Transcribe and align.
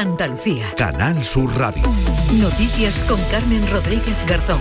Andalucía. 0.00 0.64
Canal 0.78 1.22
Sur 1.22 1.54
Radio. 1.58 1.82
Noticias 2.40 2.98
con 3.00 3.20
Carmen 3.24 3.70
Rodríguez 3.70 4.16
Garzón. 4.26 4.58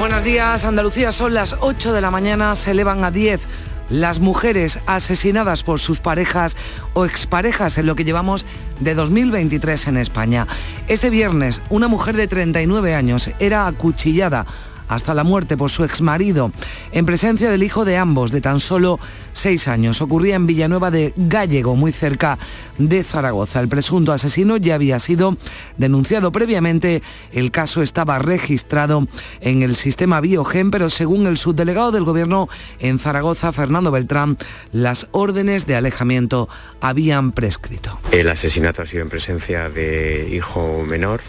Buenos 0.00 0.24
días, 0.24 0.64
Andalucía. 0.64 1.12
Son 1.12 1.34
las 1.34 1.54
8 1.60 1.92
de 1.92 2.00
la 2.00 2.10
mañana, 2.10 2.56
se 2.56 2.72
elevan 2.72 3.04
a 3.04 3.12
10 3.12 3.46
las 3.90 4.18
mujeres 4.18 4.80
asesinadas 4.86 5.62
por 5.62 5.78
sus 5.78 6.00
parejas 6.00 6.56
o 6.94 7.04
exparejas 7.04 7.78
en 7.78 7.86
lo 7.86 7.94
que 7.94 8.02
llevamos 8.02 8.44
de 8.80 8.96
2023 8.96 9.86
en 9.86 9.96
España. 9.96 10.48
Este 10.88 11.10
viernes, 11.10 11.62
una 11.70 11.86
mujer 11.86 12.16
de 12.16 12.26
39 12.26 12.96
años 12.96 13.30
era 13.38 13.68
acuchillada 13.68 14.46
hasta 14.88 15.14
la 15.14 15.24
muerte 15.24 15.56
por 15.56 15.70
su 15.70 15.84
exmarido, 15.84 16.52
en 16.92 17.06
presencia 17.06 17.50
del 17.50 17.62
hijo 17.62 17.84
de 17.84 17.96
ambos, 17.96 18.30
de 18.30 18.40
tan 18.40 18.60
solo 18.60 18.98
seis 19.32 19.68
años. 19.68 20.00
Ocurría 20.00 20.36
en 20.36 20.46
Villanueva 20.46 20.90
de 20.90 21.12
Gallego, 21.16 21.76
muy 21.76 21.92
cerca 21.92 22.38
de 22.78 23.02
Zaragoza. 23.02 23.60
El 23.60 23.68
presunto 23.68 24.12
asesino 24.12 24.56
ya 24.56 24.74
había 24.74 24.98
sido 24.98 25.36
denunciado 25.76 26.32
previamente. 26.32 27.02
El 27.32 27.50
caso 27.50 27.82
estaba 27.82 28.18
registrado 28.18 29.06
en 29.40 29.62
el 29.62 29.76
sistema 29.76 30.20
Biogen, 30.20 30.70
pero 30.70 30.90
según 30.90 31.26
el 31.26 31.36
subdelegado 31.36 31.92
del 31.92 32.04
Gobierno 32.04 32.48
en 32.78 32.98
Zaragoza, 32.98 33.52
Fernando 33.52 33.90
Beltrán, 33.90 34.38
las 34.72 35.06
órdenes 35.12 35.66
de 35.66 35.76
alejamiento 35.76 36.48
habían 36.80 37.32
prescrito. 37.32 37.98
El 38.12 38.28
asesinato 38.28 38.82
ha 38.82 38.86
sido 38.86 39.02
en 39.02 39.08
presencia 39.08 39.68
de 39.68 40.28
hijo 40.32 40.82
menor, 40.86 41.20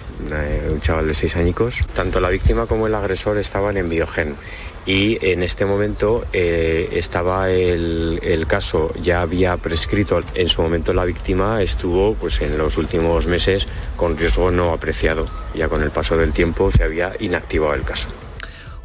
un 0.72 0.80
chaval 0.80 1.08
de 1.08 1.14
seis 1.14 1.36
añicos. 1.36 1.86
Tanto 1.96 2.20
la 2.20 2.30
víctima 2.30 2.66
como 2.66 2.88
el 2.88 2.96
agresor 2.96 3.38
estaban 3.48 3.78
en 3.78 3.90
Biogen 3.90 4.36
y 4.86 5.18
en 5.26 5.44
este 5.44 5.66
momento 5.66 6.26
eh, 6.32 6.90
estaba 6.94 7.50
el, 7.50 8.46
caso, 8.48 8.94
ya 9.02 9.22
había 9.22 9.58
prescrito, 9.58 10.22
en 10.34 10.48
su 10.48 10.62
momento 10.62 10.94
la 10.94 11.04
víctima 11.04 11.62
estuvo 11.62 12.14
pues, 12.14 12.42
en 12.42 12.58
los 12.58 12.78
últimos 12.78 13.28
meses 13.28 13.68
con 13.98 14.18
riesgo 14.18 14.52
no 14.52 14.72
apreciado, 14.72 15.28
ya 15.56 15.68
con 15.68 15.82
el 15.82 15.92
paso 15.92 16.16
del 16.16 16.32
tiempo 16.32 16.72
se 16.72 16.84
había 16.84 17.14
inactivado 17.20 17.74
el 17.74 17.84
caso. 17.84 18.10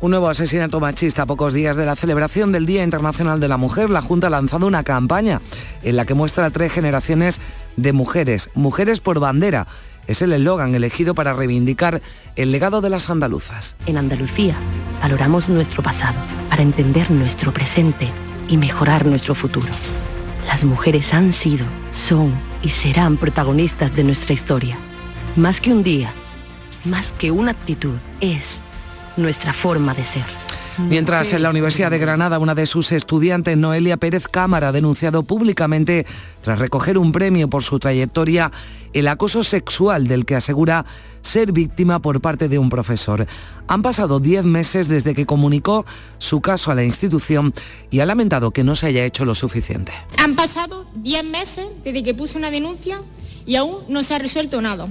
Un 0.01 0.11
nuevo 0.11 0.29
asesinato 0.29 0.81
machista 0.81 1.23
a 1.23 1.27
pocos 1.27 1.55
días 1.55 1.77
de 1.77 1.87
la 1.87 1.95
celebración 1.95 2.51
del 2.51 2.67
Día 2.67 2.83
Internacional 2.83 3.39
de 3.39 3.47
la 3.47 3.57
Mujer. 3.57 3.89
La 3.89 4.01
Junta 4.01 4.27
ha 4.27 4.31
lanzado 4.31 4.67
una 4.67 4.83
campaña 4.83 5.41
en 5.85 5.95
la 5.95 6.05
que 6.05 6.15
muestra 6.15 6.51
tres 6.51 6.73
generaciones 6.73 7.39
de 7.77 7.93
mujeres, 7.93 8.51
mujeres 8.55 8.99
por 8.99 9.21
bandera 9.21 9.69
es 10.07 10.23
el 10.23 10.33
eslogan 10.33 10.75
elegido 10.75 11.15
para 11.15 11.33
reivindicar 11.33 12.03
el 12.37 12.51
legado 12.53 12.81
de 12.81 12.91
las 12.91 13.11
andaluzas. 13.11 13.77
En 13.87 13.97
Andalucía 13.97 14.57
valoramos 15.01 15.49
nuestro 15.49 15.83
pasado 15.83 16.19
para 16.51 16.63
entender 16.63 17.11
nuestro 17.11 17.53
presente 17.53 18.09
y 18.49 18.57
mejorar 18.57 19.07
nuestro 19.07 19.35
futuro. 19.35 19.69
Las 20.47 20.65
mujeres 20.65 21.15
han 21.15 21.33
sido, 21.33 21.65
son 21.91 22.33
y 22.63 22.71
serán 22.71 23.17
protagonistas 23.17 23.95
de 23.95 24.05
nuestra 24.05 24.35
historia. 24.35 24.77
Más 25.37 25.61
que 25.61 25.73
un 25.73 25.83
día, 25.83 26.13
más 26.85 27.13
que 27.13 27.31
una 27.31 27.53
actitud, 27.53 27.97
es 28.21 28.61
nuestra 29.17 29.53
forma 29.53 29.95
de 29.95 30.05
ser. 30.05 30.25
Mientras 30.79 31.35
en 31.35 31.43
la 31.43 31.51
Universidad 31.51 31.91
de 31.91 31.99
Granada 31.99 32.39
una 32.39 32.55
de 32.55 32.65
sus 32.67 32.93
estudiantes, 32.93 33.57
Noelia 33.59 33.99
Pérez 33.99 34.27
Cámara, 34.27 34.69
ha 34.69 34.73
denunciado 34.73 35.23
públicamente, 35.23 36.07
tras 36.41 36.59
recoger 36.59 36.97
un 36.97 37.13
premio 37.13 37.49
por 37.49 37.63
su 37.63 37.79
trayectoria, 37.79 38.51
el 38.95 39.09
acoso 39.09 39.43
sexual 39.43 40.09
del 40.09 40.25
que 40.25 40.35
asegura 40.35 40.87
ser 41.21 41.53
víctima 41.53 42.01
por 42.01 42.21
parte 42.21 42.49
de 42.49 42.59
un 42.59 42.71
profesor. 42.71 43.27
Han 43.69 43.83
pasado 43.83 44.19
10 44.19 44.45
meses 44.45 44.89
desde 44.89 45.15
que 45.15 45.27
comunicó 45.27 45.85
su 46.19 46.41
caso 46.41 46.71
a 46.71 46.75
la 46.75 46.85
institución 46.85 47.53
y 47.91 48.01
ha 48.01 48.07
lamentado 48.07 48.51
que 48.51 48.65
no 48.65 48.75
se 48.75 48.87
haya 48.87 49.05
hecho 49.05 49.25
lo 49.25 49.35
suficiente. 49.35 49.93
Han 50.17 50.37
pasado 50.37 50.87
10 50.97 51.25
meses 51.25 51.67
desde 51.85 52.03
que 52.03 52.15
puse 52.15 52.39
una 52.39 52.51
denuncia 52.51 53.03
y 53.45 53.57
aún 53.57 53.79
no 53.89 54.03
se 54.03 54.15
ha 54.15 54.19
resuelto 54.19 54.63
nada, 54.63 54.89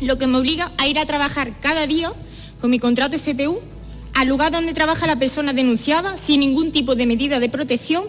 lo 0.00 0.18
que 0.18 0.26
me 0.26 0.38
obliga 0.38 0.72
a 0.78 0.86
ir 0.86 0.98
a 0.98 1.06
trabajar 1.06 1.52
cada 1.60 1.86
día 1.86 2.12
con 2.60 2.70
mi 2.70 2.78
contrato 2.78 3.16
CTU 3.18 3.58
al 4.14 4.28
lugar 4.28 4.50
donde 4.50 4.72
trabaja 4.72 5.06
la 5.06 5.18
persona 5.18 5.52
denunciada 5.52 6.16
sin 6.16 6.40
ningún 6.40 6.72
tipo 6.72 6.94
de 6.94 7.06
medida 7.06 7.38
de 7.38 7.48
protección 7.48 8.04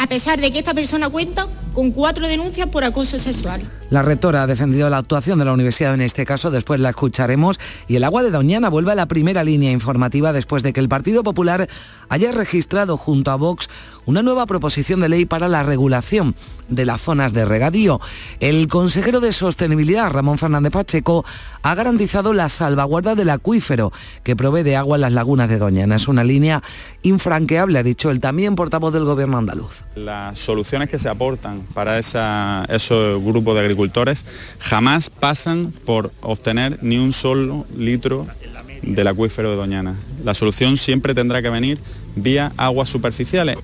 a 0.00 0.06
pesar 0.06 0.40
de 0.40 0.50
que 0.50 0.60
esta 0.60 0.72
persona 0.72 1.10
cuenta 1.10 1.46
con 1.74 1.90
cuatro 1.90 2.26
denuncias 2.26 2.66
por 2.68 2.84
acoso 2.84 3.18
sexual. 3.18 3.60
La 3.90 4.02
rectora 4.02 4.42
ha 4.42 4.46
defendido 4.46 4.88
la 4.88 4.96
actuación 4.96 5.38
de 5.38 5.44
la 5.44 5.52
universidad 5.52 5.92
en 5.92 6.00
este 6.00 6.24
caso, 6.24 6.50
después 6.50 6.80
la 6.80 6.90
escucharemos, 6.90 7.60
y 7.86 7.96
el 7.96 8.04
agua 8.04 8.22
de 8.22 8.30
Doñana 8.30 8.70
vuelve 8.70 8.92
a 8.92 8.94
la 8.94 9.06
primera 9.06 9.44
línea 9.44 9.70
informativa 9.70 10.32
después 10.32 10.62
de 10.62 10.72
que 10.72 10.80
el 10.80 10.88
Partido 10.88 11.22
Popular 11.22 11.68
haya 12.08 12.32
registrado 12.32 12.96
junto 12.96 13.30
a 13.30 13.36
Vox 13.36 13.68
una 14.06 14.22
nueva 14.22 14.46
proposición 14.46 15.00
de 15.00 15.10
ley 15.10 15.26
para 15.26 15.48
la 15.48 15.62
regulación 15.62 16.34
de 16.68 16.86
las 16.86 17.00
zonas 17.02 17.32
de 17.32 17.44
regadío. 17.44 18.00
El 18.40 18.68
consejero 18.68 19.20
de 19.20 19.32
Sostenibilidad, 19.32 20.10
Ramón 20.10 20.38
Fernández 20.38 20.72
Pacheco, 20.72 21.24
ha 21.62 21.74
garantizado 21.74 22.32
la 22.32 22.48
salvaguarda 22.48 23.14
del 23.14 23.30
acuífero 23.30 23.92
que 24.22 24.34
provee 24.34 24.62
de 24.62 24.76
agua 24.76 24.96
en 24.96 25.02
las 25.02 25.12
lagunas 25.12 25.48
de 25.48 25.58
Doñana. 25.58 25.96
Es 25.96 26.08
una 26.08 26.24
línea 26.24 26.62
infranqueable, 27.02 27.78
ha 27.78 27.82
dicho 27.82 28.10
el 28.10 28.20
también 28.20 28.56
portavoz 28.56 28.92
del 28.92 29.04
gobierno 29.04 29.38
andaluz. 29.38 29.84
Las 29.96 30.38
soluciones 30.38 30.88
que 30.88 30.98
se 30.98 31.08
aportan 31.08 31.62
para 31.74 31.98
esos 31.98 33.24
grupos 33.24 33.54
de 33.54 33.60
agricultores 33.60 34.24
jamás 34.60 35.10
pasan 35.10 35.72
por 35.84 36.12
obtener 36.20 36.78
ni 36.82 36.96
un 36.98 37.12
solo 37.12 37.66
litro 37.76 38.26
del 38.82 39.08
acuífero 39.08 39.50
de 39.50 39.56
Doñana. 39.56 39.96
La 40.24 40.34
solución 40.34 40.76
siempre 40.76 41.14
tendrá 41.14 41.42
que 41.42 41.50
venir 41.50 41.78
vía 42.14 42.52
aguas 42.56 42.88
superficiales. 42.88 43.58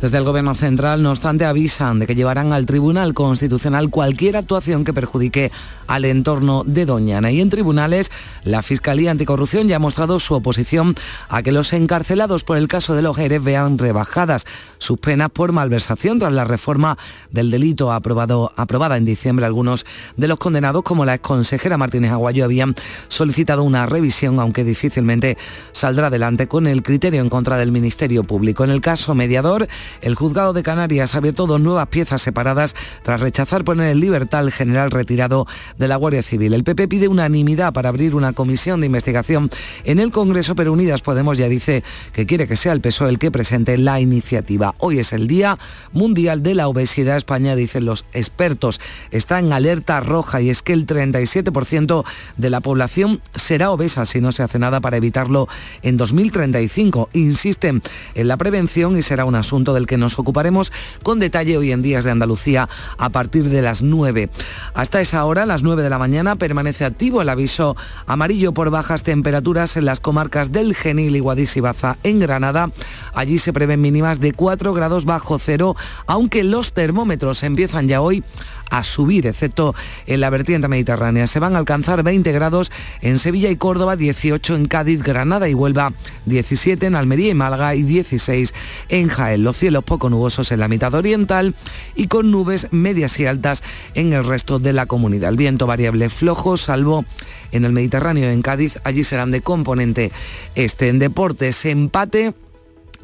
Desde 0.00 0.16
el 0.16 0.24
Gobierno 0.24 0.54
Central, 0.54 1.02
no 1.02 1.10
obstante, 1.10 1.44
avisan 1.44 1.98
de 1.98 2.06
que 2.06 2.14
llevarán 2.14 2.54
al 2.54 2.64
Tribunal 2.64 3.12
Constitucional 3.12 3.90
cualquier 3.90 4.38
actuación 4.38 4.82
que 4.82 4.94
perjudique 4.94 5.52
al 5.90 6.04
entorno 6.04 6.62
de 6.64 6.86
Doñana. 6.86 7.32
Y 7.32 7.40
en 7.40 7.50
tribunales, 7.50 8.12
la 8.44 8.62
Fiscalía 8.62 9.10
Anticorrupción 9.10 9.66
ya 9.66 9.76
ha 9.76 9.80
mostrado 9.80 10.20
su 10.20 10.34
oposición 10.34 10.94
a 11.28 11.42
que 11.42 11.50
los 11.50 11.72
encarcelados 11.72 12.44
por 12.44 12.58
el 12.58 12.68
caso 12.68 12.94
de 12.94 13.02
los 13.02 13.16
Jerez 13.16 13.42
vean 13.42 13.76
rebajadas 13.76 14.46
sus 14.78 15.00
penas 15.00 15.30
por 15.30 15.50
malversación 15.50 16.20
tras 16.20 16.32
la 16.32 16.44
reforma 16.44 16.96
del 17.32 17.50
delito 17.50 17.92
aprobado, 17.92 18.52
aprobada 18.54 18.98
en 18.98 19.04
diciembre. 19.04 19.46
Algunos 19.46 19.84
de 20.16 20.28
los 20.28 20.38
condenados, 20.38 20.84
como 20.84 21.04
la 21.04 21.14
exconsejera 21.14 21.76
Martínez 21.76 22.12
Aguayo, 22.12 22.44
habían 22.44 22.76
solicitado 23.08 23.64
una 23.64 23.86
revisión, 23.86 24.38
aunque 24.38 24.62
difícilmente 24.62 25.38
saldrá 25.72 26.06
adelante 26.06 26.46
con 26.46 26.68
el 26.68 26.84
criterio 26.84 27.20
en 27.20 27.28
contra 27.28 27.56
del 27.56 27.72
Ministerio 27.72 28.22
Público. 28.22 28.62
En 28.62 28.70
el 28.70 28.80
caso 28.80 29.16
mediador, 29.16 29.66
el 30.02 30.14
juzgado 30.14 30.52
de 30.52 30.62
Canarias 30.62 31.16
ha 31.16 31.18
abierto 31.18 31.48
dos 31.48 31.60
nuevas 31.60 31.88
piezas 31.88 32.22
separadas 32.22 32.76
tras 33.02 33.20
rechazar 33.20 33.64
poner 33.64 33.90
en 33.90 33.98
libertad 33.98 34.38
al 34.38 34.52
general 34.52 34.92
retirado 34.92 35.48
de 35.80 35.88
la 35.88 35.96
Guardia 35.96 36.22
Civil. 36.22 36.54
El 36.54 36.62
PP 36.62 36.86
pide 36.86 37.08
unanimidad 37.08 37.72
para 37.72 37.88
abrir 37.88 38.14
una 38.14 38.32
comisión 38.32 38.78
de 38.78 38.86
investigación 38.86 39.50
en 39.82 39.98
el 39.98 40.12
Congreso, 40.12 40.54
pero 40.54 40.72
Unidas 40.72 41.02
Podemos 41.02 41.36
ya 41.38 41.48
dice 41.48 41.82
que 42.12 42.24
quiere 42.24 42.46
que 42.46 42.54
sea 42.54 42.72
el 42.72 42.80
PSOE 42.80 43.08
el 43.08 43.18
que 43.18 43.32
presente 43.32 43.76
la 43.76 43.98
iniciativa. 43.98 44.76
Hoy 44.78 45.00
es 45.00 45.12
el 45.12 45.26
Día 45.26 45.58
Mundial 45.92 46.44
de 46.44 46.54
la 46.54 46.68
Obesidad. 46.68 47.16
España, 47.16 47.56
dicen 47.56 47.84
los 47.84 48.04
expertos, 48.12 48.80
está 49.10 49.40
en 49.40 49.52
alerta 49.52 49.98
roja 49.98 50.40
y 50.40 50.50
es 50.50 50.62
que 50.62 50.72
el 50.72 50.86
37% 50.86 52.04
de 52.36 52.50
la 52.50 52.60
población 52.60 53.20
será 53.34 53.72
obesa 53.72 54.04
si 54.04 54.20
no 54.20 54.30
se 54.30 54.44
hace 54.44 54.60
nada 54.60 54.80
para 54.80 54.98
evitarlo 54.98 55.48
en 55.82 55.96
2035. 55.96 57.10
Insisten 57.14 57.82
en 58.14 58.28
la 58.28 58.36
prevención 58.36 58.96
y 58.96 59.02
será 59.02 59.24
un 59.24 59.34
asunto 59.34 59.74
de 59.74 59.80
del 59.80 59.86
que 59.86 59.96
nos 59.96 60.18
ocuparemos 60.18 60.72
con 61.02 61.18
detalle 61.18 61.56
hoy 61.56 61.72
en 61.72 61.80
Días 61.80 62.04
de 62.04 62.10
Andalucía 62.10 62.68
a 62.98 63.08
partir 63.08 63.48
de 63.48 63.62
las 63.62 63.82
9. 63.82 64.28
Hasta 64.74 65.00
esa 65.00 65.24
hora, 65.24 65.46
las 65.46 65.62
9 65.62 65.69
de 65.76 65.90
la 65.90 65.98
mañana, 65.98 66.36
permanece 66.36 66.84
activo 66.84 67.22
el 67.22 67.28
aviso 67.28 67.76
amarillo 68.06 68.52
por 68.52 68.70
bajas 68.70 69.02
temperaturas 69.02 69.76
en 69.76 69.84
las 69.84 70.00
comarcas 70.00 70.52
del 70.52 70.74
Genil 70.74 71.16
y 71.16 71.20
Guadix 71.20 71.56
y 71.56 71.60
Baza 71.60 71.96
en 72.02 72.20
Granada. 72.20 72.70
Allí 73.14 73.38
se 73.38 73.52
prevén 73.52 73.80
mínimas 73.80 74.20
de 74.20 74.32
4 74.32 74.72
grados 74.72 75.04
bajo 75.04 75.38
cero, 75.38 75.76
aunque 76.06 76.44
los 76.44 76.72
termómetros 76.72 77.42
empiezan 77.42 77.88
ya 77.88 78.00
hoy 78.00 78.24
a 78.70 78.84
subir, 78.84 79.26
excepto 79.26 79.74
en 80.06 80.20
la 80.20 80.30
vertiente 80.30 80.68
mediterránea. 80.68 81.26
Se 81.26 81.40
van 81.40 81.54
a 81.54 81.58
alcanzar 81.58 82.02
20 82.02 82.32
grados 82.32 82.72
en 83.00 83.18
Sevilla 83.18 83.50
y 83.50 83.56
Córdoba, 83.56 83.96
18 83.96 84.56
en 84.56 84.66
Cádiz, 84.66 85.02
Granada 85.02 85.48
y 85.48 85.54
Huelva, 85.54 85.92
17 86.26 86.86
en 86.86 86.94
Almería 86.94 87.30
y 87.30 87.34
Málaga 87.34 87.74
y 87.74 87.82
16 87.82 88.54
en 88.88 89.08
Jaén. 89.08 89.44
Los 89.44 89.56
cielos 89.58 89.84
poco 89.84 90.08
nubosos 90.08 90.52
en 90.52 90.60
la 90.60 90.68
mitad 90.68 90.94
oriental 90.94 91.54
y 91.94 92.06
con 92.06 92.30
nubes 92.30 92.68
medias 92.70 93.18
y 93.20 93.26
altas 93.26 93.62
en 93.94 94.12
el 94.12 94.24
resto 94.24 94.58
de 94.58 94.72
la 94.72 94.86
comunidad. 94.86 95.30
El 95.30 95.36
viento 95.36 95.66
variable 95.66 96.08
flojo, 96.08 96.56
salvo 96.56 97.04
en 97.52 97.64
el 97.64 97.72
Mediterráneo 97.72 98.30
en 98.30 98.42
Cádiz, 98.42 98.78
allí 98.84 99.04
serán 99.04 99.30
de 99.30 99.42
componente 99.42 100.12
este. 100.54 100.88
En 100.88 100.98
deportes, 100.98 101.64
empate 101.64 102.34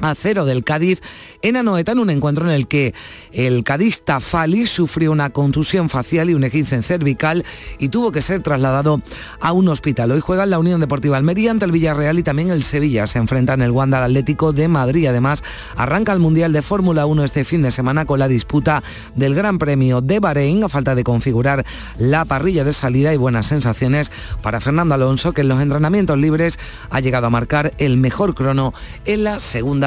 a 0.01 0.15
cero 0.15 0.45
del 0.45 0.63
Cádiz 0.63 1.01
en 1.41 1.55
Anoeta 1.55 1.91
en 1.91 1.99
un 1.99 2.09
encuentro 2.09 2.45
en 2.45 2.51
el 2.51 2.67
que 2.67 2.93
el 3.31 3.63
cadista 3.63 4.19
Fali 4.19 4.65
sufrió 4.65 5.11
una 5.11 5.29
contusión 5.29 5.89
facial 5.89 6.29
y 6.29 6.33
un 6.33 6.43
equince 6.43 6.75
en 6.75 6.83
cervical 6.83 7.45
y 7.79 7.89
tuvo 7.89 8.11
que 8.11 8.21
ser 8.21 8.41
trasladado 8.41 9.01
a 9.39 9.51
un 9.51 9.67
hospital. 9.67 10.11
Hoy 10.11 10.19
juegan 10.19 10.49
la 10.49 10.59
Unión 10.59 10.81
Deportiva 10.81 11.17
Almería 11.17 11.51
ante 11.51 11.65
el 11.65 11.71
Villarreal 11.71 12.19
y 12.19 12.23
también 12.23 12.49
el 12.49 12.63
Sevilla. 12.63 13.07
Se 13.07 13.19
enfrentan 13.19 13.61
el 13.61 13.71
Wanda 13.71 14.03
Atlético 14.03 14.53
de 14.53 14.67
Madrid. 14.67 15.07
Además, 15.07 15.43
arranca 15.75 16.13
el 16.13 16.19
Mundial 16.19 16.53
de 16.53 16.61
Fórmula 16.61 17.05
1 17.05 17.23
este 17.23 17.43
fin 17.43 17.61
de 17.61 17.71
semana 17.71 18.05
con 18.05 18.19
la 18.19 18.27
disputa 18.27 18.83
del 19.15 19.35
Gran 19.35 19.59
Premio 19.59 20.01
de 20.01 20.19
Bahrein 20.19 20.63
a 20.63 20.69
falta 20.69 20.95
de 20.95 21.03
configurar 21.03 21.65
la 21.97 22.25
parrilla 22.25 22.63
de 22.63 22.73
salida 22.73 23.13
y 23.13 23.17
buenas 23.17 23.47
sensaciones 23.47 24.11
para 24.41 24.59
Fernando 24.59 24.95
Alonso 24.95 25.33
que 25.33 25.41
en 25.41 25.49
los 25.49 25.61
entrenamientos 25.61 26.17
libres 26.17 26.59
ha 26.89 26.99
llegado 26.99 27.27
a 27.27 27.29
marcar 27.29 27.73
el 27.77 27.97
mejor 27.97 28.35
crono 28.35 28.73
en 29.05 29.23
la 29.23 29.39
segunda 29.39 29.86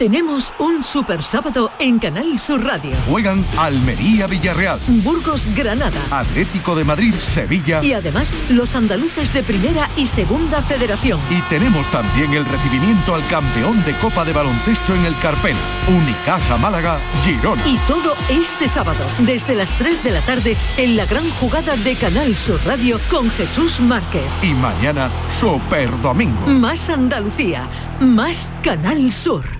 Tenemos 0.00 0.54
un 0.58 0.82
super 0.82 1.22
sábado 1.22 1.70
en 1.78 1.98
Canal 1.98 2.38
Sur 2.38 2.64
Radio. 2.64 2.92
Juegan 3.06 3.44
Almería 3.58 4.26
Villarreal, 4.26 4.78
Burgos 5.04 5.46
Granada, 5.54 6.00
Atlético 6.10 6.74
de 6.74 6.84
Madrid 6.84 7.12
Sevilla 7.12 7.84
y 7.84 7.92
además 7.92 8.34
los 8.48 8.74
andaluces 8.74 9.30
de 9.34 9.42
Primera 9.42 9.90
y 9.98 10.06
Segunda 10.06 10.62
Federación. 10.62 11.20
Y 11.28 11.42
tenemos 11.50 11.86
también 11.90 12.32
el 12.32 12.46
recibimiento 12.46 13.14
al 13.14 13.26
campeón 13.26 13.84
de 13.84 13.92
Copa 13.98 14.24
de 14.24 14.32
Baloncesto 14.32 14.94
en 14.94 15.04
el 15.04 15.14
Carpena, 15.18 15.58
Unicaja 15.86 16.56
Málaga 16.56 16.98
Girona. 17.22 17.62
Y 17.68 17.76
todo 17.86 18.14
este 18.30 18.70
sábado, 18.70 19.04
desde 19.18 19.54
las 19.54 19.70
3 19.76 20.02
de 20.02 20.12
la 20.12 20.22
tarde, 20.22 20.56
en 20.78 20.96
la 20.96 21.04
gran 21.04 21.28
jugada 21.32 21.76
de 21.76 21.94
Canal 21.96 22.34
Sur 22.34 22.58
Radio 22.64 22.98
con 23.10 23.30
Jesús 23.32 23.80
Márquez. 23.80 24.32
Y 24.40 24.54
mañana, 24.54 25.10
Super 25.28 25.90
Domingo. 26.00 26.46
Más 26.46 26.88
Andalucía, 26.88 27.68
más 28.00 28.50
Canal 28.62 29.12
Sur. 29.12 29.59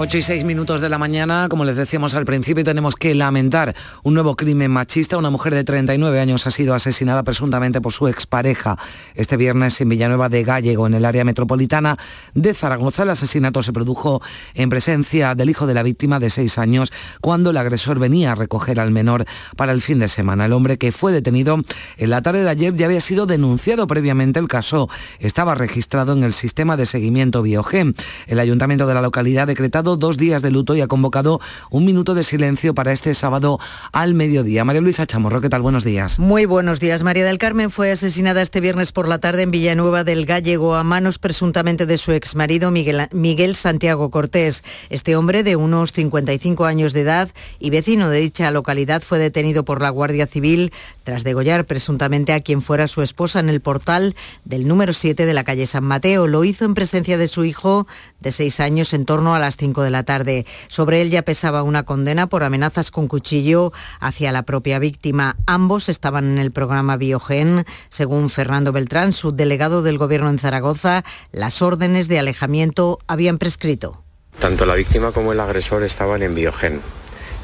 8 0.00 0.16
y 0.16 0.22
6 0.22 0.44
minutos 0.44 0.80
de 0.80 0.88
la 0.88 0.96
mañana, 0.96 1.48
como 1.50 1.64
les 1.64 1.74
decíamos 1.74 2.14
al 2.14 2.24
principio, 2.24 2.62
tenemos 2.62 2.94
que 2.94 3.16
lamentar 3.16 3.74
un 4.04 4.14
nuevo 4.14 4.36
crimen 4.36 4.70
machista. 4.70 5.18
Una 5.18 5.28
mujer 5.28 5.52
de 5.52 5.64
39 5.64 6.20
años 6.20 6.46
ha 6.46 6.52
sido 6.52 6.72
asesinada 6.72 7.24
presuntamente 7.24 7.80
por 7.80 7.92
su 7.92 8.06
expareja 8.06 8.78
este 9.16 9.36
viernes 9.36 9.80
en 9.80 9.88
Villanueva 9.88 10.28
de 10.28 10.44
Gallego, 10.44 10.86
en 10.86 10.94
el 10.94 11.04
área 11.04 11.24
metropolitana 11.24 11.98
de 12.32 12.54
Zaragoza. 12.54 13.02
El 13.02 13.10
asesinato 13.10 13.60
se 13.64 13.72
produjo 13.72 14.22
en 14.54 14.68
presencia 14.70 15.34
del 15.34 15.50
hijo 15.50 15.66
de 15.66 15.74
la 15.74 15.82
víctima 15.82 16.20
de 16.20 16.30
6 16.30 16.58
años, 16.58 16.92
cuando 17.20 17.50
el 17.50 17.56
agresor 17.56 17.98
venía 17.98 18.30
a 18.30 18.34
recoger 18.36 18.78
al 18.78 18.92
menor 18.92 19.24
para 19.56 19.72
el 19.72 19.80
fin 19.80 19.98
de 19.98 20.06
semana. 20.06 20.46
El 20.46 20.52
hombre 20.52 20.78
que 20.78 20.92
fue 20.92 21.10
detenido 21.10 21.64
en 21.96 22.10
la 22.10 22.22
tarde 22.22 22.44
de 22.44 22.50
ayer 22.50 22.72
ya 22.76 22.86
había 22.86 23.00
sido 23.00 23.26
denunciado 23.26 23.88
previamente. 23.88 24.38
El 24.38 24.46
caso 24.46 24.88
estaba 25.18 25.56
registrado 25.56 26.12
en 26.12 26.22
el 26.22 26.34
sistema 26.34 26.76
de 26.76 26.86
seguimiento 26.86 27.42
Biogen. 27.42 27.96
El 28.28 28.38
ayuntamiento 28.38 28.86
de 28.86 28.94
la 28.94 29.02
localidad 29.02 29.42
ha 29.42 29.46
decretado 29.46 29.87
dos 29.96 30.16
días 30.16 30.42
de 30.42 30.50
luto 30.50 30.76
y 30.76 30.80
ha 30.80 30.86
convocado 30.86 31.40
un 31.70 31.84
minuto 31.84 32.14
de 32.14 32.22
silencio 32.22 32.74
para 32.74 32.92
este 32.92 33.14
sábado 33.14 33.58
al 33.92 34.14
mediodía. 34.14 34.64
María 34.64 34.80
Luisa 34.80 35.06
Chamorro, 35.06 35.40
¿qué 35.40 35.48
tal? 35.48 35.62
Buenos 35.62 35.84
días. 35.84 36.18
Muy 36.18 36.46
buenos 36.46 36.80
días. 36.80 37.02
María 37.02 37.24
del 37.24 37.38
Carmen 37.38 37.70
fue 37.70 37.92
asesinada 37.92 38.42
este 38.42 38.60
viernes 38.60 38.92
por 38.92 39.08
la 39.08 39.18
tarde 39.18 39.42
en 39.42 39.50
Villanueva 39.50 40.04
del 40.04 40.26
Gallego 40.26 40.74
a 40.74 40.84
manos 40.84 41.18
presuntamente 41.18 41.86
de 41.86 41.98
su 41.98 42.12
exmarido 42.12 42.70
Miguel, 42.70 43.08
Miguel 43.12 43.56
Santiago 43.56 44.10
Cortés. 44.10 44.64
Este 44.90 45.16
hombre 45.16 45.42
de 45.42 45.56
unos 45.56 45.92
55 45.92 46.64
años 46.64 46.92
de 46.92 47.00
edad 47.00 47.30
y 47.58 47.70
vecino 47.70 48.08
de 48.08 48.20
dicha 48.20 48.50
localidad 48.50 49.02
fue 49.02 49.18
detenido 49.18 49.64
por 49.64 49.82
la 49.82 49.90
Guardia 49.90 50.26
Civil 50.26 50.72
tras 51.04 51.24
degollar 51.24 51.64
presuntamente 51.64 52.32
a 52.32 52.40
quien 52.40 52.62
fuera 52.62 52.88
su 52.88 53.02
esposa 53.02 53.40
en 53.40 53.48
el 53.48 53.60
portal 53.60 54.14
del 54.44 54.68
número 54.68 54.92
7 54.92 55.24
de 55.26 55.34
la 55.34 55.44
calle 55.44 55.66
San 55.66 55.84
Mateo. 55.84 56.26
Lo 56.26 56.44
hizo 56.44 56.64
en 56.64 56.74
presencia 56.74 57.16
de 57.16 57.28
su 57.28 57.44
hijo 57.44 57.86
de 58.20 58.32
6 58.32 58.60
años 58.60 58.92
en 58.92 59.04
torno 59.04 59.34
a 59.34 59.38
las 59.38 59.56
5 59.56 59.77
de 59.82 59.90
la 59.90 60.02
tarde. 60.02 60.46
Sobre 60.68 61.02
él 61.02 61.10
ya 61.10 61.22
pesaba 61.22 61.62
una 61.62 61.84
condena 61.84 62.28
por 62.28 62.44
amenazas 62.44 62.90
con 62.90 63.08
cuchillo 63.08 63.72
hacia 64.00 64.32
la 64.32 64.42
propia 64.42 64.78
víctima. 64.78 65.36
Ambos 65.46 65.88
estaban 65.88 66.24
en 66.26 66.38
el 66.38 66.52
programa 66.52 66.96
Biogen. 66.96 67.64
Según 67.88 68.30
Fernando 68.30 68.72
Beltrán, 68.72 69.12
subdelegado 69.12 69.82
del 69.82 69.98
Gobierno 69.98 70.30
en 70.30 70.38
Zaragoza, 70.38 71.04
las 71.32 71.62
órdenes 71.62 72.08
de 72.08 72.18
alejamiento 72.18 72.98
habían 73.06 73.38
prescrito. 73.38 74.02
Tanto 74.38 74.66
la 74.66 74.74
víctima 74.74 75.12
como 75.12 75.32
el 75.32 75.40
agresor 75.40 75.82
estaban 75.82 76.22
en 76.22 76.34
Biogen. 76.34 76.80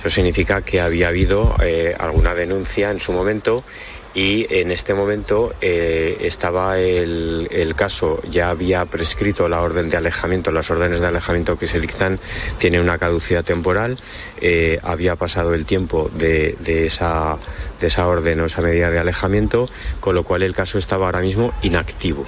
Eso 0.04 0.16
significa 0.16 0.60
que 0.60 0.82
había 0.82 1.08
habido 1.08 1.56
eh, 1.62 1.94
alguna 1.98 2.34
denuncia 2.34 2.90
en 2.90 3.00
su 3.00 3.10
momento 3.14 3.64
y 4.12 4.46
en 4.54 4.70
este 4.70 4.92
momento 4.92 5.54
eh, 5.62 6.18
estaba 6.20 6.78
el, 6.78 7.74
caso, 7.74 8.20
ya 8.30 8.50
había 8.50 8.84
prescrito 8.84 9.48
la 9.48 9.62
orden 9.62 9.88
de 9.88 9.96
alejamiento, 9.96 10.52
las 10.52 10.70
órdenes 10.70 11.00
de 11.00 11.06
alejamiento 11.06 11.58
que 11.58 11.66
se 11.66 11.80
dictan 11.80 12.20
tienen 12.58 12.82
una 12.82 12.98
caducidad 12.98 13.44
temporal, 13.44 13.98
eh, 14.42 14.78
había 14.82 15.16
pasado 15.16 15.54
el 15.54 15.64
tiempo 15.64 16.10
de, 16.12 16.54
esa, 16.66 17.38
de 17.80 17.86
esa 17.86 18.06
orden 18.06 18.42
o 18.42 18.44
esa 18.44 18.60
medida 18.60 18.90
de 18.90 18.98
alejamiento, 18.98 19.70
con 20.00 20.14
lo 20.14 20.22
cual 20.22 20.42
el 20.42 20.54
caso 20.54 20.76
estaba 20.76 21.06
ahora 21.06 21.20
mismo 21.20 21.54
inactivo 21.62 22.26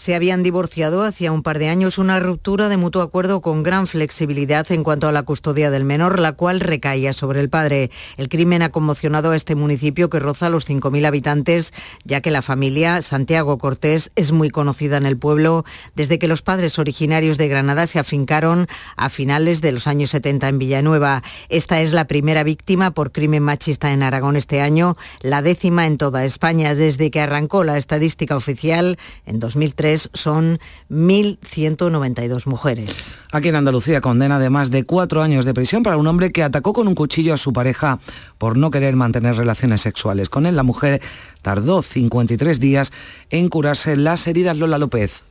se 0.00 0.14
habían 0.14 0.42
divorciado 0.42 1.02
hacía 1.02 1.30
un 1.30 1.42
par 1.42 1.58
de 1.58 1.68
años, 1.68 1.98
una 1.98 2.20
ruptura 2.20 2.70
de 2.70 2.78
mutuo 2.78 3.02
acuerdo 3.02 3.42
con 3.42 3.62
gran 3.62 3.86
flexibilidad 3.86 4.66
en 4.72 4.82
cuanto 4.82 5.08
a 5.08 5.12
la 5.12 5.24
custodia 5.24 5.70
del 5.70 5.84
menor, 5.84 6.20
la 6.20 6.32
cual 6.32 6.60
recaía 6.60 7.12
sobre 7.12 7.40
el 7.40 7.50
padre. 7.50 7.90
El 8.16 8.30
crimen 8.30 8.62
ha 8.62 8.70
conmocionado 8.70 9.32
a 9.32 9.36
este 9.36 9.56
municipio 9.56 10.08
que 10.08 10.18
roza 10.18 10.48
los 10.48 10.66
5.000 10.66 11.04
habitantes, 11.04 11.74
ya 12.02 12.22
que 12.22 12.30
la 12.30 12.40
familia 12.40 13.02
Santiago 13.02 13.58
Cortés 13.58 14.10
es 14.16 14.32
muy 14.32 14.48
conocida 14.48 14.96
en 14.96 15.04
el 15.04 15.18
pueblo 15.18 15.66
desde 15.94 16.18
que 16.18 16.28
los 16.28 16.40
padres 16.40 16.78
originarios 16.78 17.36
de 17.36 17.48
Granada 17.48 17.86
se 17.86 17.98
afincaron 17.98 18.68
a 18.96 19.10
finales 19.10 19.60
de 19.60 19.72
los 19.72 19.86
años 19.86 20.08
70 20.12 20.48
en 20.48 20.58
Villanueva. 20.58 21.22
Esta 21.50 21.82
es 21.82 21.92
la 21.92 22.06
primera 22.06 22.42
víctima 22.42 22.92
por 22.92 23.12
crimen 23.12 23.42
machista 23.42 23.92
en 23.92 24.02
Aragón 24.02 24.36
este 24.36 24.62
año, 24.62 24.96
la 25.20 25.42
décima 25.42 25.86
en 25.86 25.98
toda 25.98 26.24
España 26.24 26.74
desde 26.74 27.10
que 27.10 27.20
arrancó 27.20 27.64
la 27.64 27.76
estadística 27.76 28.34
oficial 28.34 28.96
en 29.26 29.40
2003 29.40 29.89
son 29.96 30.58
1.192 30.90 32.46
mujeres. 32.46 33.14
Aquí 33.32 33.48
en 33.48 33.56
Andalucía 33.56 34.00
condena 34.00 34.38
de 34.38 34.50
más 34.50 34.70
de 34.70 34.84
cuatro 34.84 35.22
años 35.22 35.44
de 35.44 35.54
prisión 35.54 35.82
para 35.82 35.96
un 35.96 36.06
hombre 36.06 36.30
que 36.30 36.42
atacó 36.42 36.72
con 36.72 36.88
un 36.88 36.94
cuchillo 36.94 37.34
a 37.34 37.36
su 37.36 37.52
pareja 37.52 37.98
por 38.38 38.56
no 38.56 38.70
querer 38.70 38.96
mantener 38.96 39.36
relaciones 39.36 39.80
sexuales. 39.80 40.28
Con 40.28 40.46
él 40.46 40.56
la 40.56 40.62
mujer 40.62 41.00
tardó 41.42 41.82
53 41.82 42.60
días 42.60 42.92
en 43.30 43.48
curarse 43.48 43.96
las 43.96 44.26
heridas 44.26 44.56
Lola 44.56 44.78
López. 44.78 45.22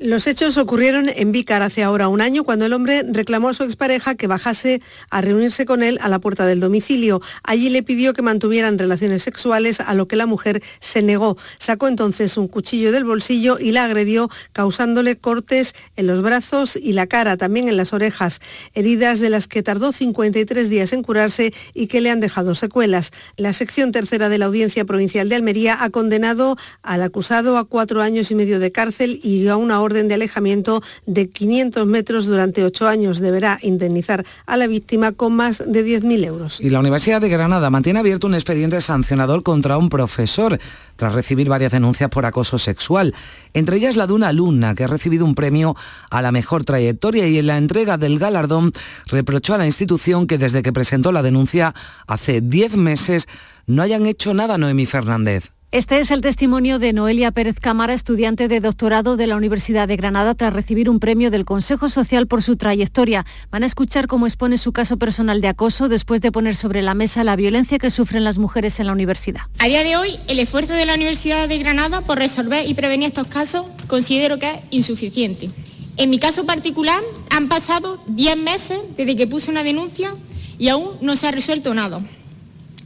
Los 0.00 0.28
hechos 0.28 0.56
ocurrieron 0.58 1.08
en 1.08 1.32
Vícar 1.32 1.60
hace 1.60 1.82
ahora 1.82 2.06
un 2.06 2.20
año 2.20 2.44
cuando 2.44 2.64
el 2.64 2.72
hombre 2.72 3.02
reclamó 3.02 3.48
a 3.48 3.54
su 3.54 3.64
expareja 3.64 4.14
que 4.14 4.28
bajase 4.28 4.80
a 5.10 5.20
reunirse 5.22 5.64
con 5.64 5.82
él 5.82 5.98
a 6.00 6.08
la 6.08 6.20
puerta 6.20 6.46
del 6.46 6.60
domicilio. 6.60 7.20
Allí 7.42 7.68
le 7.68 7.82
pidió 7.82 8.14
que 8.14 8.22
mantuvieran 8.22 8.78
relaciones 8.78 9.24
sexuales, 9.24 9.80
a 9.80 9.94
lo 9.94 10.06
que 10.06 10.14
la 10.14 10.26
mujer 10.26 10.62
se 10.78 11.02
negó. 11.02 11.36
Sacó 11.58 11.88
entonces 11.88 12.36
un 12.36 12.46
cuchillo 12.46 12.92
del 12.92 13.02
bolsillo 13.02 13.58
y 13.58 13.72
la 13.72 13.86
agredió, 13.86 14.30
causándole 14.52 15.18
cortes 15.18 15.74
en 15.96 16.06
los 16.06 16.22
brazos 16.22 16.76
y 16.76 16.92
la 16.92 17.08
cara, 17.08 17.36
también 17.36 17.66
en 17.66 17.76
las 17.76 17.92
orejas, 17.92 18.38
heridas 18.74 19.18
de 19.18 19.30
las 19.30 19.48
que 19.48 19.64
tardó 19.64 19.90
53 19.90 20.68
días 20.68 20.92
en 20.92 21.02
curarse 21.02 21.52
y 21.74 21.88
que 21.88 22.00
le 22.00 22.12
han 22.12 22.20
dejado 22.20 22.54
secuelas. 22.54 23.10
La 23.36 23.52
sección 23.52 23.90
tercera 23.90 24.28
de 24.28 24.38
la 24.38 24.46
Audiencia 24.46 24.84
Provincial 24.84 25.28
de 25.28 25.34
Almería 25.34 25.82
ha 25.82 25.90
condenado 25.90 26.56
al 26.82 27.02
acusado 27.02 27.58
a 27.58 27.64
cuatro 27.64 28.00
años 28.00 28.30
y 28.30 28.36
medio 28.36 28.60
de 28.60 28.70
cárcel 28.70 29.18
y 29.24 29.48
a 29.48 29.56
una 29.56 29.80
hora 29.80 29.87
orden 29.88 30.08
de 30.08 30.14
alejamiento 30.14 30.82
de 31.06 31.28
500 31.28 31.86
metros 31.86 32.26
durante 32.26 32.64
ocho 32.64 32.86
años. 32.86 33.18
Deberá 33.18 33.58
indemnizar 33.62 34.24
a 34.46 34.56
la 34.56 34.66
víctima 34.66 35.12
con 35.12 35.34
más 35.34 35.62
de 35.66 35.84
10.000 35.84 36.24
euros. 36.24 36.60
Y 36.60 36.70
la 36.70 36.80
Universidad 36.80 37.20
de 37.20 37.28
Granada 37.28 37.70
mantiene 37.70 37.98
abierto 37.98 38.26
un 38.26 38.34
expediente 38.34 38.80
sancionador 38.80 39.42
contra 39.42 39.78
un 39.78 39.88
profesor 39.88 40.58
tras 40.96 41.14
recibir 41.14 41.48
varias 41.48 41.72
denuncias 41.72 42.10
por 42.10 42.26
acoso 42.26 42.58
sexual, 42.58 43.14
entre 43.54 43.76
ellas 43.76 43.96
la 43.96 44.06
de 44.06 44.12
una 44.12 44.28
alumna 44.28 44.74
que 44.74 44.84
ha 44.84 44.88
recibido 44.88 45.24
un 45.24 45.34
premio 45.34 45.76
a 46.10 46.22
la 46.22 46.32
mejor 46.32 46.64
trayectoria 46.64 47.26
y 47.28 47.38
en 47.38 47.46
la 47.46 47.56
entrega 47.56 47.98
del 47.98 48.18
galardón 48.18 48.72
reprochó 49.06 49.54
a 49.54 49.58
la 49.58 49.66
institución 49.66 50.26
que 50.26 50.38
desde 50.38 50.62
que 50.62 50.72
presentó 50.72 51.12
la 51.12 51.22
denuncia 51.22 51.74
hace 52.06 52.40
10 52.40 52.76
meses 52.76 53.28
no 53.66 53.82
hayan 53.82 54.06
hecho 54.06 54.34
nada 54.34 54.58
Noemí 54.58 54.86
Fernández. 54.86 55.57
Este 55.70 55.98
es 55.98 56.10
el 56.10 56.22
testimonio 56.22 56.78
de 56.78 56.94
Noelia 56.94 57.30
Pérez 57.30 57.60
Cámara, 57.60 57.92
estudiante 57.92 58.48
de 58.48 58.60
doctorado 58.60 59.18
de 59.18 59.26
la 59.26 59.36
Universidad 59.36 59.86
de 59.86 59.96
Granada 59.96 60.34
tras 60.34 60.54
recibir 60.54 60.88
un 60.88 60.98
premio 60.98 61.30
del 61.30 61.44
Consejo 61.44 61.90
Social 61.90 62.26
por 62.26 62.42
su 62.42 62.56
trayectoria. 62.56 63.26
Van 63.50 63.62
a 63.62 63.66
escuchar 63.66 64.06
cómo 64.06 64.26
expone 64.26 64.56
su 64.56 64.72
caso 64.72 64.96
personal 64.96 65.42
de 65.42 65.48
acoso 65.48 65.90
después 65.90 66.22
de 66.22 66.32
poner 66.32 66.56
sobre 66.56 66.80
la 66.80 66.94
mesa 66.94 67.22
la 67.22 67.36
violencia 67.36 67.78
que 67.78 67.90
sufren 67.90 68.24
las 68.24 68.38
mujeres 68.38 68.80
en 68.80 68.86
la 68.86 68.92
universidad. 68.92 69.42
A 69.58 69.66
día 69.66 69.84
de 69.84 69.98
hoy, 69.98 70.18
el 70.26 70.38
esfuerzo 70.38 70.72
de 70.72 70.86
la 70.86 70.94
Universidad 70.94 71.46
de 71.46 71.58
Granada 71.58 72.00
por 72.00 72.16
resolver 72.16 72.66
y 72.66 72.72
prevenir 72.72 73.08
estos 73.08 73.26
casos 73.26 73.66
considero 73.88 74.38
que 74.38 74.48
es 74.48 74.60
insuficiente. 74.70 75.50
En 75.98 76.08
mi 76.08 76.18
caso 76.18 76.46
particular, 76.46 77.02
han 77.28 77.50
pasado 77.50 78.02
10 78.06 78.38
meses 78.38 78.78
desde 78.96 79.16
que 79.16 79.26
puse 79.26 79.50
una 79.50 79.64
denuncia 79.64 80.14
y 80.58 80.68
aún 80.68 80.92
no 81.02 81.14
se 81.14 81.28
ha 81.28 81.30
resuelto 81.30 81.74
nada, 81.74 82.00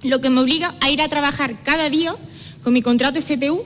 lo 0.02 0.20
que 0.20 0.30
me 0.30 0.40
obliga 0.40 0.74
a 0.80 0.90
ir 0.90 1.00
a 1.00 1.08
trabajar 1.08 1.62
cada 1.62 1.88
día 1.88 2.16
con 2.62 2.72
mi 2.72 2.82
contrato 2.82 3.20
CTU 3.20 3.62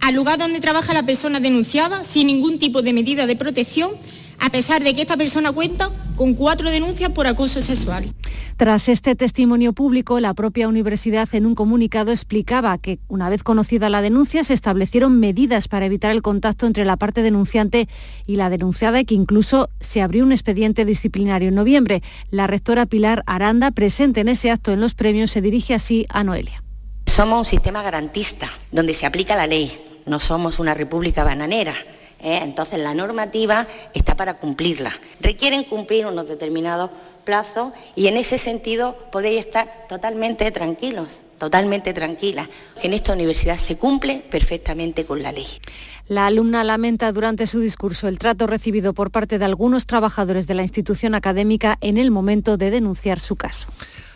al 0.00 0.14
lugar 0.14 0.38
donde 0.38 0.60
trabaja 0.60 0.94
la 0.94 1.04
persona 1.04 1.40
denunciada 1.40 2.04
sin 2.04 2.28
ningún 2.28 2.58
tipo 2.58 2.82
de 2.82 2.92
medida 2.92 3.26
de 3.26 3.36
protección 3.36 3.90
a 4.38 4.50
pesar 4.50 4.82
de 4.82 4.94
que 4.94 5.02
esta 5.02 5.16
persona 5.16 5.52
cuenta 5.52 5.90
con 6.14 6.34
cuatro 6.34 6.70
denuncias 6.70 7.10
por 7.10 7.26
acoso 7.26 7.60
sexual. 7.60 8.12
Tras 8.56 8.88
este 8.88 9.14
testimonio 9.14 9.72
público, 9.72 10.20
la 10.20 10.34
propia 10.34 10.68
universidad 10.68 11.28
en 11.34 11.46
un 11.46 11.54
comunicado 11.54 12.10
explicaba 12.10 12.76
que, 12.78 12.98
una 13.08 13.28
vez 13.28 13.42
conocida 13.42 13.90
la 13.90 14.02
denuncia, 14.02 14.44
se 14.44 14.54
establecieron 14.54 15.18
medidas 15.18 15.68
para 15.68 15.86
evitar 15.86 16.10
el 16.10 16.22
contacto 16.22 16.66
entre 16.66 16.84
la 16.84 16.96
parte 16.96 17.22
denunciante 17.22 17.88
y 18.26 18.36
la 18.36 18.50
denunciada 18.50 19.00
y 19.00 19.04
que 19.04 19.14
incluso 19.14 19.68
se 19.80 20.00
abrió 20.00 20.24
un 20.24 20.32
expediente 20.32 20.84
disciplinario 20.84 21.48
en 21.48 21.54
noviembre. 21.54 22.02
La 22.30 22.46
rectora 22.46 22.86
Pilar 22.86 23.22
Aranda, 23.26 23.70
presente 23.70 24.20
en 24.20 24.28
ese 24.28 24.50
acto 24.50 24.72
en 24.72 24.80
los 24.80 24.94
premios, 24.94 25.30
se 25.30 25.42
dirige 25.42 25.74
así 25.74 26.06
a 26.08 26.24
Noelia. 26.24 26.65
Somos 27.16 27.38
un 27.38 27.44
sistema 27.46 27.80
garantista, 27.80 28.50
donde 28.70 28.92
se 28.92 29.06
aplica 29.06 29.36
la 29.36 29.46
ley, 29.46 29.72
no 30.04 30.20
somos 30.20 30.58
una 30.58 30.74
república 30.74 31.24
bananera. 31.24 31.72
¿eh? 32.20 32.40
Entonces 32.42 32.78
la 32.78 32.92
normativa 32.92 33.66
está 33.94 34.16
para 34.16 34.34
cumplirla. 34.34 34.92
Requieren 35.20 35.64
cumplir 35.64 36.04
unos 36.04 36.28
determinados 36.28 36.90
plazos 37.24 37.72
y 37.94 38.08
en 38.08 38.18
ese 38.18 38.36
sentido 38.36 38.98
podéis 39.10 39.46
estar 39.46 39.86
totalmente 39.88 40.50
tranquilos, 40.50 41.22
totalmente 41.38 41.94
tranquilas, 41.94 42.50
que 42.78 42.88
en 42.88 42.92
esta 42.92 43.14
universidad 43.14 43.56
se 43.56 43.78
cumple 43.78 44.22
perfectamente 44.30 45.06
con 45.06 45.22
la 45.22 45.32
ley. 45.32 45.46
La 46.08 46.26
alumna 46.26 46.64
lamenta 46.64 47.10
durante 47.12 47.46
su 47.46 47.60
discurso 47.60 48.08
el 48.08 48.18
trato 48.18 48.46
recibido 48.46 48.92
por 48.92 49.10
parte 49.10 49.38
de 49.38 49.46
algunos 49.46 49.86
trabajadores 49.86 50.46
de 50.46 50.52
la 50.52 50.60
institución 50.60 51.14
académica 51.14 51.78
en 51.80 51.96
el 51.96 52.10
momento 52.10 52.58
de 52.58 52.70
denunciar 52.70 53.20
su 53.20 53.36
caso. 53.36 53.68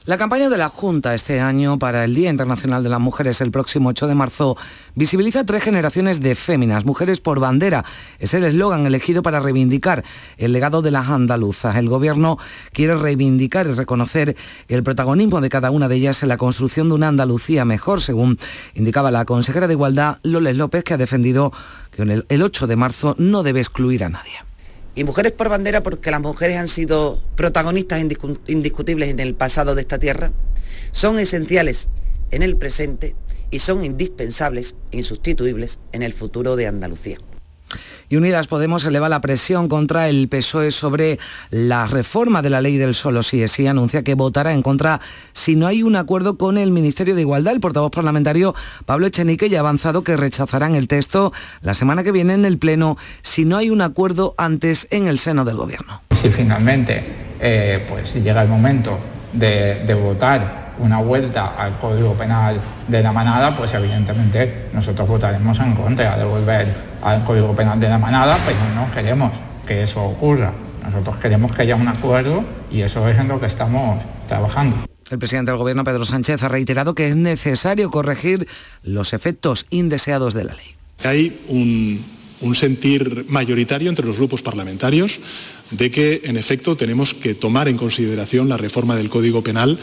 La 0.06 0.16
campaña 0.16 0.48
de 0.48 0.56
la 0.56 0.70
Junta 0.70 1.14
este 1.14 1.40
año 1.40 1.78
para 1.78 2.06
el 2.06 2.14
Día 2.14 2.30
Internacional 2.30 2.82
de 2.82 2.88
las 2.88 3.00
Mujeres 3.00 3.42
el 3.42 3.50
próximo 3.50 3.90
8 3.90 4.06
de 4.06 4.14
marzo 4.14 4.56
visibiliza 4.94 5.44
tres 5.44 5.62
generaciones 5.62 6.22
de 6.22 6.34
féminas, 6.34 6.86
mujeres 6.86 7.20
por 7.20 7.38
bandera. 7.38 7.84
Es 8.18 8.32
el 8.32 8.44
eslogan 8.44 8.86
elegido 8.86 9.22
para 9.22 9.40
reivindicar 9.40 10.02
el 10.38 10.54
legado 10.54 10.80
de 10.80 10.90
las 10.90 11.10
andaluzas. 11.10 11.76
El 11.76 11.90
Gobierno 11.90 12.38
quiere 12.72 12.94
reivindicar 12.94 13.66
y 13.66 13.74
reconocer 13.74 14.36
el 14.68 14.82
protagonismo 14.82 15.42
de 15.42 15.50
cada 15.50 15.70
una 15.70 15.86
de 15.86 15.96
ellas 15.96 16.22
en 16.22 16.30
la 16.30 16.38
construcción 16.38 16.88
de 16.88 16.94
una 16.94 17.08
Andalucía 17.08 17.66
mejor, 17.66 18.00
según 18.00 18.38
indicaba 18.72 19.10
la 19.10 19.26
consejera 19.26 19.66
de 19.66 19.74
Igualdad, 19.74 20.16
Loles 20.22 20.56
López, 20.56 20.82
que 20.82 20.94
ha 20.94 20.98
defendido 20.98 21.52
que 21.90 22.24
el 22.26 22.42
8 22.42 22.66
de 22.66 22.76
marzo 22.76 23.16
no 23.18 23.42
debe 23.42 23.60
excluir 23.60 24.02
a 24.04 24.08
nadie 24.08 24.49
y 24.94 25.04
mujeres 25.04 25.32
por 25.32 25.48
bandera 25.48 25.82
porque 25.82 26.10
las 26.10 26.20
mujeres 26.20 26.56
han 26.56 26.68
sido 26.68 27.22
protagonistas 27.36 28.02
indiscutibles 28.46 29.10
en 29.10 29.20
el 29.20 29.34
pasado 29.34 29.74
de 29.74 29.82
esta 29.82 29.98
tierra, 29.98 30.32
son 30.92 31.18
esenciales 31.18 31.88
en 32.30 32.42
el 32.42 32.56
presente 32.56 33.14
y 33.50 33.60
son 33.60 33.84
indispensables, 33.84 34.74
insustituibles 34.90 35.78
en 35.92 36.02
el 36.02 36.12
futuro 36.12 36.56
de 36.56 36.66
Andalucía. 36.66 37.18
Y 38.08 38.16
Unidas 38.16 38.46
Podemos 38.46 38.84
eleva 38.84 39.08
la 39.08 39.20
presión 39.20 39.68
contra 39.68 40.08
el 40.08 40.28
PSOE 40.28 40.70
sobre 40.70 41.18
la 41.50 41.86
reforma 41.86 42.42
de 42.42 42.50
la 42.50 42.60
ley 42.60 42.76
del 42.76 42.94
solo 42.94 43.22
sí 43.22 43.42
es 43.42 43.52
sí. 43.52 43.66
Anuncia 43.66 44.02
que 44.02 44.14
votará 44.14 44.52
en 44.52 44.62
contra 44.62 45.00
si 45.32 45.56
no 45.56 45.66
hay 45.66 45.82
un 45.82 45.96
acuerdo 45.96 46.36
con 46.36 46.58
el 46.58 46.70
Ministerio 46.70 47.14
de 47.14 47.20
Igualdad. 47.20 47.54
El 47.54 47.60
portavoz 47.60 47.90
parlamentario 47.90 48.54
Pablo 48.84 49.06
Echenique 49.06 49.48
ya 49.48 49.58
ha 49.58 49.60
avanzado 49.60 50.02
que 50.02 50.16
rechazarán 50.16 50.74
el 50.74 50.88
texto 50.88 51.32
la 51.62 51.74
semana 51.74 52.02
que 52.02 52.12
viene 52.12 52.34
en 52.34 52.44
el 52.44 52.58
Pleno 52.58 52.96
si 53.22 53.44
no 53.44 53.56
hay 53.56 53.70
un 53.70 53.82
acuerdo 53.82 54.34
antes 54.36 54.88
en 54.90 55.06
el 55.06 55.18
seno 55.18 55.44
del 55.44 55.56
Gobierno. 55.56 56.02
Si 56.10 56.28
finalmente 56.30 57.04
eh, 57.40 57.86
pues, 57.88 58.14
llega 58.14 58.42
el 58.42 58.48
momento 58.48 58.98
de 59.32 59.94
votar 59.94 60.59
una 60.80 60.98
vuelta 60.98 61.54
al 61.56 61.78
Código 61.78 62.14
Penal 62.14 62.60
de 62.88 63.02
la 63.02 63.12
manada, 63.12 63.56
pues 63.56 63.72
evidentemente 63.74 64.68
nosotros 64.72 65.08
votaremos 65.08 65.58
en 65.60 65.74
contra 65.74 66.16
de 66.16 66.24
volver 66.24 66.74
al 67.02 67.24
Código 67.24 67.54
Penal 67.54 67.78
de 67.78 67.88
la 67.88 67.98
manada, 67.98 68.38
pero 68.44 68.58
no 68.74 68.90
queremos 68.92 69.32
que 69.66 69.82
eso 69.82 70.02
ocurra. 70.02 70.52
Nosotros 70.84 71.16
queremos 71.18 71.52
que 71.52 71.62
haya 71.62 71.76
un 71.76 71.88
acuerdo 71.88 72.44
y 72.70 72.80
eso 72.80 73.06
es 73.08 73.18
en 73.18 73.28
lo 73.28 73.38
que 73.38 73.46
estamos 73.46 74.02
trabajando. 74.28 74.76
El 75.10 75.18
presidente 75.18 75.50
del 75.50 75.58
Gobierno, 75.58 75.84
Pedro 75.84 76.04
Sánchez, 76.04 76.42
ha 76.42 76.48
reiterado 76.48 76.94
que 76.94 77.08
es 77.08 77.16
necesario 77.16 77.90
corregir 77.90 78.46
los 78.82 79.12
efectos 79.12 79.66
indeseados 79.70 80.34
de 80.34 80.44
la 80.44 80.54
ley. 80.54 80.76
Hay 81.02 81.40
un, 81.48 82.04
un 82.40 82.54
sentir 82.54 83.26
mayoritario 83.28 83.88
entre 83.88 84.06
los 84.06 84.16
grupos 84.16 84.42
parlamentarios 84.42 85.20
de 85.70 85.90
que, 85.90 86.22
en 86.24 86.36
efecto, 86.36 86.76
tenemos 86.76 87.14
que 87.14 87.34
tomar 87.34 87.68
en 87.68 87.76
consideración 87.76 88.48
la 88.48 88.56
reforma 88.56 88.96
del 88.96 89.08
Código 89.08 89.42
Penal 89.42 89.78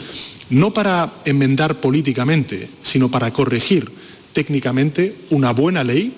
no 0.50 0.72
para 0.72 1.12
enmendar 1.24 1.76
políticamente, 1.76 2.68
sino 2.82 3.10
para 3.10 3.30
corregir 3.30 3.90
técnicamente 4.32 5.14
una 5.30 5.52
buena 5.52 5.84
ley 5.84 6.14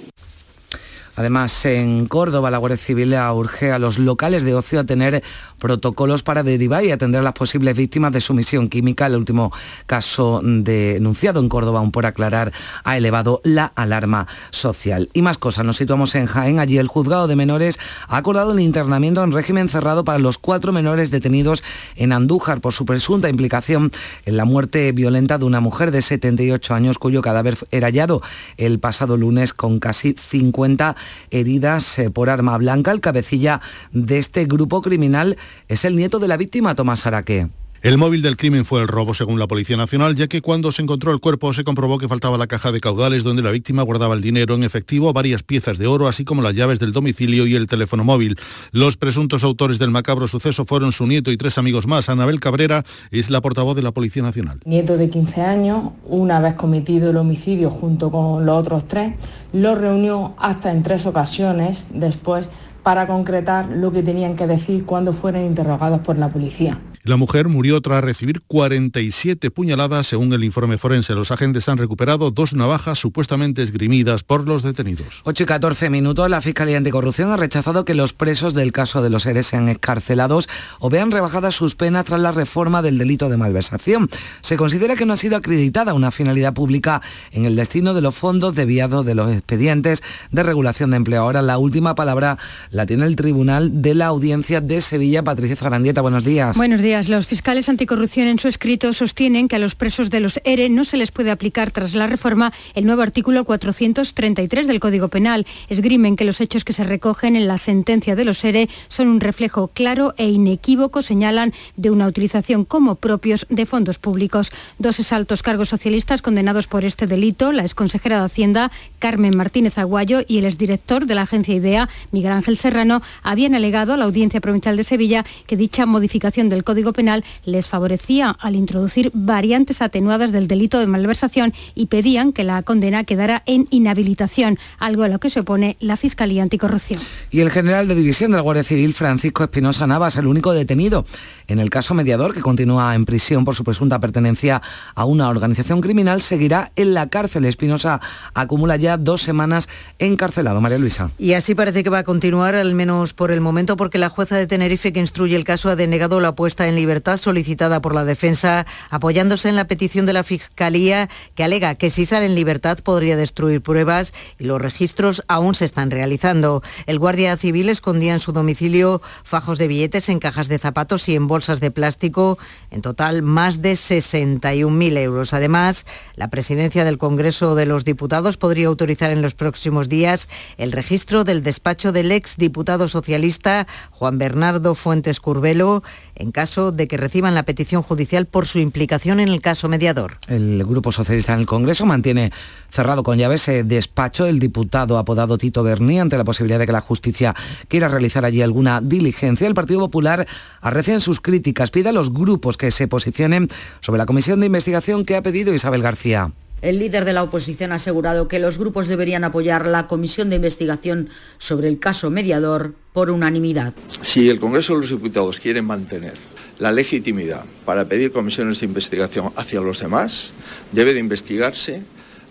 Además, 1.21 1.67
en 1.67 2.07
Córdoba, 2.07 2.51
la 2.51 2.57
Guardia 2.57 2.79
Civil 2.79 3.15
urge 3.35 3.73
a 3.73 3.79
los 3.79 3.99
locales 3.99 4.43
de 4.43 4.55
ocio 4.55 4.81
a 4.81 4.85
tener 4.85 5.23
protocolos 5.59 6.23
para 6.23 6.43
derivar 6.43 6.83
y 6.83 6.93
atender 6.93 7.21
a 7.21 7.23
las 7.23 7.35
posibles 7.35 7.77
víctimas 7.77 8.11
de 8.13 8.23
sumisión 8.23 8.71
química. 8.71 9.05
El 9.05 9.17
último 9.17 9.53
caso 9.85 10.41
denunciado 10.43 11.41
en 11.41 11.51
Córdoba, 11.51 11.81
aún 11.81 11.93
por 11.93 12.07
aclarar, 12.07 12.55
ha 12.85 12.97
elevado 12.97 13.43
la 13.45 13.71
alarma 13.75 14.29
social. 14.49 15.11
Y 15.13 15.21
más 15.21 15.37
cosas, 15.37 15.67
nos 15.67 15.77
situamos 15.77 16.15
en 16.15 16.25
Jaén. 16.25 16.59
Allí 16.59 16.79
el 16.79 16.89
juzgado 16.89 17.29
de 17.29 17.37
menores 17.37 17.79
ha 18.09 18.17
acordado 18.17 18.53
el 18.53 18.61
internamiento 18.61 19.23
en 19.23 19.33
régimen 19.33 19.69
cerrado 19.69 20.07
para 20.07 20.21
los 20.21 20.39
cuatro 20.39 20.73
menores 20.73 21.11
detenidos 21.11 21.63
en 21.97 22.15
Andújar 22.15 22.63
por 22.63 22.73
su 22.73 22.87
presunta 22.87 23.29
implicación 23.29 23.93
en 24.25 24.39
la 24.39 24.47
muerte 24.47 24.91
violenta 24.93 25.37
de 25.37 25.45
una 25.45 25.61
mujer 25.61 25.91
de 25.91 26.01
78 26.01 26.73
años 26.73 26.97
cuyo 26.97 27.21
cadáver 27.21 27.59
era 27.71 27.89
hallado 27.89 28.23
el 28.57 28.79
pasado 28.79 29.19
lunes 29.19 29.53
con 29.53 29.81
casi 29.81 30.15
50 30.19 30.97
heridas 31.31 31.99
eh, 31.99 32.11
por 32.11 32.31
arma 32.31 32.57
blanca. 32.59 32.93
El 32.93 33.01
cabecilla 33.01 33.61
de 33.93 34.19
este 34.19 34.45
grupo 34.45 34.83
criminal 34.83 35.37
es 35.69 35.85
el 35.85 35.97
nieto 35.97 36.19
de 36.19 36.29
la 36.29 36.37
víctima, 36.37 36.75
Tomás 36.75 37.07
Araque. 37.07 37.49
El 37.83 37.97
móvil 37.97 38.21
del 38.21 38.37
crimen 38.37 38.67
fue 38.67 38.83
el 38.83 38.89
robo, 38.89 39.15
según 39.15 39.39
la 39.39 39.47
Policía 39.47 39.75
Nacional, 39.75 40.15
ya 40.15 40.29
que 40.29 40.43
cuando 40.43 40.71
se 40.71 40.83
encontró 40.83 41.15
el 41.15 41.21
cuerpo 41.21 41.55
se 41.55 41.65
comprobó 41.65 41.97
que 41.97 42.09
faltaba 42.09 42.37
la 42.37 42.47
caja 42.47 42.73
de 42.73 42.81
caudales 42.81 43.25
donde 43.25 43.43
la 43.43 43.51
víctima 43.51 43.83
guardaba 43.83 44.15
el 44.15 44.21
dinero 44.21 44.55
en 44.55 44.65
efectivo, 44.65 45.15
varias 45.15 45.43
piezas 45.43 45.79
de 45.79 45.87
oro, 45.87 46.07
así 46.07 46.27
como 46.27 46.43
las 46.43 46.55
llaves 46.55 46.79
del 46.79 46.93
domicilio 46.93 47.47
y 47.47 47.55
el 47.55 47.67
teléfono 47.67 48.05
móvil. 48.05 48.37
Los 48.71 48.99
presuntos 48.99 49.45
autores 49.45 49.79
del 49.79 49.91
macabro 49.91 50.29
suceso 50.29 50.67
fueron 50.67 50.93
su 50.93 51.07
nieto 51.07 51.33
y 51.33 51.39
tres 51.39 51.57
amigos 51.57 51.87
más. 51.87 52.11
Anabel 52.11 52.39
Cabrera 52.39 52.85
es 53.11 53.31
la 53.31 53.41
portavoz 53.41 53.75
de 53.75 53.83
la 53.83 53.93
Policía 53.93 54.23
Nacional. 54.23 54.61
Nieto 54.67 54.99
de 54.99 55.09
15 55.09 55.41
años, 55.41 55.93
una 56.05 56.39
vez 56.39 56.57
cometido 56.57 57.09
el 57.09 57.17
homicidio 57.17 57.71
junto 57.71 58.11
con 58.11 58.45
los 58.45 58.59
otros 58.59 58.89
tres, 58.89 59.15
lo 59.55 59.75
reunió 59.75 60.35
hasta 60.37 60.71
en 60.71 60.83
tres 60.83 61.07
ocasiones 61.07 61.87
después 61.95 62.51
para 62.83 63.07
concretar 63.07 63.71
lo 63.71 63.91
que 63.91 64.03
tenían 64.03 64.37
que 64.37 64.47
decir 64.47 64.85
cuando 64.85 65.15
fueran 65.15 65.47
interrogados 65.47 66.01
por 66.01 66.19
la 66.19 66.29
policía. 66.29 66.79
La 67.03 67.17
mujer 67.17 67.49
murió 67.49 67.81
tras 67.81 68.05
recibir 68.05 68.43
47 68.43 69.51
puñaladas, 69.51 70.07
según 70.07 70.35
el 70.35 70.45
informe 70.45 70.77
forense. 70.77 71.15
Los 71.15 71.31
agentes 71.31 71.67
han 71.71 71.79
recuperado 71.79 72.31
dos 72.31 72.53
navajas 72.53 72.99
supuestamente 72.99 73.63
esgrimidas 73.63 74.23
por 74.23 74.47
los 74.47 74.63
detenidos. 74.63 75.23
8 75.25 75.45
y 75.45 75.47
14 75.47 75.89
minutos. 75.89 76.29
La 76.29 76.43
Fiscalía 76.43 76.77
Anticorrupción 76.77 77.31
ha 77.31 77.39
rechazado 77.39 77.87
que 77.87 77.95
los 77.95 78.13
presos 78.13 78.53
del 78.53 78.73
caso 78.73 79.01
de 79.01 79.09
los 79.09 79.23
seres 79.23 79.47
sean 79.47 79.71
escarcelados 79.71 80.51
o 80.79 80.91
vean 80.91 81.11
rebajadas 81.11 81.55
sus 81.55 81.75
penas 81.75 82.05
tras 82.05 82.21
la 82.21 82.33
reforma 82.33 82.83
del 82.83 82.99
delito 82.99 83.31
de 83.31 83.39
malversación. 83.39 84.11
Se 84.43 84.59
considera 84.59 84.95
que 84.95 85.07
no 85.07 85.15
ha 85.15 85.17
sido 85.17 85.39
acreditada 85.39 85.95
una 85.95 86.11
finalidad 86.11 86.53
pública 86.53 87.01
en 87.33 87.47
el 87.47 87.57
destino 87.57 87.95
de 87.95 88.03
los 88.03 88.15
fondos 88.15 88.55
desviados 88.55 89.07
de 89.07 89.15
los 89.15 89.33
expedientes 89.33 90.03
de 90.33 90.43
regulación 90.43 90.91
de 90.91 90.99
empleo. 90.99 91.23
Ahora 91.23 91.41
la 91.41 91.57
última 91.57 91.95
palabra 91.95 92.37
la 92.69 92.85
tiene 92.85 93.07
el 93.07 93.17
Tribunal 93.17 93.81
de 93.81 93.95
la 93.95 94.09
Audiencia 94.09 94.61
de 94.61 94.83
Sevilla. 94.83 95.23
Patricia 95.23 95.57
Zarandieta, 95.57 96.03
buenos 96.03 96.25
días. 96.25 96.59
Buenos 96.59 96.83
días. 96.83 96.90
Días. 96.91 97.09
Los 97.09 97.27
fiscales 97.27 97.69
anticorrupción 97.69 98.27
en 98.27 98.41
su 98.41 98.49
escrito 98.49 98.93
sostienen 98.93 99.47
que 99.47 99.55
a 99.55 99.61
los 99.61 99.77
presos 99.77 100.11
de 100.11 100.19
los 100.19 100.41
ERE 100.43 100.69
no 100.71 100.83
se 100.83 100.97
les 100.97 101.13
puede 101.13 101.31
aplicar 101.31 101.71
tras 101.71 101.95
la 101.95 102.09
reforma 102.09 102.53
el 102.75 102.85
nuevo 102.85 103.03
artículo 103.03 103.45
433 103.45 104.67
del 104.67 104.81
Código 104.81 105.07
Penal. 105.07 105.47
Esgrimen 105.69 106.17
que 106.17 106.25
los 106.25 106.41
hechos 106.41 106.65
que 106.65 106.73
se 106.73 106.83
recogen 106.83 107.37
en 107.37 107.47
la 107.47 107.59
sentencia 107.59 108.17
de 108.17 108.25
los 108.25 108.43
ERE 108.45 108.69
son 108.89 109.07
un 109.07 109.21
reflejo 109.21 109.69
claro 109.69 110.15
e 110.17 110.31
inequívoco, 110.31 111.01
señalan, 111.03 111.53
de 111.77 111.91
una 111.91 112.09
utilización 112.09 112.65
como 112.65 112.97
propios 112.97 113.47
de 113.49 113.67
fondos 113.67 113.99
públicos. 113.99 114.51
Dos 114.79 114.99
exaltos 114.99 115.45
cargos 115.45 115.69
socialistas 115.69 116.23
condenados 116.23 116.67
por 116.67 116.85
este 116.85 117.07
delito, 117.07 117.53
la 117.53 117.63
exconsejera 117.63 118.19
de 118.19 118.25
Hacienda, 118.25 118.73
Carmen 118.99 119.37
Martínez 119.37 119.79
Aguayo, 119.79 120.23
y 120.27 120.39
el 120.39 120.45
exdirector 120.45 121.07
de 121.07 121.15
la 121.15 121.23
agencia 121.23 121.55
IDEA, 121.55 121.89
Miguel 122.11 122.33
Ángel 122.33 122.59
Serrano, 122.59 123.01
habían 123.23 123.55
alegado 123.55 123.93
a 123.93 123.97
la 123.97 124.07
Audiencia 124.07 124.41
Provincial 124.41 124.77
de 124.77 124.83
Sevilla 124.83 125.25
que 125.47 125.57
dicha 125.57 125.87
modificación 125.87 126.49
del 126.49 126.65
Código 126.65 126.80
Penal 126.93 127.25
les 127.45 127.69
favorecía 127.69 128.31
al 128.31 128.57
introducir 128.57 129.11
variantes 129.15 129.83
atenuadas 129.83 130.33
del 130.33 130.49
delito 130.49 130.79
de 130.79 130.87
malversación 130.87 131.53
y 131.75 131.87
pedían 131.87 132.33
que 132.33 132.45
la 132.45 132.63
condena 132.63 133.05
quedara 133.05 133.43
en 133.47 133.69
inhabilitación, 133.71 134.59
algo 134.79 135.03
a 135.03 135.09
lo 135.09 135.21
que 135.21 135.31
se 135.31 135.41
opone 135.41 135.77
la 135.81 135.97
Fiscalía 135.97 136.43
Anticorrupción. 136.43 137.01
Y 137.31 137.41
el 137.41 137.51
general 137.51 137.87
de 137.87 137.95
división 137.95 138.31
de 138.33 138.39
la 138.39 138.43
Guardia 138.43 138.65
Civil, 138.65 138.95
Francisco 138.95 139.45
Espinosa 139.45 139.87
Navas, 139.87 140.17
el 140.17 140.27
único 140.27 140.53
detenido 140.53 141.05
en 141.47 141.59
el 141.59 141.71
caso 141.71 141.95
mediador 141.95 142.35
que 142.35 142.41
continúa 142.41 142.95
en 142.95 143.05
prisión 143.05 143.45
por 143.45 143.55
su 143.55 143.65
presunta 143.65 144.01
pertenencia 144.01 144.63
a 144.95 145.05
una 145.05 145.29
organización 145.29 145.81
criminal, 145.81 146.23
seguirá 146.23 146.73
en 146.77 146.95
la 146.95 147.09
cárcel. 147.09 147.45
Espinosa 147.45 148.01
acumula 148.35 148.77
ya 148.77 148.97
dos 148.97 149.23
semanas 149.23 149.69
encarcelado. 149.99 150.61
María 150.61 150.79
Luisa. 150.79 151.11
Y 151.19 151.35
así 151.35 151.55
parece 151.55 151.85
que 151.85 151.91
va 151.91 151.99
a 151.99 152.05
continuar, 152.05 152.55
al 152.55 152.75
menos 152.75 153.15
por 153.15 153.31
el 153.31 153.41
momento, 153.41 153.77
porque 153.77 153.99
la 153.99 154.09
jueza 154.09 154.37
de 154.37 154.47
Tenerife 154.47 154.93
que 154.93 155.01
instruye 155.01 155.37
el 155.37 155.45
caso 155.45 155.69
ha 155.69 155.77
denegado 155.77 156.21
la 156.21 156.35
puesta 156.35 156.69
en 156.69 156.70
libertad 156.77 157.17
solicitada 157.17 157.81
por 157.81 157.95
la 157.95 158.05
defensa, 158.05 158.67
apoyándose 158.91 159.49
en 159.49 159.57
la 159.57 159.67
petición 159.67 160.07
de 160.07 160.13
la 160.13 160.25
Fiscalía 160.25 161.09
que 161.35 161.45
alega 161.45 161.75
que 161.75 161.91
si 161.91 162.07
sale 162.07 162.27
en 162.27 162.35
libertad 162.35 162.79
podría 162.83 163.17
destruir 163.17 163.63
pruebas 163.63 164.13
y 164.39 164.45
los 164.45 164.61
registros 164.61 165.23
aún 165.29 165.55
se 165.55 165.65
están 165.65 165.91
realizando. 165.91 166.63
El 166.87 166.99
guardia 166.99 167.37
civil 167.37 167.69
escondía 167.69 168.15
en 168.15 168.21
su 168.21 168.33
domicilio 168.33 169.03
fajos 169.25 169.59
de 169.59 169.69
billetes 169.69 170.09
en 170.09 170.19
cajas 170.19 170.49
de 170.49 170.59
zapatos 170.59 171.09
y 171.09 171.15
en 171.15 171.27
bolsas 171.27 171.61
de 171.61 171.71
plástico, 171.71 172.39
en 172.71 172.83
total 172.83 173.23
más 173.23 173.63
de 173.63 173.73
61.000 173.73 174.99
euros. 174.99 175.35
Además, 175.35 175.87
la 176.15 176.29
presidencia 176.29 176.85
del 176.85 176.99
Congreso 176.99 177.55
de 177.55 177.67
los 177.67 177.85
Diputados 177.85 178.37
podría 178.37 178.69
autorizar 178.69 179.11
en 179.11 179.23
los 179.23 179.35
próximos 179.35 179.89
días 179.89 180.29
el 180.59 180.73
registro 180.73 181.25
del 181.25 181.43
despacho 181.43 181.93
del 181.93 182.13
ex 182.13 182.37
diputado 182.37 182.89
socialista 182.89 183.67
Juan 183.91 184.19
Bernardo 184.19 184.75
Fuentes 184.75 185.21
Curbelo 185.21 185.83
en 186.15 186.33
caso 186.33 186.60
de 186.71 186.87
que 186.87 186.99
reciban 186.99 187.35
la 187.35 187.43
petición 187.43 187.83
judicial 187.83 188.27
por 188.27 188.47
su 188.47 188.59
implicación 188.59 189.21
en 189.21 189.29
el 189.29 189.41
caso 189.41 189.69
mediador. 189.69 190.19
El 190.29 190.63
Grupo 190.65 190.93
Socialista 190.93 191.33
en 191.33 191.41
el 191.41 191.47
Congreso 191.47 191.87
mantiene 191.87 192.33
cerrado 192.69 193.03
con 193.03 193.19
llave 193.19 193.37
ese 193.37 193.65
despacho 193.65 194.27
el 194.27 194.39
diputado 194.39 194.99
apodado 194.99 195.39
Tito 195.39 195.63
Berni 195.63 195.99
ante 195.99 196.19
la 196.19 196.25
posibilidad 196.25 196.59
de 196.59 196.67
que 196.67 196.73
la 196.73 196.81
justicia 196.81 197.35
quiera 197.69 197.89
realizar 197.89 198.25
allí 198.25 198.43
alguna 198.43 198.81
diligencia. 198.81 199.49
El 199.49 199.55
Partido 199.55 199.81
Popular 199.81 200.27
arrecia 200.61 200.95
en 200.95 201.01
sus 201.01 201.21
críticas, 201.21 201.71
pide 201.71 201.89
a 201.89 201.93
los 201.93 202.13
grupos 202.13 202.57
que 202.57 202.71
se 202.71 202.87
posicionen 202.87 203.49
sobre 203.81 203.99
la 203.99 204.07
comisión 204.07 204.41
de 204.41 204.47
investigación 204.47 205.05
que 205.05 205.17
ha 205.17 205.23
pedido 205.23 205.55
Isabel 205.55 205.83
García. 205.83 206.33
El 206.63 206.79
líder 206.79 207.07
de 207.07 207.15
la 207.15 207.23
oposición 207.23 207.73
ha 207.73 207.77
asegurado 207.77 208.29
que 208.29 208.39
los 208.39 208.59
grupos 208.59 208.87
deberían 208.87 209.25
apoyar 209.25 209.67
la 209.67 209.87
comisión 209.87 210.29
de 210.29 210.37
investigación 210.37 211.09
sobre 211.39 211.69
el 211.69 211.79
caso 211.79 212.11
mediador 212.11 212.75
por 212.93 213.11
unanimidad. 213.11 213.73
Si 214.03 214.29
el 214.29 214.41
Congreso 214.41 214.75
de 214.75 214.81
los 214.81 214.91
Diputados 214.91 215.41
quiere 215.41 215.63
mantener 215.63 216.15
la 216.61 216.71
legitimidad 216.71 217.45
para 217.65 217.87
pedir 217.87 218.13
comisiones 218.13 218.61
de 218.61 218.67
investigación 218.67 219.33
hacia 219.35 219.61
los 219.61 219.81
demás, 219.81 220.29
debe 220.73 220.93
de 220.95 221.01
investigarse 221.01 221.83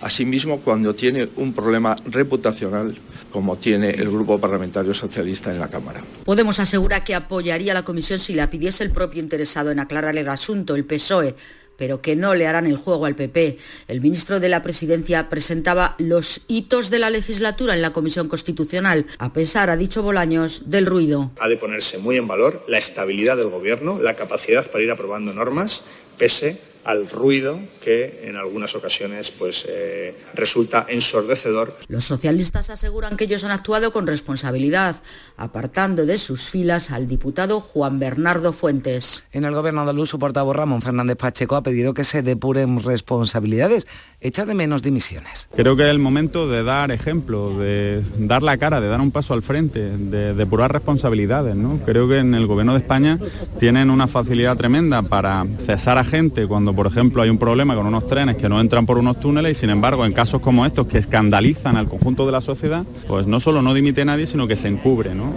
a 0.02 0.10
sí 0.10 0.24
mismo 0.24 0.62
cuando 0.62 0.96
tiene 0.96 1.28
un 1.36 1.54
problema 1.54 1.98
reputacional 2.06 2.96
como 3.32 3.58
tiene 3.58 3.90
el 3.92 4.10
Grupo 4.10 4.40
Parlamentario 4.40 4.94
Socialista 4.94 5.52
en 5.52 5.60
la 5.60 5.68
Cámara. 5.68 6.02
Podemos 6.26 6.60
asegurar 6.60 7.04
que 7.04 7.16
apoyaría 7.16 7.74
la 7.74 7.84
comisión 7.84 8.18
si 8.18 8.34
la 8.34 8.50
pidiese 8.50 8.84
el 8.84 8.92
propio 8.92 9.22
interesado 9.22 9.72
en 9.72 9.80
aclarar 9.80 10.18
el 10.18 10.28
asunto, 10.30 10.76
el 10.76 10.86
PSOE, 10.86 11.36
pero 11.80 12.02
que 12.02 12.16
no 12.16 12.36
le 12.36 12.46
harán 12.46 12.68
el 12.68 12.78
juego 12.78 13.06
al 13.06 13.16
PP. 13.16 13.58
El 13.88 14.02
ministro 14.02 14.40
de 14.40 14.50
la 14.50 14.62
Presidencia 14.62 15.30
presentaba 15.30 15.96
los 15.98 16.42
hitos 16.48 16.92
de 16.92 17.00
la 17.00 17.10
legislatura 17.10 17.74
en 17.74 17.82
la 17.82 17.94
Comisión 17.94 18.28
Constitucional, 18.28 19.06
a 19.18 19.34
pesar, 19.34 19.70
ha 19.70 19.78
dicho 19.78 20.04
Bolaños, 20.04 20.70
del 20.70 20.86
ruido. 20.86 21.32
Ha 21.40 21.48
de 21.48 21.58
ponerse 21.58 21.98
muy 21.98 22.18
en 22.18 22.28
valor 22.28 22.64
la 22.68 22.78
estabilidad 22.78 23.38
del 23.38 23.50
Gobierno, 23.50 23.98
la 24.00 24.16
capacidad 24.16 24.70
para 24.70 24.84
ir 24.84 24.92
aprobando 24.92 25.34
normas, 25.34 25.84
pese 26.18 26.69
al 26.90 27.08
ruido 27.08 27.60
que 27.84 28.22
en 28.24 28.36
algunas 28.36 28.74
ocasiones 28.74 29.30
pues, 29.30 29.64
eh, 29.70 30.18
resulta 30.34 30.88
ensordecedor. 30.90 31.78
Los 31.88 32.06
socialistas 32.06 32.72
aseguran 32.72 33.16
que 33.16 33.26
ellos 33.26 33.44
han 33.44 33.52
actuado 33.52 33.92
con 33.92 34.08
responsabilidad, 34.08 34.96
apartando 35.38 36.08
de 36.08 36.18
sus 36.18 36.50
filas 36.50 36.90
al 36.90 37.08
diputado 37.08 37.60
Juan 37.60 38.00
Bernardo 38.00 38.54
Fuentes. 38.54 39.24
En 39.32 39.46
el 39.46 39.54
gobierno 39.54 39.82
andaluz, 39.82 40.10
su 40.10 40.18
portavoz 40.18 40.56
Ramón 40.56 40.82
Fernández 40.82 41.16
Pacheco 41.16 41.56
ha 41.56 41.62
pedido 41.62 41.94
que 41.94 42.04
se 42.04 42.24
depuren 42.24 42.82
responsabilidades. 42.82 43.86
Echa 44.20 44.48
de 44.48 44.56
menos 44.56 44.82
dimisiones. 44.82 45.48
Creo 45.56 45.76
que 45.76 45.84
es 45.84 45.92
el 45.92 46.00
momento 46.00 46.50
de 46.50 46.64
dar 46.64 46.90
ejemplo, 46.90 47.56
de 47.60 48.04
dar 48.18 48.42
la 48.42 48.58
cara, 48.58 48.82
de 48.82 48.88
dar 48.88 49.00
un 49.00 49.12
paso 49.12 49.36
al 49.36 49.44
frente, 49.44 49.96
de 49.96 50.34
depurar 50.34 50.74
responsabilidades. 50.74 51.56
¿no? 51.56 51.80
Creo 51.86 52.10
que 52.10 52.18
en 52.18 52.34
el 52.34 52.48
gobierno 52.48 52.74
de 52.74 52.80
España 52.80 53.20
tienen 53.60 53.92
una 53.92 54.08
facilidad 54.08 54.58
tremenda 54.58 55.04
para 55.04 55.46
cesar 55.68 56.00
a 56.00 56.04
gente 56.04 56.48
cuando 56.48 56.79
por 56.80 56.88
ejemplo, 56.88 57.22
hay 57.22 57.30
un 57.30 57.38
problema 57.38 57.76
con 57.76 57.88
unos 57.88 58.08
trenes 58.08 58.38
que 58.38 58.48
no 58.48 58.62
entran 58.62 58.86
por 58.86 58.98
unos 58.98 59.20
túneles 59.20 59.52
y, 59.52 59.60
sin 59.60 59.70
embargo, 59.70 60.06
en 60.06 60.14
casos 60.14 60.40
como 60.40 60.66
estos 60.66 60.88
que 60.88 60.98
escandalizan 60.98 61.76
al 61.76 61.90
conjunto 61.90 62.26
de 62.26 62.32
la 62.32 62.40
sociedad, 62.40 62.86
pues 63.06 63.28
no 63.28 63.42
solo 63.42 63.62
no 63.62 63.74
dimite 63.74 64.06
nadie, 64.06 64.28
sino 64.28 64.48
que 64.48 64.56
se 64.56 64.70
encubre, 64.70 65.14
¿no? 65.14 65.34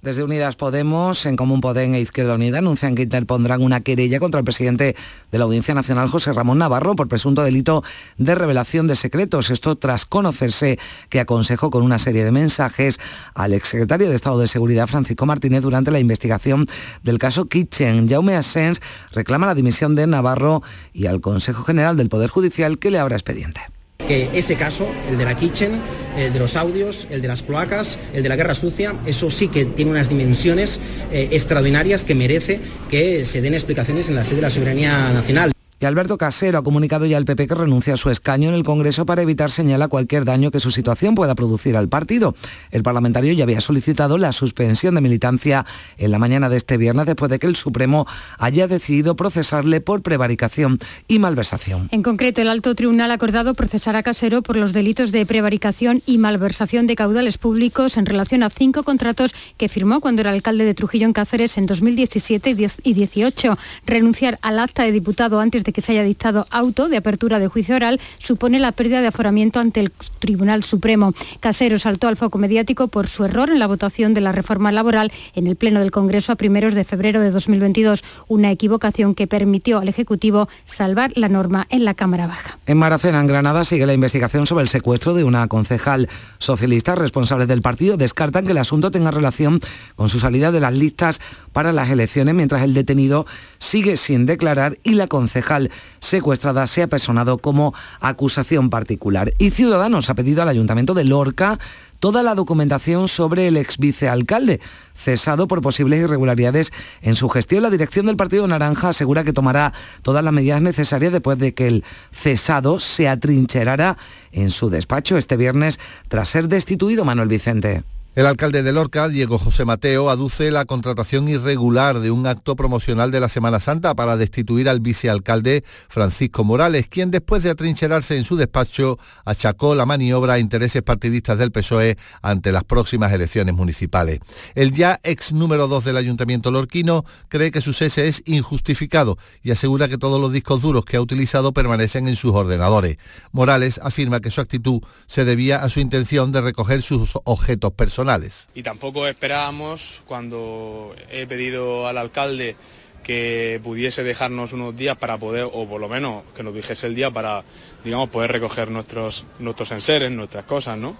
Desde 0.00 0.22
Unidas 0.22 0.54
Podemos, 0.54 1.26
en 1.26 1.34
Común 1.34 1.60
Podem 1.60 1.92
e 1.94 2.00
Izquierda 2.00 2.36
Unida 2.36 2.58
anuncian 2.58 2.94
que 2.94 3.02
interpondrán 3.02 3.62
una 3.62 3.80
querella 3.80 4.20
contra 4.20 4.38
el 4.38 4.44
presidente 4.44 4.94
de 5.32 5.38
la 5.38 5.42
Audiencia 5.42 5.74
Nacional, 5.74 6.08
José 6.08 6.32
Ramón 6.32 6.58
Navarro, 6.58 6.94
por 6.94 7.08
presunto 7.08 7.42
delito 7.42 7.82
de 8.16 8.36
revelación 8.36 8.86
de 8.86 8.94
secretos. 8.94 9.50
Esto 9.50 9.74
tras 9.74 10.06
conocerse 10.06 10.78
que 11.08 11.18
aconsejó 11.18 11.72
con 11.72 11.82
una 11.82 11.98
serie 11.98 12.24
de 12.24 12.30
mensajes 12.30 13.00
al 13.34 13.52
exsecretario 13.52 14.08
de 14.08 14.14
Estado 14.14 14.38
de 14.38 14.46
Seguridad, 14.46 14.86
Francisco 14.86 15.26
Martínez, 15.26 15.62
durante 15.62 15.90
la 15.90 15.98
investigación 15.98 16.68
del 17.02 17.18
caso 17.18 17.48
Kitchen. 17.48 18.08
Jaume 18.08 18.36
Asens 18.36 18.80
reclama 19.10 19.48
la 19.48 19.56
dimisión 19.56 19.96
de 19.96 20.06
Navarro 20.06 20.62
y 20.92 21.06
al 21.06 21.20
Consejo 21.20 21.64
General 21.64 21.96
del 21.96 22.08
Poder 22.08 22.30
Judicial 22.30 22.78
que 22.78 22.92
le 22.92 23.00
abra 23.00 23.16
expediente 23.16 23.62
que 24.08 24.30
ese 24.32 24.56
caso, 24.56 24.88
el 25.10 25.18
de 25.18 25.24
la 25.24 25.36
Kitchen, 25.36 25.72
el 26.16 26.32
de 26.32 26.38
los 26.38 26.56
audios, 26.56 27.06
el 27.10 27.22
de 27.22 27.28
las 27.28 27.42
cloacas, 27.42 27.98
el 28.14 28.22
de 28.22 28.28
la 28.28 28.36
guerra 28.36 28.54
sucia, 28.54 28.94
eso 29.06 29.30
sí 29.30 29.48
que 29.48 29.66
tiene 29.66 29.90
unas 29.90 30.08
dimensiones 30.08 30.80
eh, 31.12 31.28
extraordinarias 31.30 32.02
que 32.02 32.14
merece 32.14 32.58
que 32.90 33.24
se 33.24 33.40
den 33.42 33.54
explicaciones 33.54 34.08
en 34.08 34.16
la 34.16 34.24
sede 34.24 34.36
de 34.36 34.42
la 34.42 34.50
soberanía 34.50 35.12
nacional. 35.12 35.52
Y 35.80 35.86
Alberto 35.86 36.18
Casero 36.18 36.58
ha 36.58 36.64
comunicado 36.64 37.06
ya 37.06 37.16
al 37.16 37.24
PP 37.24 37.46
que 37.46 37.54
renuncia 37.54 37.94
a 37.94 37.96
su 37.96 38.10
escaño 38.10 38.48
en 38.48 38.56
el 38.56 38.64
Congreso 38.64 39.06
para 39.06 39.22
evitar 39.22 39.52
señala 39.52 39.86
cualquier 39.86 40.24
daño 40.24 40.50
que 40.50 40.58
su 40.58 40.72
situación 40.72 41.14
pueda 41.14 41.36
producir 41.36 41.76
al 41.76 41.88
partido. 41.88 42.34
El 42.72 42.82
parlamentario 42.82 43.32
ya 43.32 43.44
había 43.44 43.60
solicitado 43.60 44.18
la 44.18 44.32
suspensión 44.32 44.96
de 44.96 45.02
militancia 45.02 45.66
en 45.96 46.10
la 46.10 46.18
mañana 46.18 46.48
de 46.48 46.56
este 46.56 46.78
viernes 46.78 47.06
después 47.06 47.30
de 47.30 47.38
que 47.38 47.46
el 47.46 47.54
Supremo 47.54 48.08
haya 48.38 48.66
decidido 48.66 49.14
procesarle 49.14 49.80
por 49.80 50.02
prevaricación 50.02 50.80
y 51.06 51.20
malversación. 51.20 51.88
En 51.92 52.02
concreto, 52.02 52.42
el 52.42 52.48
alto 52.48 52.74
tribunal 52.74 53.12
ha 53.12 53.14
acordado 53.14 53.54
procesar 53.54 53.94
a 53.94 54.02
Casero 54.02 54.42
por 54.42 54.56
los 54.56 54.72
delitos 54.72 55.12
de 55.12 55.26
prevaricación 55.26 56.02
y 56.06 56.18
malversación 56.18 56.88
de 56.88 56.96
caudales 56.96 57.38
públicos 57.38 57.98
en 57.98 58.06
relación 58.06 58.42
a 58.42 58.50
cinco 58.50 58.82
contratos 58.82 59.32
que 59.56 59.68
firmó 59.68 60.00
cuando 60.00 60.22
era 60.22 60.30
alcalde 60.30 60.64
de 60.64 60.74
Trujillo 60.74 61.06
en 61.06 61.12
Cáceres 61.12 61.56
en 61.56 61.66
2017 61.66 62.50
y 62.50 62.54
2018. 62.54 63.56
Renunciar 63.86 64.40
al 64.42 64.58
acta 64.58 64.82
de 64.82 64.90
diputado 64.90 65.38
antes 65.38 65.62
de 65.62 65.67
que 65.72 65.80
se 65.80 65.92
haya 65.92 66.02
dictado 66.02 66.46
auto 66.50 66.88
de 66.88 66.96
apertura 66.96 67.38
de 67.38 67.48
juicio 67.48 67.76
oral 67.76 68.00
supone 68.18 68.58
la 68.58 68.72
pérdida 68.72 69.00
de 69.00 69.08
aforamiento 69.08 69.60
ante 69.60 69.80
el 69.80 69.92
Tribunal 70.18 70.64
Supremo. 70.64 71.12
Casero 71.40 71.78
saltó 71.78 72.08
al 72.08 72.16
foco 72.16 72.38
mediático 72.38 72.88
por 72.88 73.06
su 73.06 73.24
error 73.24 73.50
en 73.50 73.58
la 73.58 73.66
votación 73.66 74.14
de 74.14 74.20
la 74.20 74.32
reforma 74.32 74.72
laboral 74.72 75.12
en 75.34 75.46
el 75.46 75.56
Pleno 75.56 75.80
del 75.80 75.90
Congreso 75.90 76.32
a 76.32 76.36
primeros 76.36 76.74
de 76.74 76.84
febrero 76.84 77.20
de 77.20 77.30
2022, 77.30 78.04
una 78.28 78.50
equivocación 78.50 79.14
que 79.14 79.26
permitió 79.26 79.78
al 79.78 79.88
Ejecutivo 79.88 80.48
salvar 80.64 81.12
la 81.14 81.28
norma 81.28 81.66
en 81.70 81.84
la 81.84 81.94
Cámara 81.94 82.26
Baja. 82.26 82.58
En 82.66 82.78
Maracena, 82.78 83.20
en 83.20 83.26
Granada, 83.26 83.64
sigue 83.64 83.86
la 83.86 83.94
investigación 83.94 84.46
sobre 84.46 84.62
el 84.62 84.68
secuestro 84.68 85.14
de 85.14 85.24
una 85.24 85.48
concejal 85.48 86.08
socialista 86.38 86.94
responsable 86.94 87.46
del 87.46 87.62
partido. 87.62 87.96
Descartan 87.96 88.44
que 88.44 88.52
el 88.52 88.58
asunto 88.58 88.90
tenga 88.90 89.10
relación 89.10 89.60
con 89.96 90.08
su 90.08 90.18
salida 90.18 90.52
de 90.52 90.60
las 90.60 90.74
listas 90.74 91.20
para 91.52 91.72
las 91.72 91.90
elecciones, 91.90 92.34
mientras 92.34 92.62
el 92.62 92.74
detenido 92.74 93.26
sigue 93.58 93.96
sin 93.96 94.26
declarar 94.26 94.78
y 94.82 94.94
la 94.94 95.06
concejal 95.08 95.57
secuestrada 96.00 96.66
se 96.66 96.82
ha 96.82 96.86
personado 96.86 97.38
como 97.38 97.74
acusación 98.00 98.70
particular. 98.70 99.32
Y 99.38 99.50
Ciudadanos 99.50 100.10
ha 100.10 100.14
pedido 100.14 100.42
al 100.42 100.48
Ayuntamiento 100.48 100.94
de 100.94 101.04
Lorca 101.04 101.58
toda 102.00 102.22
la 102.22 102.34
documentación 102.34 103.08
sobre 103.08 103.48
el 103.48 103.56
ex 103.56 103.78
vicealcalde, 103.78 104.60
cesado 104.94 105.48
por 105.48 105.62
posibles 105.62 106.00
irregularidades 106.00 106.72
en 107.02 107.16
su 107.16 107.28
gestión. 107.28 107.62
La 107.62 107.70
dirección 107.70 108.06
del 108.06 108.16
Partido 108.16 108.46
Naranja 108.46 108.90
asegura 108.90 109.24
que 109.24 109.32
tomará 109.32 109.72
todas 110.02 110.24
las 110.24 110.32
medidas 110.32 110.62
necesarias 110.62 111.12
después 111.12 111.38
de 111.38 111.54
que 111.54 111.66
el 111.66 111.84
cesado 112.12 112.80
se 112.80 113.08
atrincherara 113.08 113.98
en 114.32 114.50
su 114.50 114.70
despacho 114.70 115.16
este 115.16 115.36
viernes 115.36 115.80
tras 116.08 116.28
ser 116.28 116.48
destituido 116.48 117.04
Manuel 117.04 117.28
Vicente. 117.28 117.82
El 118.18 118.26
alcalde 118.26 118.64
de 118.64 118.72
Lorca, 118.72 119.06
Diego 119.06 119.38
José 119.38 119.64
Mateo, 119.64 120.10
aduce 120.10 120.50
la 120.50 120.64
contratación 120.64 121.28
irregular 121.28 122.00
de 122.00 122.10
un 122.10 122.26
acto 122.26 122.56
promocional 122.56 123.12
de 123.12 123.20
la 123.20 123.28
Semana 123.28 123.60
Santa 123.60 123.94
para 123.94 124.16
destituir 124.16 124.68
al 124.68 124.80
vicealcalde 124.80 125.62
Francisco 125.88 126.42
Morales, 126.42 126.88
quien 126.88 127.12
después 127.12 127.44
de 127.44 127.50
atrincherarse 127.50 128.16
en 128.16 128.24
su 128.24 128.34
despacho 128.34 128.98
achacó 129.24 129.76
la 129.76 129.86
maniobra 129.86 130.32
a 130.32 130.38
intereses 130.40 130.82
partidistas 130.82 131.38
del 131.38 131.52
PSOE 131.52 131.96
ante 132.20 132.50
las 132.50 132.64
próximas 132.64 133.12
elecciones 133.12 133.54
municipales. 133.54 134.18
El 134.56 134.72
ya 134.72 134.98
ex 135.04 135.32
número 135.32 135.68
2 135.68 135.84
del 135.84 135.96
Ayuntamiento 135.96 136.50
lorquino 136.50 137.04
cree 137.28 137.52
que 137.52 137.60
su 137.60 137.72
cese 137.72 138.08
es 138.08 138.24
injustificado 138.26 139.16
y 139.44 139.52
asegura 139.52 139.86
que 139.86 139.96
todos 139.96 140.20
los 140.20 140.32
discos 140.32 140.60
duros 140.60 140.84
que 140.84 140.96
ha 140.96 141.00
utilizado 141.00 141.52
permanecen 141.52 142.08
en 142.08 142.16
sus 142.16 142.32
ordenadores. 142.32 142.96
Morales 143.30 143.78
afirma 143.80 144.18
que 144.18 144.32
su 144.32 144.40
actitud 144.40 144.82
se 145.06 145.24
debía 145.24 145.62
a 145.62 145.68
su 145.68 145.78
intención 145.78 146.32
de 146.32 146.40
recoger 146.40 146.82
sus 146.82 147.12
objetos 147.22 147.74
personales 147.74 148.07
y 148.54 148.62
tampoco 148.62 149.06
esperábamos 149.06 150.00
cuando 150.06 150.94
he 151.10 151.26
pedido 151.26 151.86
al 151.86 151.98
alcalde 151.98 152.56
que 153.02 153.60
pudiese 153.62 154.02
dejarnos 154.02 154.52
unos 154.52 154.76
días 154.76 154.96
para 154.96 155.18
poder, 155.18 155.48
o 155.52 155.68
por 155.68 155.80
lo 155.80 155.88
menos 155.88 156.24
que 156.34 156.42
nos 156.42 156.54
dijese 156.54 156.86
el 156.86 156.94
día 156.94 157.10
para, 157.10 157.44
digamos, 157.84 158.08
poder 158.08 158.32
recoger 158.32 158.70
nuestros, 158.70 159.26
nuestros 159.38 159.70
enseres, 159.72 160.10
nuestras 160.10 160.44
cosas, 160.44 160.78
¿no? 160.78 160.96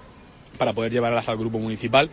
Para 0.58 0.74
poder 0.74 0.92
llevarlas 0.92 1.28
al 1.28 1.38
grupo 1.38 1.58
municipal 1.58 2.10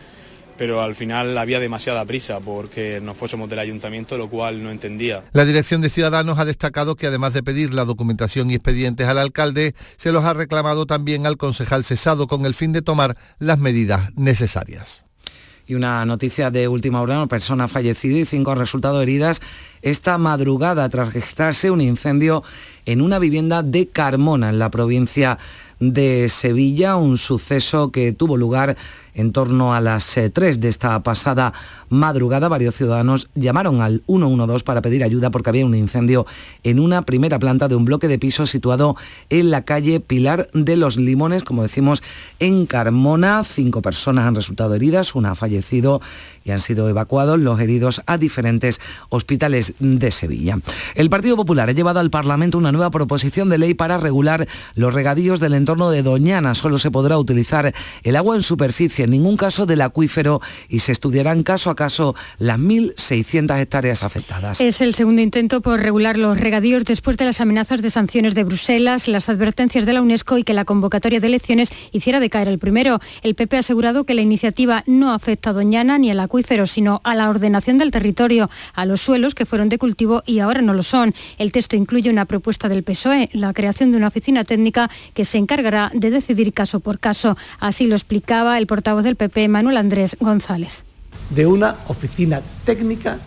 pero 0.58 0.82
al 0.82 0.96
final 0.96 1.38
había 1.38 1.60
demasiada 1.60 2.06
prisa 2.06 2.40
porque 2.40 3.00
no 3.02 3.14
fuésemos 3.14 3.50
del 3.50 3.60
ayuntamiento, 3.60 4.18
lo 4.18 4.30
cual 4.30 4.64
no 4.64 4.72
entendía. 4.72 5.24
La 5.34 5.46
Dirección 5.46 5.82
de 5.82 5.90
Ciudadanos 5.90 6.40
ha 6.40 6.46
destacado 6.46 6.96
que 6.96 7.08
además 7.08 7.34
de 7.34 7.44
pedir 7.44 7.74
la 7.74 7.86
documentación 7.86 8.50
y 8.50 8.56
expedientes 8.56 9.08
al 9.08 9.18
alcalde, 9.18 9.76
se 9.98 10.12
los 10.12 10.24
ha 10.24 10.34
reclamado 10.34 10.86
también 10.86 11.26
al 11.26 11.38
concejal 11.38 11.84
cesado 11.84 12.28
con 12.28 12.46
el 12.46 12.54
fin 12.54 12.74
de 12.74 12.82
tomar 12.82 13.18
las 13.40 13.60
medidas 13.60 14.12
necesarias. 14.16 15.06
Y 15.68 15.74
una 15.74 16.06
noticia 16.06 16.52
de 16.52 16.68
última 16.68 17.02
hora, 17.02 17.18
una 17.18 17.28
persona 17.28 17.68
fallecida 17.68 18.20
y 18.20 18.26
cinco 18.26 18.54
resultados 18.54 19.02
heridas 19.02 19.42
esta 19.82 20.18
madrugada 20.20 20.88
tras 20.90 21.14
registrarse 21.14 21.72
un 21.72 21.82
incendio 21.82 22.44
en 22.86 23.02
una 23.02 23.18
vivienda 23.18 23.64
de 23.64 23.88
Carmona, 23.88 24.50
en 24.50 24.60
la 24.60 24.70
provincia 24.70 25.40
de 25.80 26.30
Sevilla, 26.30 26.96
un 26.96 27.18
suceso 27.18 27.92
que 27.92 28.12
tuvo 28.12 28.38
lugar 28.38 28.78
en 29.14 29.32
torno 29.32 29.74
a 29.74 29.82
las 29.82 30.18
3 30.32 30.38
eh, 30.38 30.60
de 30.60 30.70
esta 30.70 31.02
pasada 31.02 31.54
madrugada, 31.90 32.50
varios 32.50 32.76
ciudadanos 32.76 33.30
llamaron 33.34 33.82
al 33.82 34.04
112 34.08 34.64
para 34.64 34.82
pedir 34.82 35.04
ayuda 35.04 35.32
porque 35.32 35.50
había 35.50 35.66
un 35.66 35.76
incendio 35.76 36.26
en 36.64 36.80
una 36.80 37.04
primera 37.04 37.40
planta 37.40 37.68
de 37.68 37.76
un 37.76 37.86
bloque 37.86 38.08
de 38.08 38.20
pisos 38.20 38.50
situado 38.50 38.96
en 39.30 39.52
la 39.52 39.64
calle 39.64 40.00
Pilar 40.00 40.50
de 40.54 40.76
los 40.76 40.98
Limones, 40.98 41.44
como 41.44 41.64
decimos, 41.64 42.04
en 42.40 42.66
Carmona. 42.66 43.44
Cinco 43.44 43.82
personas 43.82 44.26
han 44.26 44.36
resultado 44.36 44.76
heridas, 44.76 45.16
una 45.16 45.32
ha 45.32 45.36
fallecido 45.36 46.02
y 46.46 46.52
han 46.52 46.60
sido 46.60 46.88
evacuados 46.88 47.40
los 47.40 47.60
heridos 47.60 48.02
a 48.06 48.18
diferentes 48.18 48.80
hospitales 49.10 49.74
de 49.80 50.12
Sevilla. 50.12 50.60
El 50.94 51.10
Partido 51.10 51.36
Popular 51.36 51.70
ha 51.70 51.74
llevado 51.74 52.00
al 52.00 52.12
Parlamento 52.12 52.58
una 52.58 52.72
nueva 52.72 52.92
proposición 52.92 53.50
de 53.50 53.58
ley 53.58 53.74
para 53.74 53.98
regular 53.98 54.48
los 54.76 54.94
regadíos 54.94 55.40
del 55.40 55.56
entorno 55.56 55.90
de 55.90 56.04
Doñana. 56.04 56.54
Solo 56.54 56.78
se 56.78 56.92
podrá 56.92 57.18
utilizar 57.18 57.74
el 58.04 58.16
agua 58.16 58.36
en 58.36 58.44
superficie, 58.44 59.06
en 59.06 59.12
ningún 59.12 59.38
caso 59.38 59.66
del 59.66 59.82
acuífero 59.82 60.40
y 60.70 60.80
se 60.80 60.92
estudiarán 60.92 61.42
caso 61.42 61.72
a 61.72 61.76
caso 61.76 62.16
las 62.38 62.60
1.600 62.60 63.60
hectáreas 63.60 64.04
afectadas. 64.04 64.62
Es 64.62 64.82
el 64.82 64.94
segundo 64.94 65.24
intento 65.24 65.62
por 65.62 65.80
regular 65.80 66.18
los 66.18 66.40
regadíos 66.40 66.86
después 66.86 67.18
de 67.18 67.26
las 67.26 67.42
amenazas 67.42 67.82
de 67.82 67.90
sanciones 67.90 68.36
de 68.36 68.44
Bruselas, 68.44 69.08
las 69.08 69.30
advertencias 69.30 69.88
de 69.88 69.94
la 69.94 70.02
UNESCO 70.02 70.38
y 70.38 70.44
que 70.44 70.54
la 70.54 70.66
convocatoria 70.66 71.20
de 71.20 71.28
elecciones 71.28 71.70
hiciera 71.92 72.20
decaer 72.20 72.48
el 72.48 72.60
primero. 72.60 73.00
El 73.24 73.34
PP 73.34 73.56
ha 73.56 73.60
asegurado 73.60 74.04
que 74.04 74.14
la 74.14 74.22
iniciativa 74.22 74.84
no 74.86 75.12
afecta 75.12 75.50
a 75.50 75.54
Doñana 75.54 75.98
ni 75.98 76.12
al 76.12 76.20
acuífero 76.20 76.35
sino 76.66 77.02
a 77.04 77.16
la 77.16 77.30
ordenación 77.30 77.78
del 77.78 77.92
territorio, 77.92 78.50
a 78.74 78.86
los 78.86 79.02
suelos 79.02 79.36
que 79.36 79.46
fueron 79.46 79.70
de 79.70 79.78
cultivo 79.78 80.24
y 80.26 80.40
ahora 80.40 80.62
no 80.62 80.74
lo 80.74 80.84
son. 80.84 81.14
El 81.38 81.52
texto 81.52 81.76
incluye 81.76 82.10
una 82.10 82.26
propuesta 82.26 82.70
del 82.70 82.84
PSOE, 82.84 83.30
la 83.34 83.54
creación 83.54 83.92
de 83.92 83.98
una 83.98 84.08
oficina 84.08 84.44
técnica 84.44 84.90
que 85.14 85.26
se 85.26 85.38
encargará 85.38 85.92
de 85.94 86.12
decidir 86.12 86.54
caso 86.54 86.80
por 86.80 87.00
caso. 87.00 87.38
Así 87.60 87.88
lo 87.88 87.96
explicaba 87.96 88.58
el 88.58 88.68
portavoz 88.68 89.04
del 89.04 89.16
PP, 89.16 89.48
Manuel 89.48 89.78
Andrés 89.78 90.18
González. 90.20 90.84
De 91.30 91.46
una 91.46 91.76
oficina 91.88 92.42
técnica 92.66 93.18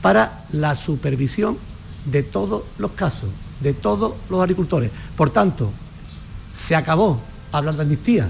para 0.00 0.44
la 0.52 0.74
supervisión 0.74 1.58
de 2.06 2.22
todos 2.22 2.62
los 2.78 2.92
casos, 2.92 3.30
de 3.60 3.72
todos 3.72 4.14
los 4.30 4.40
agricultores. 4.40 4.90
Por 5.16 5.30
tanto, 5.30 5.70
se 6.54 6.74
acabó 6.74 7.20
hablar 7.52 7.76
de 7.76 7.82
amnistía. 7.82 8.28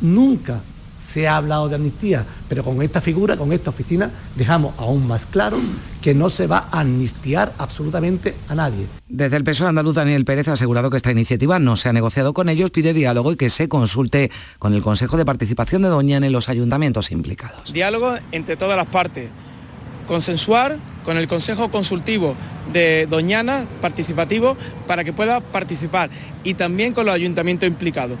Nunca 0.00 0.60
se 1.08 1.26
ha 1.26 1.36
hablado 1.36 1.70
de 1.70 1.76
amnistía, 1.76 2.24
pero 2.50 2.62
con 2.62 2.82
esta 2.82 3.00
figura, 3.00 3.36
con 3.38 3.52
esta 3.54 3.70
oficina, 3.70 4.10
dejamos 4.36 4.74
aún 4.76 5.08
más 5.08 5.24
claro 5.24 5.58
que 6.02 6.14
no 6.14 6.28
se 6.28 6.46
va 6.46 6.68
a 6.70 6.80
amnistiar 6.80 7.54
absolutamente 7.56 8.34
a 8.48 8.54
nadie. 8.54 8.86
Desde 9.08 9.38
el 9.38 9.44
PSOE 9.44 9.68
andaluz, 9.68 9.94
Daniel 9.94 10.26
Pérez 10.26 10.48
ha 10.48 10.52
asegurado 10.52 10.90
que 10.90 10.98
esta 10.98 11.10
iniciativa 11.10 11.58
no 11.58 11.76
se 11.76 11.88
ha 11.88 11.94
negociado 11.94 12.34
con 12.34 12.50
ellos, 12.50 12.70
pide 12.70 12.92
diálogo 12.92 13.32
y 13.32 13.36
que 13.36 13.48
se 13.48 13.70
consulte 13.70 14.30
con 14.58 14.74
el 14.74 14.82
Consejo 14.82 15.16
de 15.16 15.24
Participación 15.24 15.80
de 15.80 15.88
Doñana 15.88 16.26
en 16.26 16.32
los 16.32 16.50
ayuntamientos 16.50 17.10
implicados. 17.10 17.72
Diálogo 17.72 18.14
entre 18.30 18.58
todas 18.58 18.76
las 18.76 18.86
partes, 18.86 19.30
consensuar 20.06 20.76
con 21.06 21.16
el 21.16 21.26
Consejo 21.26 21.70
Consultivo 21.70 22.36
de 22.70 23.06
Doñana 23.06 23.64
participativo 23.80 24.58
para 24.86 25.04
que 25.04 25.14
pueda 25.14 25.40
participar 25.40 26.10
y 26.44 26.52
también 26.52 26.92
con 26.92 27.06
los 27.06 27.14
ayuntamientos 27.14 27.66
implicados 27.66 28.18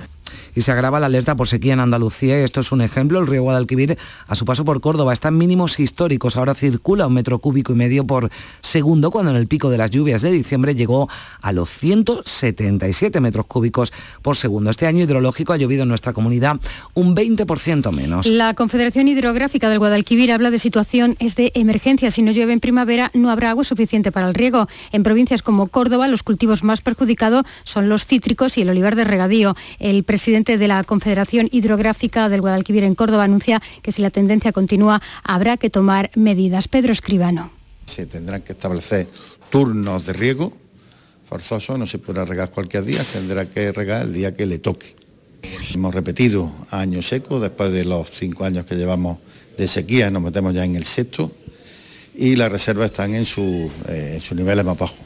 y 0.58 0.62
se 0.62 0.72
agrava 0.72 0.98
la 0.98 1.06
alerta 1.06 1.36
por 1.36 1.46
sequía 1.46 1.74
en 1.74 1.78
Andalucía 1.78 2.36
esto 2.38 2.58
es 2.58 2.72
un 2.72 2.80
ejemplo. 2.80 3.20
El 3.20 3.28
río 3.28 3.42
Guadalquivir 3.42 3.96
a 4.26 4.34
su 4.34 4.44
paso 4.44 4.64
por 4.64 4.80
Córdoba 4.80 5.12
está 5.12 5.28
en 5.28 5.38
mínimos 5.38 5.78
históricos. 5.78 6.36
Ahora 6.36 6.54
circula 6.54 7.06
un 7.06 7.14
metro 7.14 7.38
cúbico 7.38 7.72
y 7.72 7.76
medio 7.76 8.04
por 8.04 8.28
segundo 8.60 9.12
cuando 9.12 9.30
en 9.30 9.36
el 9.36 9.46
pico 9.46 9.70
de 9.70 9.78
las 9.78 9.92
lluvias 9.92 10.20
de 10.22 10.32
diciembre 10.32 10.74
llegó 10.74 11.08
a 11.40 11.52
los 11.52 11.70
177 11.70 13.20
metros 13.20 13.46
cúbicos 13.46 13.92
por 14.20 14.34
segundo. 14.34 14.70
Este 14.70 14.88
año 14.88 15.04
hidrológico 15.04 15.52
ha 15.52 15.56
llovido 15.58 15.84
en 15.84 15.90
nuestra 15.90 16.12
comunidad 16.12 16.58
un 16.94 17.14
20% 17.14 17.92
menos. 17.92 18.26
La 18.26 18.54
Confederación 18.54 19.06
Hidrográfica 19.06 19.68
del 19.68 19.78
Guadalquivir 19.78 20.32
habla 20.32 20.50
de 20.50 20.58
situación 20.58 21.14
es 21.20 21.36
de 21.36 21.52
emergencia. 21.54 22.10
Si 22.10 22.22
no 22.22 22.32
llueve 22.32 22.52
en 22.52 22.58
primavera 22.58 23.12
no 23.14 23.30
habrá 23.30 23.50
agua 23.50 23.62
suficiente 23.62 24.10
para 24.10 24.26
el 24.26 24.34
riego. 24.34 24.66
En 24.90 25.04
provincias 25.04 25.42
como 25.42 25.68
Córdoba 25.68 26.08
los 26.08 26.24
cultivos 26.24 26.64
más 26.64 26.80
perjudicados 26.80 27.44
son 27.62 27.88
los 27.88 28.06
cítricos 28.06 28.58
y 28.58 28.62
el 28.62 28.70
olivar 28.70 28.96
de 28.96 29.04
regadío. 29.04 29.54
El 29.78 30.02
presidente 30.02 30.47
de 30.56 30.68
la 30.68 30.82
Confederación 30.84 31.48
Hidrográfica 31.52 32.28
del 32.28 32.40
Guadalquivir 32.40 32.84
en 32.84 32.94
Córdoba 32.94 33.24
anuncia 33.24 33.60
que 33.82 33.92
si 33.92 34.00
la 34.00 34.10
tendencia 34.10 34.52
continúa 34.52 35.02
habrá 35.22 35.56
que 35.56 35.68
tomar 35.68 36.10
medidas. 36.14 36.68
Pedro 36.68 36.92
Escribano. 36.92 37.50
Se 37.84 38.06
tendrán 38.06 38.42
que 38.42 38.52
establecer 38.52 39.06
turnos 39.50 40.06
de 40.06 40.12
riego 40.12 40.52
forzoso, 41.28 41.76
no 41.76 41.86
se 41.86 41.98
podrá 41.98 42.24
regar 42.24 42.50
cualquier 42.50 42.84
día, 42.84 43.04
tendrá 43.04 43.50
que 43.50 43.70
regar 43.72 44.06
el 44.06 44.14
día 44.14 44.32
que 44.32 44.46
le 44.46 44.58
toque. 44.58 44.96
Hemos 45.74 45.94
repetido 45.94 46.50
año 46.70 47.02
seco, 47.02 47.38
después 47.38 47.70
de 47.72 47.84
los 47.84 48.10
cinco 48.10 48.44
años 48.44 48.64
que 48.64 48.76
llevamos 48.76 49.18
de 49.56 49.68
sequía, 49.68 50.10
nos 50.10 50.22
metemos 50.22 50.54
ya 50.54 50.64
en 50.64 50.76
el 50.76 50.84
sexto 50.84 51.30
y 52.14 52.34
las 52.36 52.50
reservas 52.50 52.86
están 52.86 53.14
en, 53.14 53.24
su, 53.24 53.70
eh, 53.88 54.12
en 54.14 54.20
sus 54.20 54.36
niveles 54.36 54.64
más 54.64 54.78
bajos. 54.78 54.98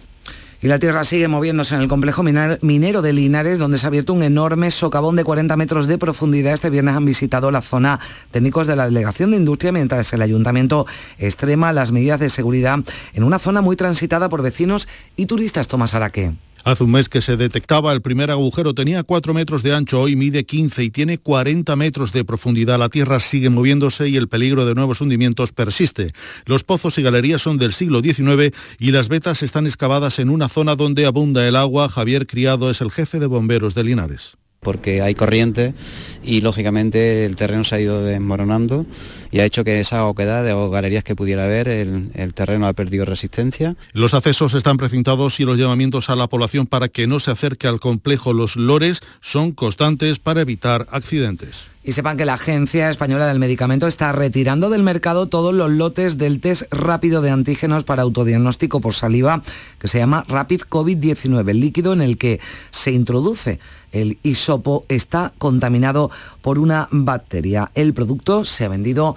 Y 0.62 0.68
la 0.68 0.78
tierra 0.78 1.02
sigue 1.02 1.26
moviéndose 1.26 1.74
en 1.74 1.80
el 1.80 1.88
complejo 1.88 2.22
minero 2.22 3.02
de 3.02 3.12
Linares, 3.12 3.58
donde 3.58 3.78
se 3.78 3.86
ha 3.86 3.88
abierto 3.88 4.12
un 4.12 4.22
enorme 4.22 4.70
socavón 4.70 5.16
de 5.16 5.24
40 5.24 5.56
metros 5.56 5.88
de 5.88 5.98
profundidad. 5.98 6.54
Este 6.54 6.70
viernes 6.70 6.94
han 6.94 7.04
visitado 7.04 7.50
la 7.50 7.62
zona 7.62 7.98
técnicos 8.30 8.68
de 8.68 8.76
la 8.76 8.84
Delegación 8.84 9.32
de 9.32 9.38
Industria, 9.38 9.72
mientras 9.72 10.12
el 10.12 10.22
ayuntamiento 10.22 10.86
extrema 11.18 11.72
las 11.72 11.90
medidas 11.90 12.20
de 12.20 12.30
seguridad 12.30 12.78
en 13.12 13.24
una 13.24 13.40
zona 13.40 13.60
muy 13.60 13.74
transitada 13.74 14.28
por 14.28 14.40
vecinos 14.40 14.86
y 15.16 15.26
turistas. 15.26 15.66
Tomás 15.66 15.94
Araque. 15.94 16.32
Hace 16.64 16.84
un 16.84 16.92
mes 16.92 17.08
que 17.08 17.20
se 17.20 17.36
detectaba 17.36 17.92
el 17.92 18.02
primer 18.02 18.30
agujero, 18.30 18.72
tenía 18.72 19.02
4 19.02 19.34
metros 19.34 19.64
de 19.64 19.74
ancho, 19.74 20.00
hoy 20.00 20.14
mide 20.14 20.44
15 20.44 20.84
y 20.84 20.90
tiene 20.90 21.18
40 21.18 21.74
metros 21.74 22.12
de 22.12 22.24
profundidad. 22.24 22.78
La 22.78 22.88
tierra 22.88 23.18
sigue 23.18 23.50
moviéndose 23.50 24.08
y 24.08 24.16
el 24.16 24.28
peligro 24.28 24.64
de 24.64 24.76
nuevos 24.76 25.00
hundimientos 25.00 25.50
persiste. 25.50 26.12
Los 26.46 26.62
pozos 26.62 26.96
y 26.98 27.02
galerías 27.02 27.42
son 27.42 27.58
del 27.58 27.72
siglo 27.72 28.00
XIX 28.00 28.54
y 28.78 28.92
las 28.92 29.08
vetas 29.08 29.42
están 29.42 29.66
excavadas 29.66 30.20
en 30.20 30.30
una 30.30 30.48
zona 30.48 30.76
donde 30.76 31.04
abunda 31.04 31.48
el 31.48 31.56
agua. 31.56 31.88
Javier 31.88 32.28
Criado 32.28 32.70
es 32.70 32.80
el 32.80 32.92
jefe 32.92 33.18
de 33.18 33.26
bomberos 33.26 33.74
de 33.74 33.82
Linares 33.82 34.36
porque 34.60 35.02
hay 35.02 35.16
corriente 35.16 35.74
y 36.22 36.40
lógicamente 36.40 37.24
el 37.24 37.34
terreno 37.34 37.64
se 37.64 37.74
ha 37.74 37.80
ido 37.80 38.04
desmoronando 38.04 38.86
y 39.32 39.40
ha 39.40 39.46
hecho 39.46 39.64
que 39.64 39.80
esa 39.80 40.04
oquedad 40.04 40.46
o 40.54 40.68
galerías 40.70 41.02
que 41.02 41.16
pudiera 41.16 41.44
haber, 41.44 41.66
el, 41.66 42.34
terreno 42.34 42.66
ha 42.66 42.74
perdido 42.74 43.06
resistencia. 43.06 43.74
Los 43.94 44.12
accesos 44.12 44.54
están 44.54 44.76
precintados 44.76 45.40
y 45.40 45.44
los 45.44 45.58
llamamientos 45.58 46.10
a 46.10 46.16
la 46.16 46.28
población 46.28 46.66
para 46.66 46.88
que 46.88 47.06
no 47.06 47.18
se 47.18 47.30
acerque 47.30 47.66
al 47.66 47.80
complejo 47.80 48.34
Los 48.34 48.56
Lores 48.56 49.00
son 49.22 49.52
constantes 49.52 50.18
para 50.18 50.42
evitar 50.42 50.86
accidentes. 50.90 51.68
Y 51.82 51.92
sepan 51.92 52.16
que 52.16 52.26
la 52.26 52.34
Agencia 52.34 52.90
Española 52.90 53.26
del 53.26 53.38
Medicamento 53.38 53.86
está 53.86 54.12
retirando 54.12 54.70
del 54.70 54.82
mercado 54.82 55.26
todos 55.28 55.52
los 55.52 55.70
lotes 55.70 56.18
del 56.18 56.40
test 56.40 56.64
rápido 56.70 57.22
de 57.22 57.30
antígenos 57.30 57.84
para 57.84 58.02
autodiagnóstico 58.02 58.80
por 58.80 58.94
saliva 58.94 59.42
que 59.80 59.88
se 59.88 59.98
llama 59.98 60.24
Rapid 60.28 60.60
COVID-19, 60.68 61.50
el 61.50 61.60
líquido 61.60 61.92
en 61.94 62.02
el 62.02 62.18
que 62.18 62.38
se 62.70 62.92
introduce 62.92 63.58
el 63.92 64.18
hisopo 64.22 64.84
está 64.88 65.32
contaminado 65.38 66.10
por 66.40 66.58
una 66.58 66.88
bacteria. 66.90 67.70
El 67.74 67.94
producto 67.94 68.44
se 68.44 68.64
ha 68.64 68.68
vendido 68.68 69.16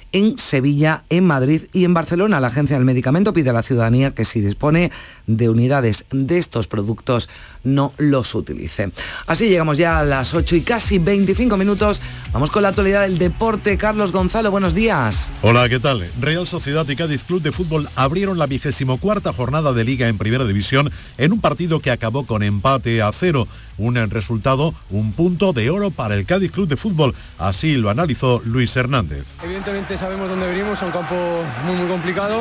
en 0.11 0.37
Sevilla, 0.37 1.03
en 1.09 1.25
Madrid 1.25 1.63
y 1.73 1.85
en 1.85 1.93
Barcelona. 1.93 2.39
La 2.39 2.47
Agencia 2.47 2.75
del 2.75 2.85
Medicamento 2.85 3.33
pide 3.33 3.49
a 3.49 3.53
la 3.53 3.63
ciudadanía 3.63 4.11
que 4.11 4.25
si 4.25 4.41
dispone 4.41 4.91
de 5.27 5.49
unidades 5.49 6.05
de 6.11 6.37
estos 6.37 6.67
productos 6.67 7.29
no 7.63 7.93
los 7.97 8.33
utilice. 8.35 8.91
Así 9.27 9.47
llegamos 9.47 9.77
ya 9.77 9.99
a 9.99 10.03
las 10.03 10.33
8 10.33 10.55
y 10.55 10.61
casi 10.61 10.99
25 10.99 11.57
minutos. 11.57 12.01
Vamos 12.33 12.51
con 12.51 12.63
la 12.63 12.69
actualidad 12.69 13.01
del 13.01 13.17
deporte. 13.17 13.77
Carlos 13.77 14.11
Gonzalo, 14.11 14.51
buenos 14.51 14.73
días. 14.73 15.31
Hola, 15.41 15.69
¿qué 15.69 15.79
tal? 15.79 16.05
Real 16.19 16.47
Sociedad 16.47 16.87
y 16.87 16.95
Cádiz 16.95 17.23
Club 17.23 17.41
de 17.41 17.51
Fútbol 17.51 17.87
abrieron 17.95 18.37
la 18.37 18.47
vigésimo 18.47 18.97
cuarta 18.97 19.33
jornada 19.33 19.73
de 19.73 19.83
liga 19.83 20.07
en 20.07 20.17
primera 20.17 20.45
división 20.45 20.91
en 21.17 21.31
un 21.31 21.41
partido 21.41 21.79
que 21.79 21.91
acabó 21.91 22.25
con 22.25 22.43
empate 22.43 23.01
a 23.01 23.11
cero. 23.11 23.47
Un 23.77 23.95
resultado, 24.11 24.75
un 24.91 25.13
punto 25.13 25.53
de 25.53 25.71
oro 25.71 25.89
para 25.89 26.15
el 26.15 26.25
Cádiz 26.25 26.51
Club 26.51 26.67
de 26.67 26.77
Fútbol. 26.77 27.15
Así 27.39 27.77
lo 27.77 27.89
analizó 27.89 28.41
Luis 28.45 28.75
Hernández. 28.75 29.25
Evidentemente 29.43 29.97
sabemos 30.01 30.27
dónde 30.27 30.47
venimos, 30.47 30.79
es 30.79 30.81
un 30.81 30.89
campo 30.89 31.43
muy 31.63 31.75
muy 31.75 31.87
complicado. 31.87 32.39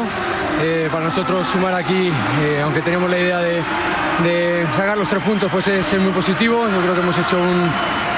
Eh, 0.62 0.88
para 0.90 1.04
nosotros 1.04 1.46
sumar 1.46 1.74
aquí, 1.74 2.10
eh, 2.40 2.60
aunque 2.64 2.80
tenemos 2.80 3.10
la 3.10 3.18
idea 3.18 3.38
de, 3.40 4.64
sacar 4.78 4.96
los 4.96 5.06
tres 5.06 5.22
puntos, 5.22 5.52
pues 5.52 5.68
es, 5.68 5.92
es 5.92 6.00
muy 6.00 6.10
positivo. 6.10 6.66
Yo 6.66 6.80
creo 6.80 6.94
que 6.94 7.00
hemos 7.02 7.18
hecho 7.18 7.36
un 7.36 7.70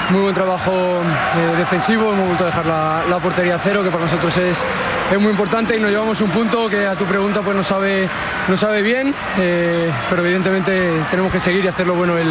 muy 0.09 0.21
buen 0.21 0.35
trabajo 0.35 0.71
eh, 0.73 1.57
defensivo, 1.57 2.13
hemos 2.13 2.27
vuelto 2.27 2.43
a 2.43 2.47
dejar 2.47 2.65
la, 2.65 3.03
la, 3.09 3.19
portería 3.19 3.55
a 3.55 3.59
cero, 3.59 3.83
que 3.83 3.89
para 3.89 4.05
nosotros 4.05 4.35
es, 4.37 4.57
es 5.11 5.19
muy 5.19 5.31
importante 5.31 5.75
y 5.75 5.79
nos 5.79 5.91
llevamos 5.91 6.19
un 6.21 6.29
punto 6.29 6.69
que 6.69 6.85
a 6.85 6.95
tu 6.95 7.05
pregunta 7.05 7.41
pues 7.41 7.55
no 7.55 7.63
sabe, 7.63 8.07
no 8.47 8.57
sabe 8.57 8.81
bien, 8.81 9.13
eh, 9.39 9.89
pero 10.09 10.23
evidentemente 10.23 10.89
tenemos 11.09 11.31
que 11.31 11.39
seguir 11.39 11.63
y 11.65 11.67
hacerlo 11.67 11.95
bueno 11.95 12.17
el, 12.17 12.27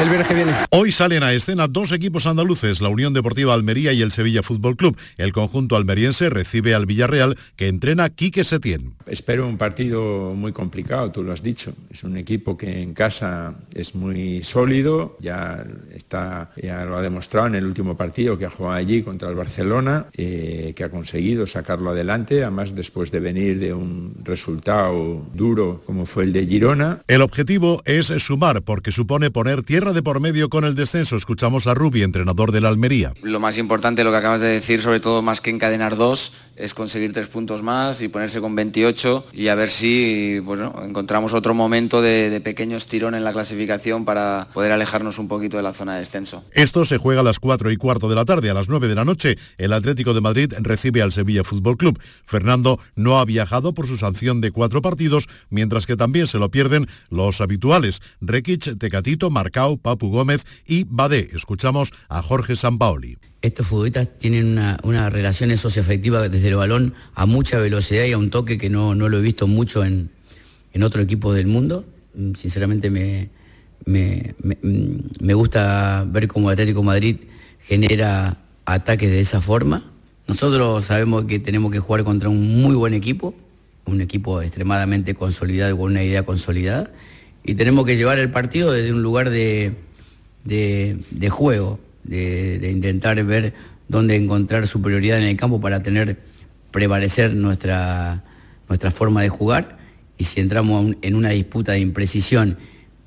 el 0.00 0.08
viernes 0.08 0.28
que 0.28 0.34
viene. 0.34 0.52
Hoy 0.70 0.92
salen 0.92 1.22
a 1.22 1.32
escena 1.32 1.66
dos 1.66 1.92
equipos 1.92 2.26
andaluces, 2.26 2.80
la 2.80 2.88
Unión 2.88 3.14
Deportiva 3.14 3.54
Almería 3.54 3.92
y 3.92 4.02
el 4.02 4.12
Sevilla 4.12 4.42
Fútbol 4.42 4.76
Club. 4.76 4.96
El 5.16 5.32
conjunto 5.32 5.76
almeriense 5.76 6.30
recibe 6.30 6.74
al 6.74 6.86
Villarreal 6.86 7.36
que 7.56 7.68
entrena 7.68 8.08
Quique 8.10 8.44
Setién. 8.44 8.94
Espero 9.06 9.46
un 9.46 9.56
partido 9.56 10.34
muy 10.34 10.52
complicado, 10.52 11.10
tú 11.10 11.22
lo 11.22 11.32
has 11.32 11.42
dicho. 11.42 11.72
Es 11.90 12.04
un 12.04 12.16
equipo 12.16 12.56
que 12.56 12.82
en 12.82 12.94
casa 12.94 13.54
es 13.74 13.94
muy 13.94 14.44
sólido, 14.44 15.16
ya 15.20 15.64
está, 15.94 16.50
ya 16.60 16.84
lo 16.84 16.97
ha 16.98 17.02
demostrado 17.02 17.46
en 17.46 17.54
el 17.54 17.64
último 17.64 17.96
partido 17.96 18.36
que 18.36 18.46
ha 18.46 18.50
jugado 18.50 18.76
allí 18.76 19.02
contra 19.02 19.28
el 19.28 19.34
Barcelona, 19.34 20.06
eh, 20.16 20.72
que 20.76 20.84
ha 20.84 20.90
conseguido 20.90 21.46
sacarlo 21.46 21.90
adelante, 21.90 22.42
además 22.42 22.74
después 22.74 23.10
de 23.10 23.20
venir 23.20 23.58
de 23.58 23.72
un 23.72 24.14
resultado 24.22 25.22
duro 25.34 25.80
como 25.86 26.06
fue 26.06 26.24
el 26.24 26.32
de 26.32 26.46
Girona. 26.46 27.02
El 27.08 27.22
objetivo 27.22 27.80
es 27.84 28.06
sumar 28.06 28.62
porque 28.62 28.92
supone 28.92 29.30
poner 29.30 29.62
tierra 29.62 29.92
de 29.92 30.02
por 30.02 30.20
medio 30.20 30.48
con 30.48 30.64
el 30.64 30.74
descenso. 30.74 31.16
Escuchamos 31.16 31.66
a 31.66 31.74
Rubi, 31.74 32.02
entrenador 32.02 32.52
de 32.52 32.60
la 32.60 32.68
Almería. 32.68 33.14
Lo 33.22 33.40
más 33.40 33.58
importante, 33.58 34.04
lo 34.04 34.10
que 34.10 34.16
acabas 34.16 34.40
de 34.40 34.48
decir, 34.48 34.80
sobre 34.80 35.00
todo 35.00 35.22
más 35.22 35.40
que 35.40 35.50
encadenar 35.50 35.96
dos, 35.96 36.32
es 36.56 36.74
conseguir 36.74 37.12
tres 37.12 37.28
puntos 37.28 37.62
más 37.62 38.00
y 38.00 38.08
ponerse 38.08 38.40
con 38.40 38.54
28 38.54 39.26
y 39.32 39.48
a 39.48 39.54
ver 39.54 39.68
si 39.68 40.40
bueno, 40.40 40.74
encontramos 40.84 41.32
otro 41.32 41.54
momento 41.54 42.02
de, 42.02 42.30
de 42.30 42.40
pequeño 42.40 42.76
estirón 42.76 43.14
en 43.14 43.24
la 43.24 43.32
clasificación 43.32 44.04
para 44.04 44.48
poder 44.52 44.72
alejarnos 44.72 45.18
un 45.18 45.28
poquito 45.28 45.56
de 45.56 45.62
la 45.62 45.72
zona 45.72 45.94
de 45.94 46.00
descenso. 46.00 46.44
Esto 46.52 46.84
se 46.88 46.98
juega 46.98 47.20
a 47.20 47.24
las 47.24 47.38
4 47.38 47.70
y 47.70 47.76
cuarto 47.76 48.08
de 48.08 48.16
la 48.16 48.24
tarde. 48.24 48.50
A 48.50 48.54
las 48.54 48.68
9 48.68 48.88
de 48.88 48.94
la 48.94 49.04
noche, 49.04 49.38
el 49.58 49.72
Atlético 49.72 50.14
de 50.14 50.20
Madrid 50.20 50.52
recibe 50.60 51.02
al 51.02 51.12
Sevilla 51.12 51.44
Fútbol 51.44 51.76
Club. 51.76 52.00
Fernando 52.24 52.80
no 52.96 53.18
ha 53.18 53.24
viajado 53.24 53.74
por 53.74 53.86
su 53.86 53.96
sanción 53.96 54.40
de 54.40 54.50
cuatro 54.50 54.82
partidos, 54.82 55.28
mientras 55.50 55.86
que 55.86 55.96
también 55.96 56.26
se 56.26 56.38
lo 56.38 56.50
pierden 56.50 56.88
los 57.10 57.40
habituales, 57.40 58.00
Rekic, 58.20 58.78
Tecatito, 58.78 59.30
Marcao, 59.30 59.76
Papu 59.76 60.10
Gómez 60.10 60.44
y 60.66 60.84
Badé. 60.88 61.30
Escuchamos 61.32 61.92
a 62.08 62.22
Jorge 62.22 62.56
Sampaoli. 62.56 63.18
Estos 63.40 63.68
futbolistas 63.68 64.08
tienen 64.18 64.46
una, 64.46 64.78
una 64.82 65.10
relación 65.10 65.56
socioafectiva 65.56 66.28
desde 66.28 66.48
el 66.48 66.56
balón 66.56 66.94
a 67.14 67.26
mucha 67.26 67.58
velocidad 67.58 68.04
y 68.04 68.12
a 68.12 68.18
un 68.18 68.30
toque 68.30 68.58
que 68.58 68.68
no, 68.68 68.94
no 68.94 69.08
lo 69.08 69.18
he 69.18 69.22
visto 69.22 69.46
mucho 69.46 69.84
en, 69.84 70.10
en 70.72 70.82
otro 70.82 71.02
equipo 71.02 71.32
del 71.32 71.46
mundo. 71.46 71.84
Sinceramente 72.34 72.90
me, 72.90 73.30
me, 73.88 74.34
me, 74.42 74.58
me, 75.18 75.32
gusta 75.32 76.04
ver 76.06 76.28
cómo 76.28 76.50
el 76.50 76.52
Atlético 76.52 76.82
Madrid 76.82 77.16
genera 77.62 78.36
ataques 78.66 79.10
de 79.10 79.20
esa 79.22 79.40
forma. 79.40 79.90
Nosotros 80.26 80.84
sabemos 80.84 81.24
que 81.24 81.38
tenemos 81.38 81.72
que 81.72 81.78
jugar 81.78 82.04
contra 82.04 82.28
un 82.28 82.60
muy 82.60 82.74
buen 82.74 82.92
equipo, 82.92 83.34
un 83.86 84.02
equipo 84.02 84.42
extremadamente 84.42 85.14
consolidado 85.14 85.74
con 85.78 85.92
una 85.92 86.02
idea 86.02 86.22
consolidada, 86.24 86.90
y 87.42 87.54
tenemos 87.54 87.86
que 87.86 87.96
llevar 87.96 88.18
el 88.18 88.30
partido 88.30 88.72
desde 88.72 88.92
un 88.92 89.02
lugar 89.02 89.30
de, 89.30 89.72
de, 90.44 91.28
juego, 91.30 91.80
de, 92.04 92.58
de, 92.58 92.70
intentar 92.70 93.24
ver 93.24 93.54
dónde 93.88 94.16
encontrar 94.16 94.66
superioridad 94.66 95.18
en 95.18 95.28
el 95.28 95.36
campo 95.38 95.62
para 95.62 95.82
tener, 95.82 96.18
prevalecer 96.72 97.32
nuestra, 97.34 98.22
nuestra 98.68 98.90
forma 98.90 99.22
de 99.22 99.30
jugar, 99.30 99.78
y 100.18 100.24
si 100.24 100.40
entramos 100.40 100.94
en 101.00 101.14
una 101.14 101.30
disputa 101.30 101.72
de 101.72 101.80
imprecisión, 101.80 102.58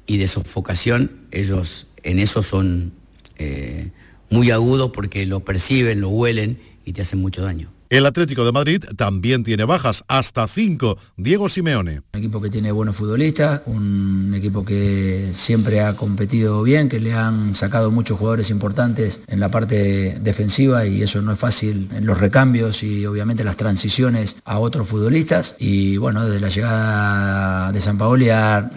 y 0.05 0.17
de 0.17 0.27
sofocación, 0.27 1.27
ellos 1.31 1.87
en 2.03 2.19
eso 2.19 2.43
son 2.43 2.93
eh, 3.37 3.91
muy 4.29 4.51
agudos 4.51 4.91
porque 4.93 5.25
lo 5.25 5.41
perciben, 5.41 6.01
lo 6.01 6.09
huelen 6.09 6.59
y 6.85 6.93
te 6.93 7.01
hacen 7.01 7.19
mucho 7.19 7.43
daño. 7.43 7.71
El 7.91 8.05
Atlético 8.05 8.45
de 8.45 8.53
Madrid 8.53 8.85
también 8.95 9.43
tiene 9.43 9.65
bajas, 9.65 10.05
hasta 10.07 10.47
cinco. 10.47 10.97
Diego 11.17 11.49
Simeone. 11.49 12.03
Un 12.13 12.19
equipo 12.19 12.41
que 12.41 12.49
tiene 12.49 12.71
buenos 12.71 12.95
futbolistas, 12.95 13.63
un 13.65 14.31
equipo 14.33 14.63
que 14.63 15.31
siempre 15.33 15.81
ha 15.81 15.93
competido 15.97 16.63
bien, 16.63 16.87
que 16.87 17.01
le 17.01 17.11
han 17.11 17.53
sacado 17.53 17.91
muchos 17.91 18.17
jugadores 18.17 18.49
importantes 18.49 19.19
en 19.27 19.41
la 19.41 19.51
parte 19.51 20.17
defensiva 20.21 20.85
y 20.85 21.03
eso 21.03 21.21
no 21.21 21.33
es 21.33 21.39
fácil 21.39 21.89
en 21.91 22.05
los 22.05 22.17
recambios 22.17 22.81
y 22.81 23.05
obviamente 23.05 23.43
las 23.43 23.57
transiciones 23.57 24.37
a 24.45 24.57
otros 24.59 24.87
futbolistas. 24.87 25.57
Y 25.59 25.97
bueno, 25.97 26.25
desde 26.25 26.39
la 26.39 26.47
llegada 26.47 27.71
de 27.73 27.81
San 27.81 27.97
Paoli 27.97 28.29
ha 28.29 28.71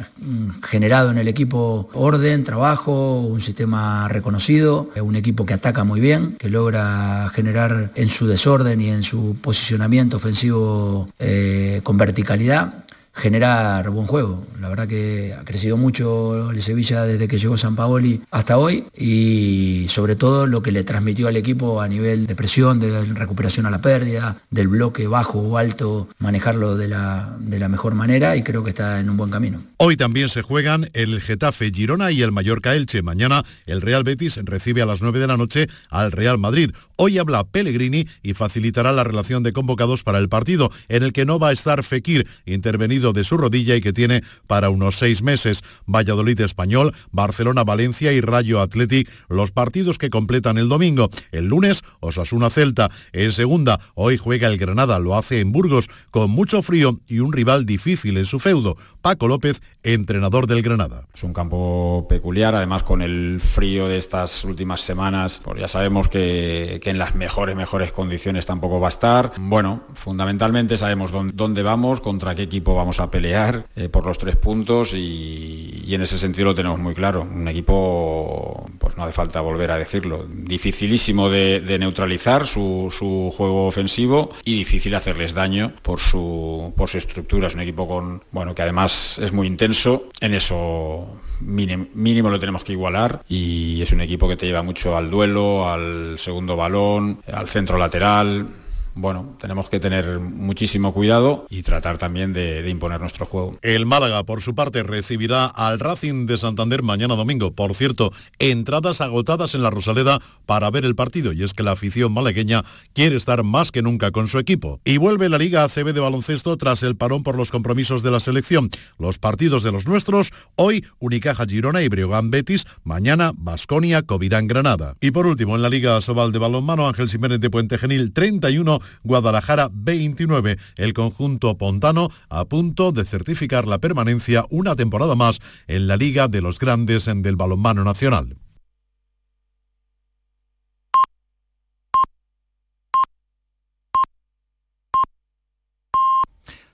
generado 0.64 1.12
en 1.12 1.18
el 1.18 1.28
equipo 1.28 1.88
orden, 1.92 2.42
trabajo, 2.42 3.20
un 3.20 3.40
sistema 3.40 4.08
reconocido, 4.08 4.90
un 5.00 5.14
equipo 5.14 5.46
que 5.46 5.54
ataca 5.54 5.84
muy 5.84 6.00
bien, 6.00 6.34
que 6.34 6.50
logra 6.50 7.30
generar 7.32 7.92
en 7.94 8.08
su 8.08 8.26
desorden 8.26 8.80
y 8.80 8.88
en 8.88 9.03
su 9.04 9.36
posicionamiento 9.40 10.16
ofensivo 10.16 11.08
eh, 11.18 11.80
con 11.82 11.96
verticalidad, 11.96 12.83
generar 13.14 13.88
buen 13.90 14.06
juego. 14.06 14.44
La 14.60 14.68
verdad 14.68 14.88
que 14.88 15.34
ha 15.38 15.44
crecido 15.44 15.76
mucho 15.76 16.50
el 16.50 16.62
Sevilla 16.62 17.04
desde 17.04 17.28
que 17.28 17.38
llegó 17.38 17.56
San 17.56 17.76
Paoli 17.76 18.22
hasta 18.30 18.58
hoy 18.58 18.84
y 18.96 19.86
sobre 19.88 20.16
todo 20.16 20.46
lo 20.46 20.62
que 20.62 20.72
le 20.72 20.84
transmitió 20.84 21.28
al 21.28 21.36
equipo 21.36 21.80
a 21.80 21.88
nivel 21.88 22.26
de 22.26 22.34
presión, 22.34 22.80
de 22.80 23.04
recuperación 23.04 23.66
a 23.66 23.70
la 23.70 23.80
pérdida, 23.80 24.38
del 24.50 24.68
bloque 24.68 25.06
bajo 25.06 25.38
o 25.38 25.58
alto, 25.58 26.08
manejarlo 26.18 26.76
de 26.76 26.88
la, 26.88 27.36
de 27.38 27.58
la 27.58 27.68
mejor 27.68 27.94
manera 27.94 28.36
y 28.36 28.42
creo 28.42 28.64
que 28.64 28.70
está 28.70 28.98
en 29.00 29.08
un 29.08 29.16
buen 29.16 29.30
camino. 29.30 29.62
Hoy 29.76 29.96
también 29.96 30.28
se 30.28 30.42
juegan 30.42 30.90
el 30.92 31.20
Getafe 31.20 31.70
Girona 31.70 32.10
y 32.10 32.22
el 32.22 32.32
Mallorca 32.32 32.74
Elche. 32.74 33.02
Mañana 33.02 33.44
el 33.66 33.80
Real 33.80 34.02
Betis 34.02 34.40
recibe 34.42 34.82
a 34.82 34.86
las 34.86 35.02
9 35.02 35.20
de 35.20 35.26
la 35.26 35.36
noche 35.36 35.68
al 35.90 36.10
Real 36.10 36.38
Madrid. 36.38 36.70
Hoy 36.96 37.18
habla 37.18 37.44
Pellegrini 37.44 38.06
y 38.22 38.34
facilitará 38.34 38.92
la 38.92 39.04
relación 39.04 39.42
de 39.42 39.52
convocados 39.52 40.02
para 40.02 40.18
el 40.18 40.28
partido, 40.28 40.70
en 40.88 41.02
el 41.02 41.12
que 41.12 41.24
no 41.24 41.38
va 41.38 41.48
a 41.48 41.52
estar 41.52 41.82
Fekir, 41.82 42.26
intervenido 42.46 43.03
de 43.12 43.24
su 43.24 43.36
rodilla 43.36 43.76
y 43.76 43.80
que 43.80 43.92
tiene 43.92 44.22
para 44.46 44.70
unos 44.70 44.96
seis 44.96 45.22
meses. 45.22 45.62
Valladolid 45.86 46.40
Español, 46.40 46.94
Barcelona 47.10 47.64
Valencia 47.64 48.12
y 48.12 48.20
Rayo 48.20 48.60
Athletic, 48.60 49.10
los 49.28 49.50
partidos 49.50 49.98
que 49.98 50.10
completan 50.10 50.58
el 50.58 50.68
domingo. 50.68 51.10
El 51.32 51.46
lunes, 51.46 51.82
Osasuna 52.00 52.50
Celta. 52.50 52.90
En 53.12 53.32
segunda, 53.32 53.80
hoy 53.94 54.16
juega 54.16 54.48
el 54.48 54.58
Granada, 54.58 54.98
lo 54.98 55.16
hace 55.16 55.40
en 55.40 55.52
Burgos, 55.52 55.88
con 56.10 56.30
mucho 56.30 56.62
frío 56.62 57.00
y 57.06 57.20
un 57.20 57.32
rival 57.32 57.66
difícil 57.66 58.16
en 58.16 58.26
su 58.26 58.38
feudo. 58.38 58.76
Paco 59.00 59.28
López, 59.28 59.60
entrenador 59.82 60.46
del 60.46 60.62
Granada. 60.62 61.06
Es 61.14 61.22
un 61.22 61.32
campo 61.32 62.06
peculiar, 62.08 62.54
además 62.54 62.82
con 62.82 63.02
el 63.02 63.40
frío 63.40 63.88
de 63.88 63.98
estas 63.98 64.44
últimas 64.44 64.80
semanas, 64.80 65.40
pues 65.44 65.58
ya 65.60 65.68
sabemos 65.68 66.08
que, 66.08 66.80
que 66.82 66.90
en 66.90 66.98
las 66.98 67.14
mejores, 67.14 67.56
mejores 67.56 67.92
condiciones 67.92 68.46
tampoco 68.46 68.80
va 68.80 68.88
a 68.88 68.90
estar. 68.90 69.32
Bueno, 69.38 69.84
fundamentalmente 69.94 70.76
sabemos 70.76 71.12
dónde, 71.12 71.32
dónde 71.34 71.62
vamos, 71.62 72.00
contra 72.00 72.34
qué 72.34 72.42
equipo 72.42 72.74
vamos 72.74 72.93
a 73.00 73.10
pelear 73.10 73.66
eh, 73.76 73.88
por 73.88 74.06
los 74.06 74.18
tres 74.18 74.36
puntos 74.36 74.92
y, 74.94 75.82
en 75.94 76.02
ese 76.02 76.18
sentido 76.18 76.46
lo 76.46 76.54
tenemos 76.54 76.78
muy 76.78 76.94
claro. 76.94 77.22
Un 77.22 77.46
equipo 77.46 78.66
pues 78.78 78.96
no 78.96 79.04
hace 79.04 79.12
falta 79.12 79.40
volver 79.40 79.70
a 79.70 79.78
decirlo, 79.78 80.26
dificilísimo 80.28 81.30
de, 81.30 81.76
neutralizar 81.78 82.46
su, 82.46 82.90
juego 83.36 83.66
ofensivo 83.66 84.30
y 84.44 84.56
difícil 84.56 84.94
hacerles 84.94 85.34
daño 85.34 85.72
por 85.82 86.00
su, 86.00 86.72
por 86.76 86.88
su 86.88 86.98
estructura. 86.98 87.46
Es 87.46 87.54
un 87.54 87.60
equipo 87.60 87.86
con, 87.86 88.24
bueno, 88.32 88.54
que 88.54 88.62
además 88.62 89.18
es 89.18 89.32
muy 89.32 89.46
intenso, 89.46 90.08
en 90.20 90.34
eso 90.34 91.20
mínimo 91.40 92.30
lo 92.30 92.40
tenemos 92.40 92.64
que 92.64 92.72
igualar 92.72 93.22
y 93.28 93.82
es 93.82 93.92
un 93.92 94.00
equipo 94.00 94.28
que 94.28 94.36
te 94.36 94.46
lleva 94.46 94.62
mucho 94.62 94.96
al 94.96 95.10
duelo, 95.10 95.68
al 95.70 96.18
segundo 96.18 96.56
balón, 96.56 97.20
al 97.30 97.48
centro 97.48 97.78
lateral, 97.78 98.48
bueno, 98.94 99.36
tenemos 99.40 99.68
que 99.68 99.80
tener 99.80 100.20
muchísimo 100.20 100.94
cuidado 100.94 101.46
y 101.50 101.62
tratar 101.62 101.98
también 101.98 102.32
de, 102.32 102.68
imponer 102.68 103.00
nuestro 103.00 103.26
juego. 103.26 103.58
El 103.62 103.86
Málaga, 103.86 104.22
por 104.24 104.40
su 104.40 104.54
parte, 104.54 104.82
recibirá 104.82 105.46
al 105.46 105.80
Racing 105.80 106.26
de 106.26 106.38
Santander 106.38 106.82
mañana 106.82 107.16
domingo. 107.16 107.52
Por 107.52 107.74
cierto, 107.74 108.12
entradas 108.38 109.00
agotadas 109.00 109.54
en 109.54 109.62
la 109.62 109.70
Rosaleda 109.70 110.20
para 110.46 110.70
ver 110.70 110.84
el 110.84 110.94
partido 110.94 111.32
y 111.32 111.42
es 111.42 111.54
que 111.54 111.62
la 111.62 111.72
afición 111.72 112.12
malagueña 112.12 112.64
quiere 112.92 113.16
estar 113.16 113.42
más 113.42 113.72
que 113.72 113.82
nunca 113.82 114.12
con 114.12 114.28
su 114.28 114.38
equipo. 114.38 114.80
Y 114.84 114.98
vuelve 114.98 115.28
la 115.28 115.38
Liga 115.38 115.64
ACB 115.64 115.92
de 115.92 116.00
baloncesto 116.00 116.56
tras 116.56 116.82
el 116.82 116.96
parón 116.96 117.22
por 117.22 117.36
los 117.36 117.50
compromisos 117.50 118.02
de 118.02 118.10
la 118.10 118.20
selección. 118.20 118.70
Los 118.98 119.18
partidos 119.18 119.62
de 119.62 119.72
los 119.72 119.86
nuestros, 119.86 120.32
hoy 120.54 120.84
Unicaja 121.00 121.46
Girona 121.46 121.82
y 121.82 121.88
Breogán 121.88 122.30
Betis, 122.30 122.66
mañana 122.84 123.32
Basconia 123.36 124.02
Covirán 124.02 124.46
Granada. 124.46 124.96
Y 125.00 125.10
por 125.10 125.26
último, 125.26 125.56
en 125.56 125.62
la 125.62 125.68
Liga 125.68 126.00
Sobal 126.00 126.32
de 126.32 126.38
balonmano, 126.38 126.86
Ángel 126.88 127.08
Jiménez 127.08 127.40
de 127.40 127.50
Puente 127.50 127.78
Genil 127.78 128.12
31, 128.12 128.80
Guadalajara 129.02 129.68
29. 129.72 130.58
El 130.76 130.92
conjunto 130.92 131.56
pontano 131.56 132.10
a 132.28 132.44
punto 132.44 132.92
de 132.92 133.04
certificar 133.04 133.66
la 133.66 133.78
permanencia 133.78 134.44
una 134.50 134.76
temporada 134.76 135.14
más 135.14 135.40
en 135.66 135.86
la 135.86 135.96
Liga 135.96 136.28
de 136.28 136.40
los 136.40 136.58
Grandes 136.58 137.04
del 137.04 137.36
Balonmano 137.36 137.84
Nacional. 137.84 138.36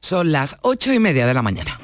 Son 0.00 0.32
las 0.32 0.56
ocho 0.62 0.92
y 0.92 0.98
media 0.98 1.26
de 1.26 1.34
la 1.34 1.42
mañana. 1.42 1.78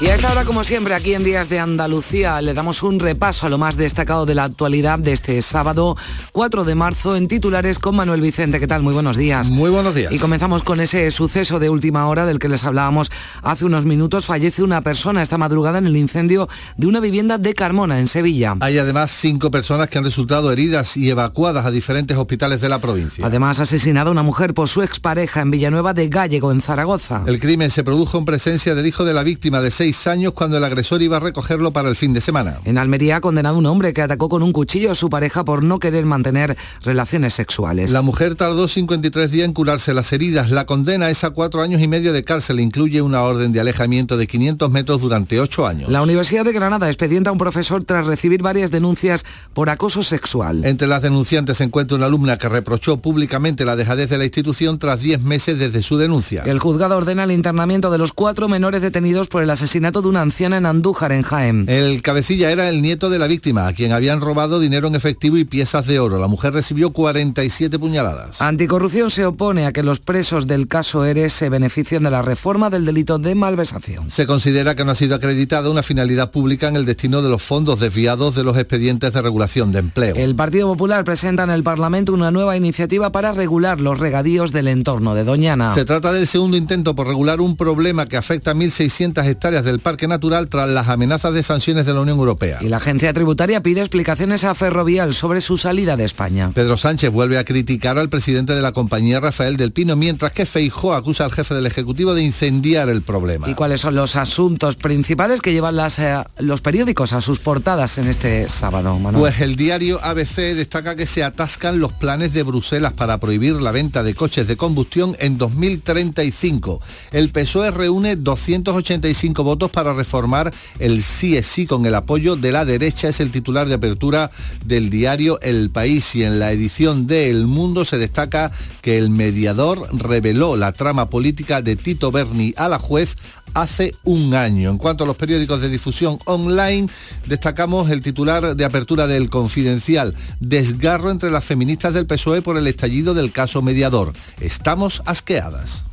Y 0.00 0.06
a 0.06 0.14
esta 0.14 0.30
hora, 0.30 0.44
como 0.44 0.62
siempre, 0.62 0.94
aquí 0.94 1.14
en 1.14 1.24
Días 1.24 1.48
de 1.48 1.58
Andalucía, 1.58 2.40
le 2.40 2.54
damos 2.54 2.84
un 2.84 3.00
repaso 3.00 3.48
a 3.48 3.50
lo 3.50 3.58
más 3.58 3.76
destacado 3.76 4.26
de 4.26 4.36
la 4.36 4.44
actualidad 4.44 5.00
de 5.00 5.12
este 5.12 5.42
sábado 5.42 5.96
4 6.30 6.64
de 6.64 6.76
marzo 6.76 7.16
en 7.16 7.26
titulares 7.26 7.80
con 7.80 7.96
Manuel 7.96 8.20
Vicente. 8.20 8.60
¿Qué 8.60 8.68
tal? 8.68 8.84
Muy 8.84 8.94
buenos 8.94 9.16
días. 9.16 9.50
Muy 9.50 9.70
buenos 9.70 9.96
días. 9.96 10.12
Y 10.12 10.20
comenzamos 10.20 10.62
con 10.62 10.78
ese 10.78 11.10
suceso 11.10 11.58
de 11.58 11.68
última 11.68 12.06
hora 12.06 12.26
del 12.26 12.38
que 12.38 12.48
les 12.48 12.62
hablábamos 12.62 13.10
hace 13.42 13.64
unos 13.64 13.86
minutos. 13.86 14.26
Fallece 14.26 14.62
una 14.62 14.82
persona 14.82 15.20
esta 15.20 15.36
madrugada 15.36 15.78
en 15.78 15.88
el 15.88 15.96
incendio 15.96 16.48
de 16.76 16.86
una 16.86 17.00
vivienda 17.00 17.36
de 17.36 17.54
Carmona, 17.54 17.98
en 17.98 18.06
Sevilla. 18.06 18.54
Hay 18.60 18.78
además 18.78 19.10
cinco 19.10 19.50
personas 19.50 19.88
que 19.88 19.98
han 19.98 20.04
resultado 20.04 20.52
heridas 20.52 20.96
y 20.96 21.10
evacuadas 21.10 21.66
a 21.66 21.72
diferentes 21.72 22.16
hospitales 22.16 22.60
de 22.60 22.68
la 22.68 22.78
provincia. 22.78 23.26
Además, 23.26 23.58
asesinada 23.58 24.12
una 24.12 24.22
mujer 24.22 24.54
por 24.54 24.68
su 24.68 24.82
expareja 24.82 25.40
en 25.40 25.50
Villanueva 25.50 25.92
de 25.92 26.08
Gallego, 26.08 26.52
en 26.52 26.60
Zaragoza. 26.60 27.24
El 27.26 27.40
crimen 27.40 27.70
se 27.70 27.82
produjo 27.82 28.16
en 28.16 28.26
presencia 28.26 28.76
del 28.76 28.86
hijo 28.86 29.04
de 29.04 29.12
la 29.12 29.24
víctima 29.24 29.60
de 29.60 29.72
seis 29.72 29.87
años 30.06 30.32
cuando 30.32 30.58
el 30.58 30.64
agresor 30.64 31.02
iba 31.02 31.16
a 31.16 31.20
recogerlo 31.20 31.72
para 31.72 31.88
el 31.88 31.96
fin 31.96 32.12
de 32.12 32.20
semana. 32.20 32.58
En 32.64 32.78
Almería 32.78 33.16
ha 33.16 33.20
condenado 33.20 33.58
un 33.58 33.66
hombre 33.66 33.92
que 33.92 34.02
atacó 34.02 34.28
con 34.28 34.42
un 34.42 34.52
cuchillo 34.52 34.90
a 34.90 34.94
su 34.94 35.10
pareja 35.10 35.44
por 35.44 35.62
no 35.64 35.78
querer 35.78 36.04
mantener 36.04 36.56
relaciones 36.82 37.34
sexuales. 37.34 37.90
La 37.90 38.02
mujer 38.02 38.34
tardó 38.34 38.68
53 38.68 39.30
días 39.30 39.46
en 39.46 39.52
curarse 39.52 39.94
las 39.94 40.12
heridas. 40.12 40.50
La 40.50 40.66
condena 40.66 41.10
es 41.10 41.24
a 41.24 41.30
cuatro 41.30 41.62
años 41.62 41.80
y 41.80 41.88
medio 41.88 42.12
de 42.12 42.22
cárcel. 42.22 42.60
Incluye 42.60 43.02
una 43.02 43.22
orden 43.22 43.52
de 43.52 43.60
alejamiento 43.60 44.16
de 44.16 44.26
500 44.26 44.70
metros 44.70 45.00
durante 45.00 45.40
ocho 45.40 45.66
años. 45.66 45.90
La 45.90 46.02
Universidad 46.02 46.44
de 46.44 46.52
Granada 46.52 46.88
expedienta 46.88 47.30
a 47.30 47.32
un 47.32 47.38
profesor 47.38 47.84
tras 47.84 48.06
recibir 48.06 48.42
varias 48.42 48.70
denuncias 48.70 49.24
por 49.54 49.70
acoso 49.70 50.02
sexual. 50.02 50.64
Entre 50.64 50.88
las 50.88 51.02
denunciantes 51.02 51.58
se 51.58 51.64
encuentra 51.64 51.96
una 51.96 52.06
alumna 52.06 52.38
que 52.38 52.48
reprochó 52.48 52.98
públicamente 52.98 53.64
la 53.64 53.76
dejadez 53.76 54.10
de 54.10 54.18
la 54.18 54.24
institución 54.24 54.78
tras 54.78 55.00
10 55.00 55.22
meses 55.22 55.58
desde 55.58 55.82
su 55.82 55.96
denuncia. 55.96 56.42
El 56.44 56.58
juzgado 56.58 56.96
ordena 56.96 57.24
el 57.24 57.32
internamiento 57.32 57.90
de 57.90 57.98
los 57.98 58.12
cuatro 58.12 58.48
menores 58.48 58.82
detenidos 58.82 59.28
por 59.28 59.42
el 59.42 59.50
asesinato 59.50 59.77
de 59.78 60.08
una 60.08 60.22
anciana 60.22 60.56
en 60.58 60.66
Andújar, 60.66 61.12
en 61.12 61.22
Jaén. 61.22 61.64
El 61.68 62.02
cabecilla 62.02 62.50
era 62.50 62.68
el 62.68 62.82
nieto 62.82 63.10
de 63.10 63.18
la 63.18 63.26
víctima, 63.26 63.66
a 63.66 63.72
quien 63.72 63.92
habían 63.92 64.20
robado 64.20 64.60
dinero 64.60 64.88
en 64.88 64.96
efectivo 64.96 65.36
y 65.38 65.44
piezas 65.44 65.86
de 65.86 65.98
oro. 66.00 66.18
La 66.18 66.26
mujer 66.26 66.52
recibió 66.52 66.90
47 66.90 67.78
puñaladas. 67.78 68.42
Anticorrupción 68.42 69.10
se 69.10 69.24
opone 69.24 69.66
a 69.66 69.72
que 69.72 69.82
los 69.82 70.00
presos 70.00 70.46
del 70.46 70.66
caso 70.68 71.04
Eres 71.04 71.32
se 71.32 71.48
beneficien 71.48 72.02
de 72.02 72.10
la 72.10 72.22
reforma 72.22 72.70
del 72.70 72.84
delito 72.84 73.18
de 73.18 73.34
malversación. 73.34 74.10
Se 74.10 74.26
considera 74.26 74.74
que 74.74 74.84
no 74.84 74.90
ha 74.90 74.94
sido 74.94 75.14
acreditada 75.14 75.70
una 75.70 75.82
finalidad 75.82 76.30
pública 76.30 76.68
en 76.68 76.76
el 76.76 76.84
destino 76.84 77.22
de 77.22 77.30
los 77.30 77.42
fondos 77.42 77.80
desviados 77.80 78.34
de 78.34 78.44
los 78.44 78.58
expedientes 78.58 79.12
de 79.12 79.22
regulación 79.22 79.72
de 79.72 79.78
empleo. 79.78 80.16
El 80.16 80.34
Partido 80.34 80.66
Popular 80.68 81.04
presenta 81.04 81.44
en 81.44 81.50
el 81.50 81.62
Parlamento 81.62 82.12
una 82.12 82.30
nueva 82.30 82.56
iniciativa 82.56 83.10
para 83.10 83.32
regular 83.32 83.80
los 83.80 83.98
regadíos 83.98 84.52
del 84.52 84.68
entorno 84.68 85.14
de 85.14 85.24
Doñana. 85.24 85.72
Se 85.72 85.84
trata 85.84 86.12
del 86.12 86.26
segundo 86.26 86.56
intento 86.56 86.94
por 86.94 87.06
regular 87.06 87.40
un 87.40 87.56
problema 87.56 88.06
que 88.06 88.16
afecta 88.16 88.50
a 88.50 88.54
1.600 88.54 89.24
hectáreas 89.24 89.64
del 89.68 89.80
Parque 89.80 90.08
Natural 90.08 90.48
tras 90.48 90.68
las 90.68 90.88
amenazas 90.88 91.34
de 91.34 91.42
sanciones 91.42 91.84
de 91.84 91.92
la 91.92 92.00
Unión 92.00 92.18
Europea. 92.18 92.58
Y 92.62 92.68
la 92.68 92.78
agencia 92.78 93.12
tributaria 93.12 93.62
pide 93.62 93.80
explicaciones 93.80 94.44
a 94.44 94.54
Ferrovial 94.54 95.14
sobre 95.14 95.40
su 95.40 95.58
salida 95.58 95.96
de 95.96 96.04
España. 96.04 96.50
Pedro 96.54 96.76
Sánchez 96.76 97.10
vuelve 97.10 97.38
a 97.38 97.44
criticar 97.44 97.98
al 97.98 98.08
presidente 98.08 98.54
de 98.54 98.62
la 98.62 98.72
compañía 98.72 99.20
Rafael 99.20 99.56
del 99.56 99.72
Pino, 99.72 99.94
mientras 99.94 100.32
que 100.32 100.46
Feijó 100.46 100.94
acusa 100.94 101.24
al 101.26 101.32
jefe 101.32 101.54
del 101.54 101.66
Ejecutivo 101.66 102.14
de 102.14 102.22
incendiar 102.22 102.88
el 102.88 103.02
problema. 103.02 103.48
¿Y 103.50 103.54
cuáles 103.54 103.80
son 103.80 103.94
los 103.94 104.16
asuntos 104.16 104.76
principales 104.76 105.40
que 105.40 105.52
llevan 105.52 105.76
las, 105.76 105.98
eh, 105.98 106.24
los 106.38 106.60
periódicos 106.62 107.12
a 107.12 107.20
sus 107.20 107.38
portadas 107.40 107.98
en 107.98 108.08
este 108.08 108.48
sábado, 108.48 108.98
Pues 109.12 109.40
el 109.40 109.56
diario 109.56 110.00
ABC 110.02 110.54
destaca 110.54 110.96
que 110.96 111.06
se 111.06 111.22
atascan 111.24 111.78
los 111.78 111.92
planes 111.92 112.32
de 112.32 112.42
Bruselas 112.42 112.94
para 112.94 113.18
prohibir 113.18 113.54
la 113.54 113.70
venta 113.70 114.02
de 114.02 114.14
coches 114.14 114.48
de 114.48 114.56
combustión 114.56 115.16
en 115.18 115.36
2035. 115.36 116.80
El 117.12 117.30
PSOE 117.30 117.70
reúne 117.70 118.16
285 118.16 119.44
votos 119.44 119.57
para 119.66 119.92
reformar 119.92 120.54
el 120.78 121.02
sí 121.02 121.42
sí 121.42 121.66
con 121.66 121.84
el 121.86 121.96
apoyo 121.96 122.36
de 122.36 122.52
la 122.52 122.64
derecha. 122.64 123.08
Es 123.08 123.18
el 123.18 123.32
titular 123.32 123.66
de 123.66 123.74
apertura 123.74 124.30
del 124.64 124.90
diario 124.90 125.40
El 125.40 125.70
País 125.70 126.14
y 126.14 126.22
en 126.22 126.38
la 126.38 126.52
edición 126.52 127.08
de 127.08 127.30
El 127.30 127.46
Mundo 127.46 127.84
se 127.84 127.98
destaca 127.98 128.52
que 128.80 128.98
el 128.98 129.10
mediador 129.10 129.88
reveló 129.92 130.54
la 130.54 130.70
trama 130.70 131.10
política 131.10 131.62
de 131.62 131.74
Tito 131.74 132.12
Berni 132.12 132.54
a 132.56 132.68
la 132.68 132.78
juez 132.78 133.16
hace 133.54 133.92
un 134.04 134.34
año. 134.34 134.70
En 134.70 134.78
cuanto 134.78 135.04
a 135.04 135.06
los 135.06 135.16
periódicos 135.16 135.60
de 135.60 135.68
difusión 135.68 136.18
online, 136.26 136.88
destacamos 137.26 137.90
el 137.90 138.02
titular 138.02 138.54
de 138.56 138.64
apertura 138.64 139.06
del 139.06 139.30
Confidencial, 139.30 140.14
desgarro 140.40 141.10
entre 141.10 141.30
las 141.30 141.44
feministas 141.44 141.94
del 141.94 142.06
PSOE 142.06 142.42
por 142.42 142.56
el 142.56 142.66
estallido 142.66 143.14
del 143.14 143.32
caso 143.32 143.62
mediador. 143.62 144.12
Estamos 144.40 145.02
asqueadas. 145.06 145.84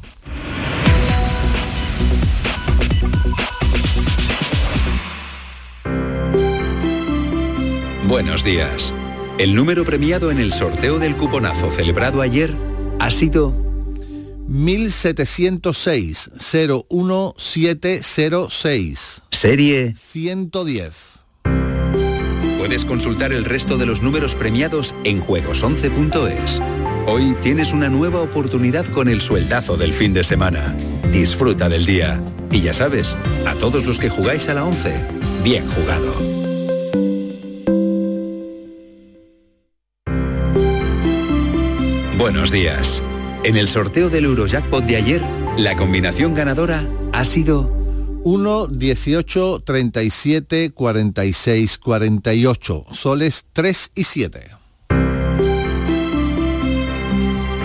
Buenos 8.08 8.44
días. 8.44 8.94
El 9.40 9.56
número 9.56 9.84
premiado 9.84 10.30
en 10.30 10.38
el 10.38 10.54
sorteo 10.54 11.00
del 11.00 11.16
cuponazo 11.16 11.72
celebrado 11.72 12.22
ayer 12.22 12.56
ha 13.00 13.10
sido 13.10 13.58
1706 14.48 16.30
01706. 16.38 19.24
Serie 19.32 19.96
110. 19.98 21.26
Puedes 22.60 22.86
consultar 22.86 23.34
el 23.34 23.44
resto 23.44 23.76
de 23.78 23.88
los 23.88 24.04
números 24.04 24.36
premiados 24.36 24.94
en 25.04 25.24
juegos11.es. 25.24 26.62
Hoy 27.08 27.36
tienes 27.42 27.74
una 27.74 27.90
nueva 27.90 28.22
oportunidad 28.22 28.86
con 28.86 29.10
el 29.10 29.20
sueldazo 29.20 29.78
del 29.78 29.94
fin 29.94 30.14
de 30.14 30.24
semana. 30.24 30.78
Disfruta 31.12 31.70
del 31.70 31.88
día. 31.88 32.24
Y 32.52 32.62
ya 32.62 32.74
sabes, 32.74 33.16
a 33.48 33.56
todos 33.56 33.86
los 33.86 33.98
que 33.98 34.10
jugáis 34.10 34.48
a 34.48 34.54
la 34.54 34.64
11, 34.64 34.94
bien 35.44 35.66
jugado. 35.68 36.35
Buenos 42.18 42.50
días. 42.50 43.04
En 43.44 43.58
el 43.58 43.68
sorteo 43.68 44.10
del 44.10 44.24
Eurojackpot 44.24 44.86
de 44.86 44.96
ayer, 44.96 45.22
la 45.58 45.76
combinación 45.76 46.34
ganadora 46.34 46.88
ha 47.12 47.26
sido 47.26 47.70
1, 48.24 48.68
18, 48.68 49.60
37, 49.60 50.72
46, 50.72 51.78
48. 51.78 52.86
Soles 52.92 53.46
3 53.52 53.92
y 53.96 54.04
7. 54.06 54.40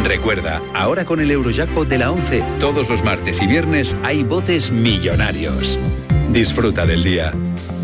Recuerda, 0.04 0.60
ahora 0.74 1.04
con 1.04 1.20
el 1.20 1.30
Eurojackpot 1.30 1.88
de 1.88 1.98
la 1.98 2.10
11, 2.10 2.42
todos 2.58 2.88
los 2.88 3.04
martes 3.04 3.40
y 3.40 3.46
viernes 3.46 3.96
hay 4.02 4.24
botes 4.24 4.72
millonarios. 4.72 5.78
Disfruta 6.32 6.86
del 6.86 7.04
día. 7.04 7.32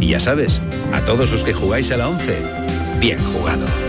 Y 0.00 0.08
ya 0.08 0.20
sabes, 0.20 0.60
a 0.92 1.00
todos 1.02 1.30
los 1.30 1.44
que 1.44 1.54
jugáis 1.54 1.92
a 1.92 1.96
la 1.96 2.08
11, 2.08 2.42
bien 2.98 3.18
jugado. 3.32 3.85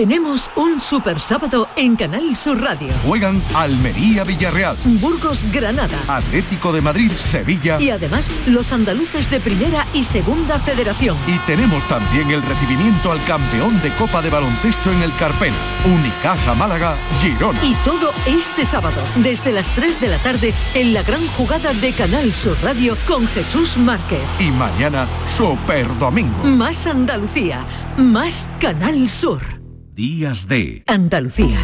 Tenemos 0.00 0.50
un 0.56 0.80
super 0.80 1.20
sábado 1.20 1.68
en 1.76 1.94
Canal 1.94 2.34
Sur 2.34 2.58
Radio. 2.58 2.88
Juegan 3.04 3.42
Almería 3.54 4.24
Villarreal, 4.24 4.74
Burgos 4.98 5.44
Granada, 5.52 5.98
Atlético 6.08 6.72
de 6.72 6.80
Madrid 6.80 7.10
Sevilla 7.10 7.78
y 7.78 7.90
además 7.90 8.30
los 8.46 8.72
andaluces 8.72 9.30
de 9.30 9.40
Primera 9.40 9.84
y 9.92 10.02
Segunda 10.02 10.58
Federación. 10.58 11.18
Y 11.26 11.36
tenemos 11.40 11.84
también 11.84 12.30
el 12.30 12.40
recibimiento 12.40 13.12
al 13.12 13.22
campeón 13.26 13.78
de 13.82 13.90
Copa 13.96 14.22
de 14.22 14.30
Baloncesto 14.30 14.90
en 14.90 15.02
el 15.02 15.14
Carpena, 15.16 15.54
Unicaja 15.84 16.54
Málaga 16.54 16.96
Girona. 17.20 17.62
Y 17.62 17.74
todo 17.84 18.10
este 18.24 18.64
sábado, 18.64 19.02
desde 19.16 19.52
las 19.52 19.68
3 19.74 20.00
de 20.00 20.08
la 20.08 20.18
tarde, 20.20 20.54
en 20.72 20.94
la 20.94 21.02
gran 21.02 21.26
jugada 21.36 21.74
de 21.74 21.92
Canal 21.92 22.32
Sur 22.32 22.56
Radio 22.62 22.96
con 23.06 23.28
Jesús 23.28 23.76
Márquez. 23.76 24.24
Y 24.38 24.50
mañana, 24.50 25.06
Super 25.26 25.86
Domingo. 25.98 26.42
Más 26.42 26.86
Andalucía, 26.86 27.66
más 27.98 28.48
Canal 28.58 29.06
Sur. 29.06 29.59
Días 30.00 30.48
de 30.48 30.82
Andalucía. 30.86 31.58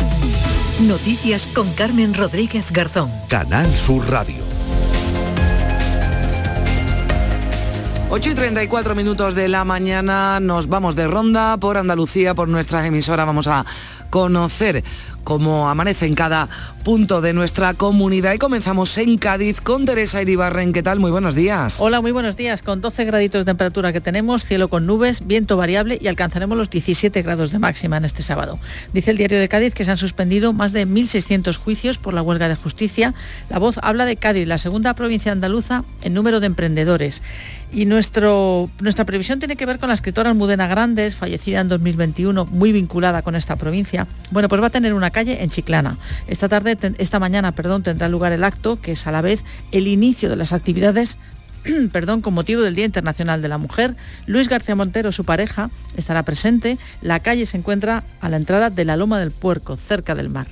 Noticias 0.87 1.47
con 1.55 1.73
Carmen 1.73 2.13
Rodríguez 2.13 2.71
Garzón. 2.71 3.11
Canal 3.31 3.67
Sur 3.67 4.11
Radio. 4.11 4.37
8 8.11 8.31
y 8.31 8.35
34 8.35 8.95
minutos 8.95 9.35
de 9.37 9.49
la 9.49 9.65
mañana 9.65 10.39
nos 10.39 10.69
vamos 10.69 10.97
de 10.97 11.09
ronda 11.09 11.57
por 11.57 11.79
Andalucía, 11.79 12.35
por 12.35 12.51
nuestras 12.51 12.85
emisoras. 12.85 13.25
Vamos 13.25 13.47
a 13.47 13.65
conocer 14.11 14.85
cómo 15.27 15.69
amanece 15.69 16.07
en 16.07 16.15
cada 16.15 16.49
punto 16.85 17.21
de 17.21 17.33
nuestra 17.33 17.75
comunidad 17.75 18.33
y 18.35 18.39
comenzamos 18.39 18.97
en 18.97 19.19
Cádiz 19.19 19.61
con 19.61 19.85
Teresa 19.85 20.23
Iribarren. 20.23 20.73
¿Qué 20.73 20.85
tal? 20.85 21.01
Muy 21.01 21.11
buenos 21.11 21.35
días. 21.35 21.81
Hola, 21.81 22.01
muy 22.01 22.13
buenos 22.13 22.37
días. 22.37 22.63
Con 22.63 22.81
12 22.81 23.05
graditos 23.07 23.41
de 23.41 23.45
temperatura 23.45 23.93
que 23.93 24.01
tenemos, 24.01 24.45
cielo 24.45 24.69
con 24.69 24.87
nubes, 24.87 25.27
viento 25.27 25.57
variable 25.57 25.99
y 26.01 26.07
alcanzaremos 26.07 26.57
los 26.57 26.71
17 26.71 27.23
grados 27.23 27.51
de 27.51 27.59
máxima 27.59 27.97
en 27.97 28.05
este 28.05 28.23
sábado. 28.23 28.61
Dice 28.93 29.11
el 29.11 29.17
diario 29.17 29.41
de 29.41 29.49
Cádiz 29.49 29.75
que 29.75 29.85
se 29.85 29.91
han 29.91 29.97
suspendido 29.97 30.53
más 30.53 30.73
de 30.73 30.87
1.600 30.87 31.57
juicios 31.57 31.99
por 31.99 32.15
la 32.15 32.23
huelga 32.23 32.49
de 32.49 32.55
justicia. 32.55 33.13
La 33.51 33.59
voz 33.59 33.81
habla 33.83 34.05
de 34.05 34.15
Cádiz, 34.15 34.47
la 34.47 34.59
segunda 34.59 34.95
provincia 34.95 35.33
andaluza 35.33 35.83
en 36.03 36.15
número 36.15 36.39
de 36.39 36.47
emprendedores. 36.47 37.21
Y 37.73 37.87
nuestro, 37.87 38.71
nuestra 38.79 39.05
previsión 39.05 39.41
tiene 39.41 39.57
que 39.57 39.67
ver 39.67 39.81
con 39.81 39.89
la 39.89 39.95
escritora 39.97 40.31
Almudena 40.31 40.69
Grandes, 40.69 41.17
fallecida 41.17 41.61
en 41.61 41.69
2021, 41.69 42.47
muy 42.47 42.71
vinculada 42.71 43.23
con 43.23 43.35
esta 43.35 43.57
provincia. 43.57 44.07
Bueno, 44.31 44.49
pues 44.49 44.63
va 44.63 44.69
a 44.69 44.71
tener 44.71 44.95
una 44.95 45.11
calle 45.17 45.43
en 45.43 45.49
Chiclana. 45.49 45.97
Esta 46.27 46.47
tarde, 46.47 46.77
esta 46.99 47.19
mañana, 47.19 47.53
perdón, 47.53 47.83
tendrá 47.83 48.07
lugar 48.07 48.33
el 48.33 48.45
acto, 48.45 48.79
que 48.83 48.93
es 48.93 49.07
a 49.07 49.13
la 49.13 49.23
vez 49.23 49.47
el 49.73 49.87
inicio 49.87 50.29
de 50.29 50.37
las 50.37 50.53
actividades 50.53 51.17
perdón, 51.91 52.21
con 52.21 52.35
motivo 52.35 52.61
del 52.61 52.75
Día 52.75 52.85
Internacional 52.85 53.41
de 53.41 53.49
la 53.49 53.57
Mujer. 53.57 53.97
Luis 54.27 54.51
García 54.51 54.77
Montero, 54.77 55.13
su 55.13 55.25
pareja, 55.25 55.71
estará 55.97 56.23
presente. 56.23 56.77
La 57.01 57.21
calle 57.21 57.47
se 57.47 57.57
encuentra 57.57 58.05
a 58.21 58.29
la 58.29 58.37
entrada 58.37 58.69
de 58.69 58.85
la 58.85 58.99
Loma 58.99 59.19
del 59.19 59.31
Puerco, 59.31 59.79
cerca 59.79 60.15
del 60.15 60.29
mar. 60.29 60.49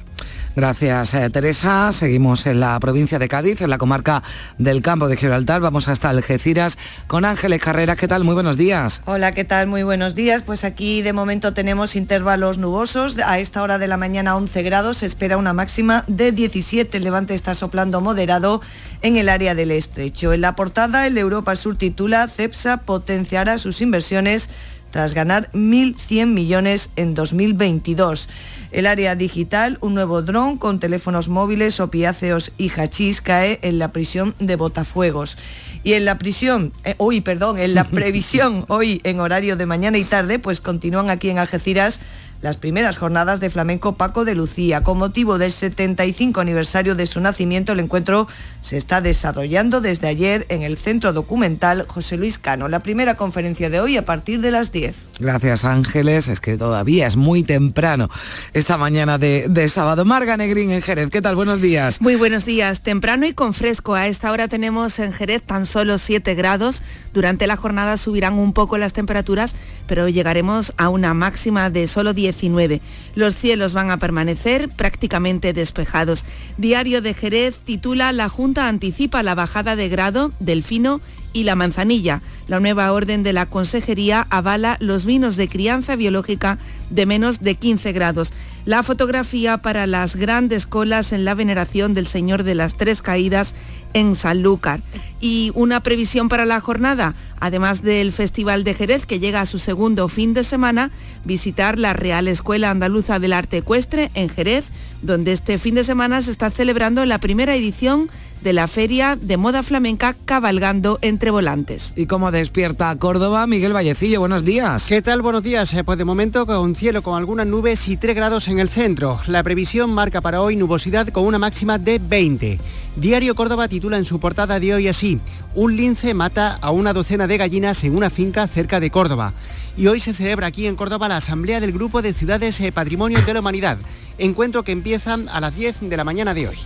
Gracias, 0.56 1.14
eh, 1.14 1.30
Teresa. 1.30 1.90
Seguimos 1.90 2.46
en 2.46 2.60
la 2.60 2.78
provincia 2.78 3.18
de 3.18 3.28
Cádiz, 3.28 3.60
en 3.60 3.70
la 3.70 3.78
comarca 3.78 4.22
del 4.56 4.82
Campo 4.82 5.08
de 5.08 5.16
Gibraltar. 5.16 5.60
Vamos 5.60 5.88
hasta 5.88 6.10
Algeciras 6.10 6.78
con 7.08 7.24
Ángeles 7.24 7.60
Carreras. 7.60 7.96
¿Qué 7.96 8.06
tal? 8.06 8.22
Muy 8.22 8.34
buenos 8.34 8.56
días. 8.56 9.02
Hola, 9.06 9.32
¿qué 9.32 9.42
tal? 9.42 9.66
Muy 9.66 9.82
buenos 9.82 10.14
días. 10.14 10.44
Pues 10.44 10.62
aquí 10.62 11.02
de 11.02 11.12
momento 11.12 11.54
tenemos 11.54 11.96
intervalos 11.96 12.58
nubosos. 12.58 13.18
A 13.18 13.40
esta 13.40 13.62
hora 13.62 13.78
de 13.78 13.88
la 13.88 13.96
mañana 13.96 14.36
11 14.36 14.62
grados. 14.62 14.98
Se 14.98 15.06
espera 15.06 15.36
una 15.36 15.52
máxima 15.52 16.04
de 16.06 16.30
17. 16.30 16.98
El 16.98 17.02
levante 17.02 17.34
está 17.34 17.56
soplando 17.56 18.00
moderado 18.00 18.60
en 19.02 19.16
el 19.16 19.28
área 19.28 19.56
del 19.56 19.72
estrecho. 19.72 20.32
En 20.32 20.40
la 20.40 20.54
portada, 20.54 21.08
el 21.08 21.18
Europa 21.18 21.56
Sur 21.56 21.76
titula 21.76 22.28
CEPSA 22.28 22.76
potenciará 22.78 23.58
sus 23.58 23.80
inversiones 23.80 24.50
tras 24.94 25.12
ganar 25.12 25.50
1.100 25.54 26.26
millones 26.26 26.88
en 26.94 27.14
2022. 27.14 28.28
El 28.70 28.86
área 28.86 29.16
digital, 29.16 29.76
un 29.80 29.92
nuevo 29.92 30.22
dron 30.22 30.56
con 30.56 30.78
teléfonos 30.78 31.28
móviles, 31.28 31.80
opiáceos 31.80 32.52
y 32.58 32.70
hachís 32.70 33.20
cae 33.20 33.58
en 33.62 33.80
la 33.80 33.88
prisión 33.88 34.36
de 34.38 34.54
Botafuegos. 34.54 35.36
Y 35.82 35.94
en 35.94 36.04
la 36.04 36.16
prisión, 36.16 36.72
eh, 36.84 36.94
hoy, 36.98 37.22
perdón, 37.22 37.58
en 37.58 37.74
la 37.74 37.82
previsión, 37.90 38.66
hoy 38.68 39.00
en 39.02 39.18
horario 39.18 39.56
de 39.56 39.66
mañana 39.66 39.98
y 39.98 40.04
tarde, 40.04 40.38
pues 40.38 40.60
continúan 40.60 41.10
aquí 41.10 41.28
en 41.28 41.40
Algeciras 41.40 41.98
las 42.44 42.58
primeras 42.58 42.98
jornadas 42.98 43.40
de 43.40 43.48
flamenco 43.48 43.94
Paco 43.94 44.26
de 44.26 44.34
Lucía. 44.34 44.82
Con 44.82 44.98
motivo 44.98 45.38
del 45.38 45.50
75 45.50 46.42
aniversario 46.42 46.94
de 46.94 47.06
su 47.06 47.18
nacimiento, 47.18 47.72
el 47.72 47.80
encuentro 47.80 48.28
se 48.60 48.76
está 48.76 49.00
desarrollando 49.00 49.80
desde 49.80 50.08
ayer 50.08 50.44
en 50.50 50.60
el 50.60 50.76
Centro 50.76 51.14
Documental 51.14 51.86
José 51.88 52.18
Luis 52.18 52.36
Cano. 52.36 52.68
La 52.68 52.80
primera 52.80 53.14
conferencia 53.16 53.70
de 53.70 53.80
hoy 53.80 53.96
a 53.96 54.04
partir 54.04 54.42
de 54.42 54.50
las 54.50 54.72
10. 54.72 54.94
Gracias 55.20 55.64
Ángeles, 55.64 56.28
es 56.28 56.40
que 56.40 56.58
todavía 56.58 57.06
es 57.06 57.16
muy 57.16 57.44
temprano 57.44 58.10
esta 58.52 58.76
mañana 58.76 59.16
de, 59.16 59.46
de 59.48 59.66
sábado. 59.70 60.04
Marga 60.04 60.36
Negrín 60.36 60.70
en 60.70 60.82
Jerez, 60.82 61.08
¿qué 61.08 61.22
tal? 61.22 61.36
Buenos 61.36 61.62
días. 61.62 62.02
Muy 62.02 62.16
buenos 62.16 62.44
días, 62.44 62.82
temprano 62.82 63.24
y 63.24 63.32
con 63.32 63.54
fresco. 63.54 63.94
A 63.94 64.06
esta 64.06 64.30
hora 64.30 64.48
tenemos 64.48 64.98
en 64.98 65.14
Jerez 65.14 65.42
tan 65.42 65.64
solo 65.64 65.96
7 65.96 66.34
grados. 66.34 66.82
Durante 67.14 67.46
la 67.46 67.56
jornada 67.56 67.96
subirán 67.96 68.34
un 68.34 68.52
poco 68.52 68.76
las 68.76 68.92
temperaturas, 68.92 69.54
pero 69.86 70.08
llegaremos 70.08 70.74
a 70.76 70.90
una 70.90 71.14
máxima 71.14 71.70
de 71.70 71.86
solo 71.86 72.12
19. 72.34 72.80
Los 73.14 73.34
cielos 73.34 73.72
van 73.72 73.90
a 73.90 73.98
permanecer 73.98 74.68
prácticamente 74.68 75.52
despejados. 75.52 76.24
Diario 76.58 77.00
de 77.00 77.14
Jerez 77.14 77.58
titula 77.58 78.12
La 78.12 78.28
Junta 78.28 78.68
anticipa 78.68 79.22
la 79.22 79.34
bajada 79.34 79.76
de 79.76 79.88
grado 79.88 80.32
del 80.40 80.62
fino 80.62 81.00
y 81.32 81.44
la 81.44 81.56
manzanilla. 81.56 82.22
La 82.46 82.60
nueva 82.60 82.92
orden 82.92 83.22
de 83.22 83.32
la 83.32 83.46
Consejería 83.46 84.26
avala 84.30 84.76
los 84.80 85.04
vinos 85.04 85.36
de 85.36 85.48
crianza 85.48 85.96
biológica 85.96 86.58
de 86.90 87.06
menos 87.06 87.40
de 87.40 87.56
15 87.56 87.92
grados. 87.92 88.32
La 88.64 88.82
fotografía 88.82 89.58
para 89.58 89.86
las 89.86 90.16
grandes 90.16 90.66
colas 90.66 91.12
en 91.12 91.24
la 91.24 91.34
veneración 91.34 91.92
del 91.92 92.06
Señor 92.06 92.44
de 92.44 92.54
las 92.54 92.76
Tres 92.76 93.02
Caídas 93.02 93.54
en 93.94 94.14
Sanlúcar. 94.14 94.80
Y 95.20 95.52
una 95.54 95.80
previsión 95.80 96.28
para 96.28 96.44
la 96.44 96.60
jornada, 96.60 97.14
además 97.40 97.82
del 97.82 98.12
Festival 98.12 98.62
de 98.62 98.74
Jerez 98.74 99.06
que 99.06 99.20
llega 99.20 99.40
a 99.40 99.46
su 99.46 99.58
segundo 99.58 100.08
fin 100.08 100.34
de 100.34 100.44
semana, 100.44 100.90
visitar 101.24 101.78
la 101.78 101.94
Real 101.94 102.28
Escuela 102.28 102.70
Andaluza 102.70 103.18
del 103.18 103.32
Arte 103.32 103.58
Ecuestre 103.58 104.10
en 104.14 104.28
Jerez, 104.28 104.66
donde 105.00 105.32
este 105.32 105.56
fin 105.56 105.76
de 105.76 105.84
semana 105.84 106.20
se 106.20 106.30
está 106.30 106.50
celebrando 106.50 107.06
la 107.06 107.18
primera 107.18 107.54
edición 107.54 108.10
de 108.44 108.52
la 108.52 108.68
Feria 108.68 109.16
de 109.18 109.38
Moda 109.38 109.62
Flamenca 109.62 110.14
Cabalgando 110.26 110.98
entre 111.00 111.30
Volantes. 111.30 111.94
¿Y 111.96 112.04
cómo 112.04 112.30
despierta 112.30 112.94
Córdoba? 112.96 113.46
Miguel 113.46 113.72
Vallecillo, 113.72 114.20
buenos 114.20 114.44
días. 114.44 114.84
¿Qué 114.86 115.00
tal? 115.00 115.22
Buenos 115.22 115.42
días. 115.42 115.72
Eh, 115.72 115.82
Pues 115.82 115.96
de 115.96 116.04
momento 116.04 116.44
con 116.44 116.74
cielo 116.76 117.02
con 117.02 117.16
algunas 117.16 117.46
nubes 117.46 117.88
y 117.88 117.96
3 117.96 118.14
grados 118.14 118.46
en 118.48 118.60
el 118.60 118.68
centro. 118.68 119.18
La 119.28 119.42
previsión 119.42 119.94
marca 119.94 120.20
para 120.20 120.42
hoy 120.42 120.56
nubosidad 120.56 121.08
con 121.08 121.24
una 121.24 121.38
máxima 121.38 121.78
de 121.78 121.98
20. 121.98 122.60
Diario 122.96 123.34
Córdoba 123.34 123.66
titula 123.66 123.96
en 123.96 124.04
su 124.04 124.20
portada 124.20 124.60
de 124.60 124.74
hoy 124.74 124.88
así, 124.88 125.18
un 125.54 125.74
lince 125.74 126.12
mata 126.12 126.58
a 126.60 126.70
una 126.70 126.92
docena 126.92 127.26
de 127.26 127.38
gallinas 127.38 127.82
en 127.82 127.96
una 127.96 128.10
finca 128.10 128.46
cerca 128.46 128.78
de 128.78 128.90
Córdoba. 128.90 129.32
Y 129.74 129.86
hoy 129.86 130.00
se 130.00 130.12
celebra 130.12 130.48
aquí 130.48 130.66
en 130.66 130.76
Córdoba 130.76 131.08
la 131.08 131.16
Asamblea 131.16 131.60
del 131.60 131.72
Grupo 131.72 132.02
de 132.02 132.12
Ciudades 132.12 132.60
eh, 132.60 132.72
Patrimonio 132.72 133.22
de 133.22 133.32
la 133.32 133.40
Humanidad, 133.40 133.78
encuentro 134.18 134.64
que 134.64 134.72
empieza 134.72 135.14
a 135.14 135.40
las 135.40 135.56
10 135.56 135.88
de 135.88 135.96
la 135.96 136.04
mañana 136.04 136.34
de 136.34 136.48
hoy. 136.48 136.56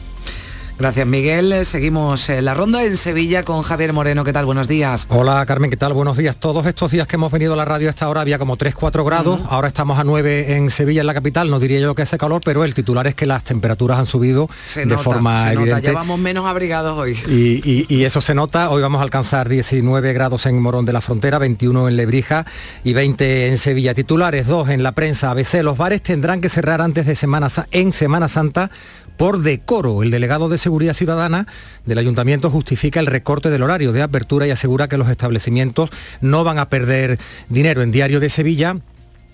Gracias 0.78 1.08
Miguel. 1.08 1.64
Seguimos 1.64 2.28
en 2.28 2.44
la 2.44 2.54
ronda 2.54 2.84
en 2.84 2.96
Sevilla 2.96 3.42
con 3.42 3.62
Javier 3.62 3.92
Moreno. 3.92 4.22
¿Qué 4.22 4.32
tal? 4.32 4.44
Buenos 4.46 4.68
días. 4.68 5.06
Hola 5.10 5.44
Carmen, 5.44 5.70
¿qué 5.70 5.76
tal? 5.76 5.92
Buenos 5.92 6.16
días. 6.16 6.36
Todos 6.36 6.66
estos 6.66 6.92
días 6.92 7.08
que 7.08 7.16
hemos 7.16 7.32
venido 7.32 7.54
a 7.54 7.56
la 7.56 7.64
radio 7.64 7.88
a 7.88 7.90
esta 7.90 8.08
hora 8.08 8.20
había 8.20 8.38
como 8.38 8.56
3-4 8.56 9.04
grados. 9.04 9.40
Ahora 9.50 9.66
estamos 9.66 9.98
a 9.98 10.04
9 10.04 10.54
en 10.56 10.70
Sevilla, 10.70 11.00
en 11.00 11.08
la 11.08 11.14
capital. 11.14 11.50
No 11.50 11.58
diría 11.58 11.80
yo 11.80 11.96
que 11.96 12.02
hace 12.02 12.16
calor, 12.16 12.42
pero 12.44 12.62
el 12.62 12.74
titular 12.74 13.08
es 13.08 13.16
que 13.16 13.26
las 13.26 13.42
temperaturas 13.42 13.98
han 13.98 14.06
subido 14.06 14.48
Se 14.64 14.80
de 14.80 14.86
nota, 14.86 15.02
forma 15.02 15.42
se 15.42 15.48
nota. 15.56 15.60
evidente. 15.62 15.88
Llevamos 15.88 16.16
menos 16.20 16.46
abrigados 16.46 16.96
hoy. 16.96 17.18
Y, 17.26 17.60
y- 17.68 17.86
y 17.88 18.04
eso 18.04 18.20
se 18.20 18.36
nota, 18.36 18.70
hoy 18.70 18.80
vamos 18.80 19.00
a 19.00 19.02
alcanzar 19.02 19.48
19 19.48 20.12
grados 20.12 20.46
en 20.46 20.62
Morón 20.62 20.84
de 20.84 20.92
la 20.92 21.00
Frontera, 21.00 21.38
21 21.40 21.88
en 21.88 21.96
Lebrija 21.96 22.46
y 22.84 22.92
20 22.92 23.48
en 23.48 23.58
Sevilla. 23.58 23.94
Titulares, 23.94 24.46
dos 24.46 24.68
en 24.68 24.84
la 24.84 24.92
prensa, 24.92 25.32
ABC, 25.32 25.54
los 25.64 25.76
bares 25.76 26.04
tendrán 26.04 26.40
que 26.40 26.48
cerrar 26.48 26.80
antes 26.80 27.04
de 27.04 27.16
Semana 27.16 27.48
en 27.72 27.92
Semana 27.92 28.28
Santa 28.28 28.70
por 29.18 29.42
decoro. 29.42 30.02
El 30.02 30.10
delegado 30.10 30.48
de 30.48 30.56
Seguridad 30.56 30.94
Ciudadana 30.94 31.46
del 31.84 31.98
Ayuntamiento 31.98 32.50
justifica 32.50 33.00
el 33.00 33.06
recorte 33.06 33.50
del 33.50 33.62
horario 33.62 33.92
de 33.92 34.00
apertura 34.00 34.46
y 34.46 34.50
asegura 34.50 34.88
que 34.88 34.96
los 34.96 35.10
establecimientos 35.10 35.90
no 36.22 36.44
van 36.44 36.58
a 36.58 36.70
perder 36.70 37.18
dinero. 37.50 37.82
En 37.82 37.90
Diario 37.90 38.20
de 38.20 38.30
Sevilla, 38.30 38.78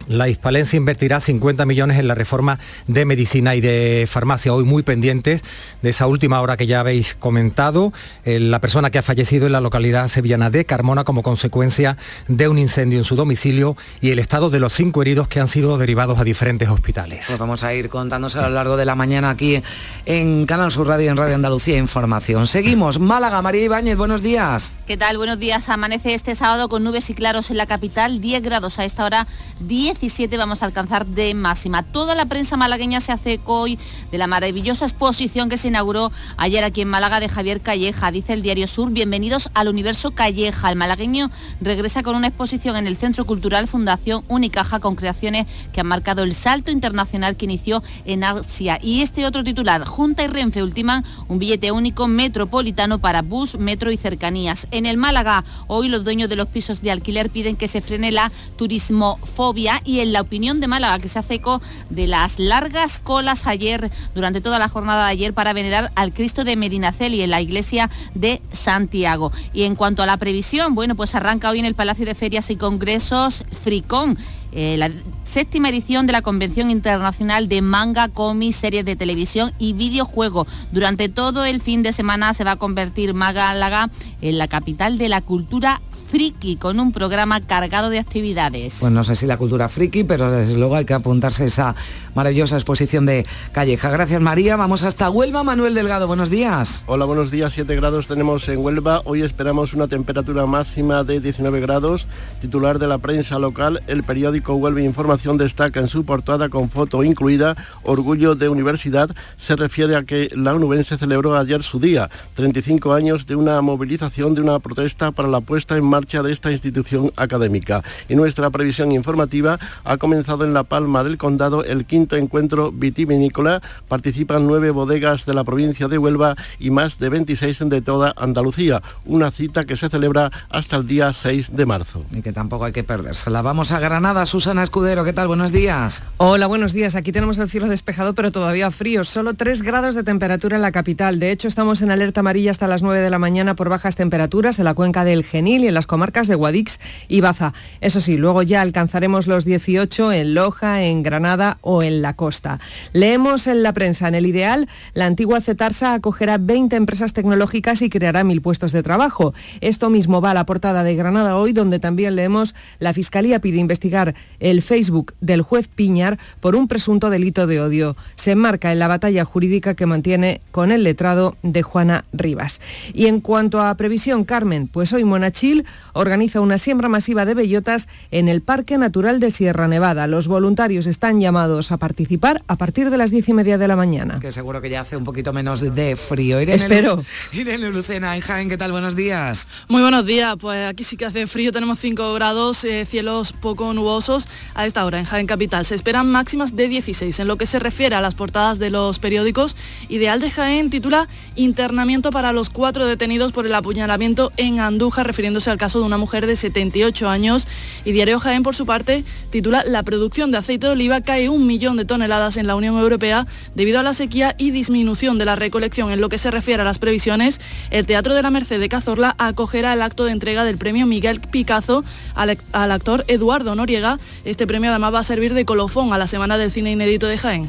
la 0.08 0.28
Hispalense 0.28 0.76
invertirá 0.76 1.20
50 1.20 1.66
millones 1.66 1.98
en 1.98 2.08
la 2.08 2.14
reforma 2.14 2.58
de 2.86 3.04
medicina 3.04 3.54
y 3.54 3.60
de 3.60 4.06
farmacia. 4.08 4.52
Hoy 4.52 4.64
muy 4.64 4.82
pendientes 4.82 5.42
de 5.82 5.90
esa 5.90 6.06
última 6.06 6.40
hora 6.40 6.56
que 6.56 6.66
ya 6.66 6.80
habéis 6.80 7.14
comentado, 7.14 7.92
eh, 8.24 8.40
la 8.40 8.60
persona 8.60 8.90
que 8.90 8.98
ha 8.98 9.02
fallecido 9.02 9.46
en 9.46 9.52
la 9.52 9.60
localidad 9.60 10.08
sevillana 10.08 10.50
de 10.50 10.64
Carmona 10.64 11.04
como 11.04 11.22
consecuencia 11.22 11.96
de 12.28 12.48
un 12.48 12.58
incendio 12.58 12.98
en 12.98 13.04
su 13.04 13.16
domicilio 13.16 13.76
y 14.00 14.10
el 14.10 14.18
estado 14.18 14.50
de 14.50 14.60
los 14.60 14.72
cinco 14.72 15.02
heridos 15.02 15.28
que 15.28 15.40
han 15.40 15.48
sido 15.48 15.78
derivados 15.78 16.18
a 16.18 16.24
diferentes 16.24 16.68
hospitales. 16.68 17.26
Pues 17.26 17.38
vamos 17.38 17.62
a 17.62 17.74
ir 17.74 17.88
contándose 17.88 18.38
a 18.38 18.42
lo 18.42 18.54
largo 18.54 18.76
de 18.76 18.84
la 18.84 18.94
mañana 18.94 19.30
aquí 19.30 19.62
en 20.06 20.46
Canal 20.46 20.70
Sur 20.70 20.86
Radio 20.86 21.06
y 21.06 21.08
en 21.08 21.16
Radio 21.16 21.34
Andalucía 21.34 21.76
Información. 21.76 22.46
Seguimos. 22.46 22.98
Málaga, 22.98 23.42
María 23.42 23.64
Ibáñez, 23.64 23.96
buenos 23.96 24.22
días. 24.22 24.72
¿Qué 24.86 24.96
tal? 24.96 25.16
Buenos 25.16 25.38
días. 25.38 25.68
Amanece 25.68 26.14
este 26.14 26.34
sábado 26.34 26.68
con 26.68 26.84
nubes 26.84 27.08
y 27.10 27.14
claros 27.14 27.50
en 27.50 27.56
la 27.56 27.66
capital, 27.66 28.20
10 28.20 28.42
grados 28.42 28.78
a 28.78 28.84
esta 28.84 29.04
hora, 29.04 29.26
10 29.60 29.93
17 30.00 30.36
vamos 30.36 30.62
a 30.62 30.66
alcanzar 30.66 31.06
de 31.06 31.34
máxima. 31.34 31.82
Toda 31.82 32.14
la 32.14 32.26
prensa 32.26 32.56
malagueña 32.56 33.00
se 33.00 33.12
hace 33.12 33.40
hoy 33.44 33.78
de 34.10 34.18
la 34.18 34.26
maravillosa 34.26 34.84
exposición 34.84 35.48
que 35.48 35.56
se 35.56 35.68
inauguró 35.68 36.10
ayer 36.36 36.64
aquí 36.64 36.80
en 36.80 36.88
Málaga 36.88 37.20
de 37.20 37.28
Javier 37.28 37.60
Calleja. 37.60 38.10
Dice 38.10 38.32
el 38.32 38.42
Diario 38.42 38.66
Sur, 38.66 38.90
bienvenidos 38.90 39.50
al 39.54 39.68
universo 39.68 40.10
Calleja. 40.10 40.70
El 40.70 40.76
malagueño 40.76 41.30
regresa 41.60 42.02
con 42.02 42.16
una 42.16 42.26
exposición 42.26 42.76
en 42.76 42.86
el 42.86 42.96
Centro 42.96 43.24
Cultural 43.24 43.68
Fundación 43.68 44.24
Unicaja 44.26 44.80
con 44.80 44.96
creaciones 44.96 45.46
que 45.72 45.80
han 45.80 45.86
marcado 45.86 46.24
el 46.24 46.34
salto 46.34 46.70
internacional 46.70 47.36
que 47.36 47.44
inició 47.44 47.82
en 48.04 48.24
Asia. 48.24 48.78
Y 48.82 49.02
este 49.02 49.26
otro 49.26 49.44
titular, 49.44 49.84
Junta 49.84 50.24
y 50.24 50.26
Renfe 50.26 50.62
ultiman 50.62 51.04
un 51.28 51.38
billete 51.38 51.70
único 51.70 52.08
metropolitano 52.08 52.98
para 52.98 53.22
bus, 53.22 53.56
metro 53.58 53.92
y 53.92 53.96
cercanías. 53.96 54.66
En 54.72 54.86
el 54.86 54.96
Málaga, 54.96 55.44
hoy 55.68 55.88
los 55.88 56.04
dueños 56.04 56.28
de 56.28 56.36
los 56.36 56.48
pisos 56.48 56.82
de 56.82 56.90
alquiler 56.90 57.30
piden 57.30 57.56
que 57.56 57.68
se 57.68 57.80
frene 57.80 58.10
la 58.10 58.32
turismofobia 58.56 59.73
y 59.84 60.00
en 60.00 60.12
la 60.12 60.20
opinión 60.20 60.60
de 60.60 60.68
Málaga, 60.68 60.98
que 60.98 61.08
se 61.08 61.18
hace 61.18 61.34
eco 61.34 61.60
de 61.90 62.06
las 62.06 62.38
largas 62.38 62.98
colas 62.98 63.46
ayer, 63.46 63.90
durante 64.14 64.40
toda 64.40 64.58
la 64.58 64.68
jornada 64.68 65.06
de 65.06 65.12
ayer, 65.12 65.34
para 65.34 65.52
venerar 65.52 65.92
al 65.94 66.12
Cristo 66.12 66.44
de 66.44 66.56
Medinaceli 66.56 67.22
en 67.22 67.30
la 67.30 67.40
iglesia 67.40 67.90
de 68.14 68.40
Santiago. 68.52 69.32
Y 69.52 69.62
en 69.64 69.74
cuanto 69.74 70.02
a 70.02 70.06
la 70.06 70.16
previsión, 70.16 70.74
bueno, 70.74 70.94
pues 70.94 71.14
arranca 71.14 71.50
hoy 71.50 71.60
en 71.60 71.64
el 71.64 71.74
Palacio 71.74 72.06
de 72.06 72.14
Ferias 72.14 72.50
y 72.50 72.56
Congresos 72.56 73.44
Fricón. 73.62 74.18
Eh, 74.56 74.76
la 74.76 74.88
séptima 75.24 75.68
edición 75.68 76.06
de 76.06 76.12
la 76.12 76.22
Convención 76.22 76.70
Internacional 76.70 77.48
de 77.48 77.60
Manga, 77.60 78.08
Cómics, 78.08 78.54
Series 78.54 78.84
de 78.84 78.94
Televisión 78.94 79.52
y 79.58 79.72
Videojuegos. 79.72 80.46
Durante 80.70 81.08
todo 81.08 81.44
el 81.44 81.60
fin 81.60 81.82
de 81.82 81.92
semana 81.92 82.32
se 82.34 82.44
va 82.44 82.52
a 82.52 82.56
convertir 82.56 83.14
Málaga 83.14 83.90
en 84.20 84.38
la 84.38 84.46
capital 84.46 84.96
de 84.96 85.08
la 85.08 85.22
cultura 85.22 85.80
friki 86.14 86.54
con 86.54 86.78
un 86.78 86.92
programa 86.92 87.40
cargado 87.40 87.90
de 87.90 87.98
actividades. 87.98 88.76
Pues 88.78 88.92
no 88.92 89.02
sé 89.02 89.16
si 89.16 89.26
la 89.26 89.36
cultura 89.36 89.68
friki, 89.68 90.04
pero 90.04 90.30
desde 90.30 90.56
luego 90.56 90.76
hay 90.76 90.84
que 90.84 90.94
apuntarse 90.94 91.42
a 91.42 91.46
esa 91.46 91.74
maravillosa 92.14 92.54
exposición 92.54 93.04
de 93.04 93.26
Calleja. 93.50 93.90
Gracias 93.90 94.20
María, 94.20 94.54
vamos 94.54 94.84
hasta 94.84 95.10
Huelva. 95.10 95.42
Manuel 95.42 95.74
Delgado, 95.74 96.06
buenos 96.06 96.30
días. 96.30 96.84
Hola, 96.86 97.04
buenos 97.04 97.32
días. 97.32 97.52
7 97.52 97.74
grados 97.74 98.06
tenemos 98.06 98.48
en 98.48 98.64
Huelva. 98.64 99.02
Hoy 99.06 99.22
esperamos 99.22 99.74
una 99.74 99.88
temperatura 99.88 100.46
máxima 100.46 101.02
de 101.02 101.18
19 101.18 101.58
grados. 101.58 102.06
Titular 102.40 102.78
de 102.78 102.86
la 102.86 102.98
prensa 102.98 103.40
local, 103.40 103.82
el 103.88 104.04
periódico 104.04 104.54
Huelva 104.54 104.82
Información 104.82 105.36
destaca 105.36 105.80
en 105.80 105.88
su 105.88 106.04
portada 106.04 106.48
con 106.48 106.70
foto 106.70 107.02
incluida 107.02 107.56
Orgullo 107.82 108.36
de 108.36 108.48
Universidad. 108.48 109.10
Se 109.36 109.56
refiere 109.56 109.96
a 109.96 110.04
que 110.04 110.30
la 110.36 110.54
UNUBEN 110.54 110.84
se 110.84 110.96
celebró 110.96 111.36
ayer 111.36 111.64
su 111.64 111.80
día, 111.80 112.08
35 112.34 112.92
años 112.92 113.26
de 113.26 113.34
una 113.34 113.60
movilización, 113.62 114.36
de 114.36 114.42
una 114.42 114.60
protesta 114.60 115.10
para 115.10 115.28
la 115.28 115.40
puesta 115.40 115.76
en 115.76 115.84
marcha 115.84 116.03
de 116.04 116.32
esta 116.32 116.52
institución 116.52 117.12
académica. 117.16 117.82
Y 118.08 118.14
nuestra 118.14 118.50
previsión 118.50 118.92
informativa 118.92 119.58
ha 119.84 119.96
comenzado 119.96 120.44
en 120.44 120.52
La 120.52 120.62
Palma 120.62 121.02
del 121.02 121.16
Condado 121.16 121.64
el 121.64 121.86
quinto 121.86 122.16
encuentro 122.16 122.70
vitivinícola. 122.70 123.62
Participan 123.88 124.46
nueve 124.46 124.70
bodegas 124.70 125.24
de 125.24 125.34
la 125.34 125.44
provincia 125.44 125.88
de 125.88 125.96
Huelva 125.98 126.36
y 126.58 126.70
más 126.70 126.98
de 126.98 127.08
26 127.08 127.70
de 127.70 127.80
toda 127.80 128.12
Andalucía. 128.16 128.82
Una 129.06 129.30
cita 129.30 129.64
que 129.64 129.76
se 129.76 129.88
celebra 129.88 130.30
hasta 130.50 130.76
el 130.76 130.86
día 130.86 131.12
6 131.12 131.56
de 131.56 131.66
marzo. 131.66 132.04
Y 132.12 132.20
que 132.20 132.32
tampoco 132.32 132.66
hay 132.66 132.72
que 132.72 132.84
perdérsela. 132.84 133.40
Vamos 133.40 133.72
a 133.72 133.80
Granada. 133.80 134.26
Susana 134.26 134.62
Escudero, 134.62 135.04
¿qué 135.04 135.14
tal? 135.14 135.28
Buenos 135.28 135.52
días. 135.52 136.02
Hola, 136.18 136.46
buenos 136.46 136.74
días. 136.74 136.96
Aquí 136.96 137.12
tenemos 137.12 137.38
el 137.38 137.48
cielo 137.48 137.66
despejado, 137.68 138.14
pero 138.14 138.30
todavía 138.30 138.70
frío. 138.70 139.04
Solo 139.04 139.34
3 139.34 139.62
grados 139.62 139.94
de 139.94 140.02
temperatura 140.02 140.56
en 140.56 140.62
la 140.62 140.72
capital. 140.72 141.18
De 141.18 141.30
hecho, 141.30 141.48
estamos 141.48 141.80
en 141.80 141.90
alerta 141.90 142.20
amarilla 142.20 142.50
hasta 142.50 142.68
las 142.68 142.82
9 142.82 143.00
de 143.00 143.10
la 143.10 143.18
mañana 143.18 143.56
por 143.56 143.70
bajas 143.70 143.96
temperaturas 143.96 144.58
en 144.58 144.66
la 144.66 144.74
cuenca 144.74 145.04
del 145.04 145.24
Genil 145.24 145.64
y 145.64 145.68
en 145.68 145.74
las 145.74 145.86
comarcas 145.94 146.26
de 146.26 146.34
Guadix 146.34 146.80
y 147.06 147.20
Baza. 147.20 147.52
Eso 147.80 148.00
sí, 148.00 148.16
luego 148.16 148.42
ya 148.42 148.62
alcanzaremos 148.62 149.28
los 149.28 149.44
18 149.44 150.10
en 150.10 150.34
Loja, 150.34 150.82
en 150.82 151.04
Granada 151.04 151.58
o 151.60 151.84
en 151.84 152.02
la 152.02 152.14
costa. 152.14 152.58
Leemos 152.92 153.46
en 153.46 153.62
la 153.62 153.72
prensa, 153.72 154.08
en 154.08 154.16
el 154.16 154.26
ideal, 154.26 154.68
la 154.92 155.06
antigua 155.06 155.40
Cetarsa 155.40 155.94
acogerá 155.94 156.36
20 156.36 156.74
empresas 156.74 157.12
tecnológicas 157.12 157.80
y 157.80 157.90
creará 157.90 158.24
mil 158.24 158.42
puestos 158.42 158.72
de 158.72 158.82
trabajo. 158.82 159.34
Esto 159.60 159.88
mismo 159.88 160.20
va 160.20 160.32
a 160.32 160.34
la 160.34 160.46
portada 160.46 160.82
de 160.82 160.96
Granada 160.96 161.36
hoy, 161.36 161.52
donde 161.52 161.78
también 161.78 162.16
leemos 162.16 162.56
la 162.80 162.92
Fiscalía 162.92 163.38
pide 163.38 163.58
investigar 163.58 164.16
el 164.40 164.62
Facebook 164.62 165.14
del 165.20 165.42
juez 165.42 165.68
Piñar 165.68 166.18
por 166.40 166.56
un 166.56 166.66
presunto 166.66 167.08
delito 167.08 167.46
de 167.46 167.60
odio. 167.60 167.96
Se 168.16 168.32
enmarca 168.32 168.72
en 168.72 168.80
la 168.80 168.88
batalla 168.88 169.24
jurídica 169.24 169.74
que 169.74 169.86
mantiene 169.86 170.40
con 170.50 170.72
el 170.72 170.82
letrado 170.82 171.36
de 171.44 171.62
Juana 171.62 172.04
Rivas. 172.12 172.60
Y 172.92 173.06
en 173.06 173.20
cuanto 173.20 173.60
a 173.60 173.76
previsión, 173.76 174.24
Carmen, 174.24 174.66
pues 174.66 174.92
hoy 174.92 175.04
Monachil 175.04 175.64
organiza 175.92 176.40
una 176.40 176.58
siembra 176.58 176.88
masiva 176.88 177.24
de 177.24 177.34
bellotas 177.34 177.88
en 178.10 178.28
el 178.28 178.42
Parque 178.42 178.78
Natural 178.78 179.20
de 179.20 179.30
Sierra 179.30 179.68
Nevada. 179.68 180.06
Los 180.06 180.28
voluntarios 180.28 180.86
están 180.86 181.20
llamados 181.20 181.72
a 181.72 181.76
participar 181.76 182.42
a 182.48 182.56
partir 182.56 182.90
de 182.90 182.98
las 182.98 183.10
diez 183.10 183.28
y 183.28 183.32
media 183.32 183.58
de 183.58 183.68
la 183.68 183.76
mañana. 183.76 184.18
Que 184.20 184.32
seguro 184.32 184.60
que 184.60 184.70
ya 184.70 184.80
hace 184.80 184.96
un 184.96 185.04
poquito 185.04 185.32
menos 185.32 185.60
de 185.60 185.96
frío. 185.96 186.40
Irene 186.40 186.56
Espero. 186.56 187.02
Irene 187.32 187.70
Lucena, 187.70 188.16
en 188.16 188.22
Jaén, 188.22 188.48
¿qué 188.48 188.56
tal? 188.56 188.72
Buenos 188.72 188.96
días. 188.96 189.46
Muy 189.68 189.82
buenos 189.82 190.04
días, 190.06 190.36
pues 190.40 190.68
aquí 190.68 190.84
sí 190.84 190.96
que 190.96 191.06
hace 191.06 191.26
frío, 191.26 191.52
tenemos 191.52 191.78
5 191.78 192.14
grados, 192.14 192.64
eh, 192.64 192.86
cielos 192.86 193.32
poco 193.32 193.72
nubosos 193.72 194.28
a 194.54 194.66
esta 194.66 194.84
hora 194.84 194.98
en 194.98 195.04
Jaén 195.04 195.26
Capital. 195.26 195.64
Se 195.64 195.74
esperan 195.74 196.10
máximas 196.10 196.56
de 196.56 196.68
16. 196.68 197.20
En 197.20 197.28
lo 197.28 197.36
que 197.36 197.46
se 197.46 197.58
refiere 197.58 197.94
a 197.94 198.00
las 198.00 198.14
portadas 198.14 198.58
de 198.58 198.70
los 198.70 198.98
periódicos, 198.98 199.56
Ideal 199.88 200.20
de 200.20 200.30
Jaén 200.30 200.70
titula 200.70 201.08
Internamiento 201.36 202.10
para 202.10 202.32
los 202.32 202.50
cuatro 202.50 202.86
detenidos 202.86 203.32
por 203.32 203.46
el 203.46 203.54
apuñalamiento 203.54 204.32
en 204.36 204.60
Andújar, 204.60 205.06
refiriéndose 205.06 205.50
al 205.50 205.58
caso 205.64 205.80
de 205.80 205.86
una 205.86 205.96
mujer 205.96 206.26
de 206.26 206.36
78 206.36 207.08
años. 207.08 207.48
Y 207.86 207.92
Diario 207.92 208.20
Jaén, 208.20 208.42
por 208.42 208.54
su 208.54 208.66
parte, 208.66 209.02
titula 209.30 209.64
La 209.64 209.82
producción 209.82 210.30
de 210.30 210.36
aceite 210.36 210.66
de 210.66 210.74
oliva 210.74 211.00
cae 211.00 211.30
un 211.30 211.46
millón 211.46 211.78
de 211.78 211.86
toneladas 211.86 212.36
en 212.36 212.46
la 212.46 212.54
Unión 212.54 212.76
Europea 212.76 213.26
debido 213.54 213.80
a 213.80 213.82
la 213.82 213.94
sequía 213.94 214.34
y 214.36 214.50
disminución 214.50 215.16
de 215.16 215.24
la 215.24 215.36
recolección. 215.36 215.90
En 215.90 216.02
lo 216.02 216.10
que 216.10 216.18
se 216.18 216.30
refiere 216.30 216.60
a 216.60 216.66
las 216.66 216.78
previsiones, 216.78 217.40
el 217.70 217.86
Teatro 217.86 218.12
de 218.12 218.20
la 218.20 218.30
Merced 218.30 218.60
de 218.60 218.68
Cazorla 218.68 219.14
acogerá 219.16 219.72
el 219.72 219.80
acto 219.80 220.04
de 220.04 220.12
entrega 220.12 220.44
del 220.44 220.58
premio 220.58 220.84
Miguel 220.84 221.20
Picazo 221.20 221.82
al, 222.14 222.36
al 222.52 222.70
actor 222.70 223.06
Eduardo 223.08 223.54
Noriega. 223.54 223.98
Este 224.26 224.46
premio 224.46 224.68
además 224.68 224.92
va 224.92 224.98
a 224.98 225.04
servir 225.04 225.32
de 225.32 225.46
colofón 225.46 225.94
a 225.94 225.98
la 225.98 226.06
Semana 226.06 226.36
del 226.36 226.50
Cine 226.50 226.72
Inédito 226.72 227.06
de 227.06 227.16
Jaén. 227.16 227.48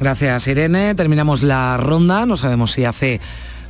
Gracias, 0.00 0.46
Irene. 0.48 0.94
Terminamos 0.94 1.42
la 1.42 1.78
ronda. 1.78 2.26
No 2.26 2.36
sabemos 2.36 2.72
si 2.72 2.84
hace 2.84 3.22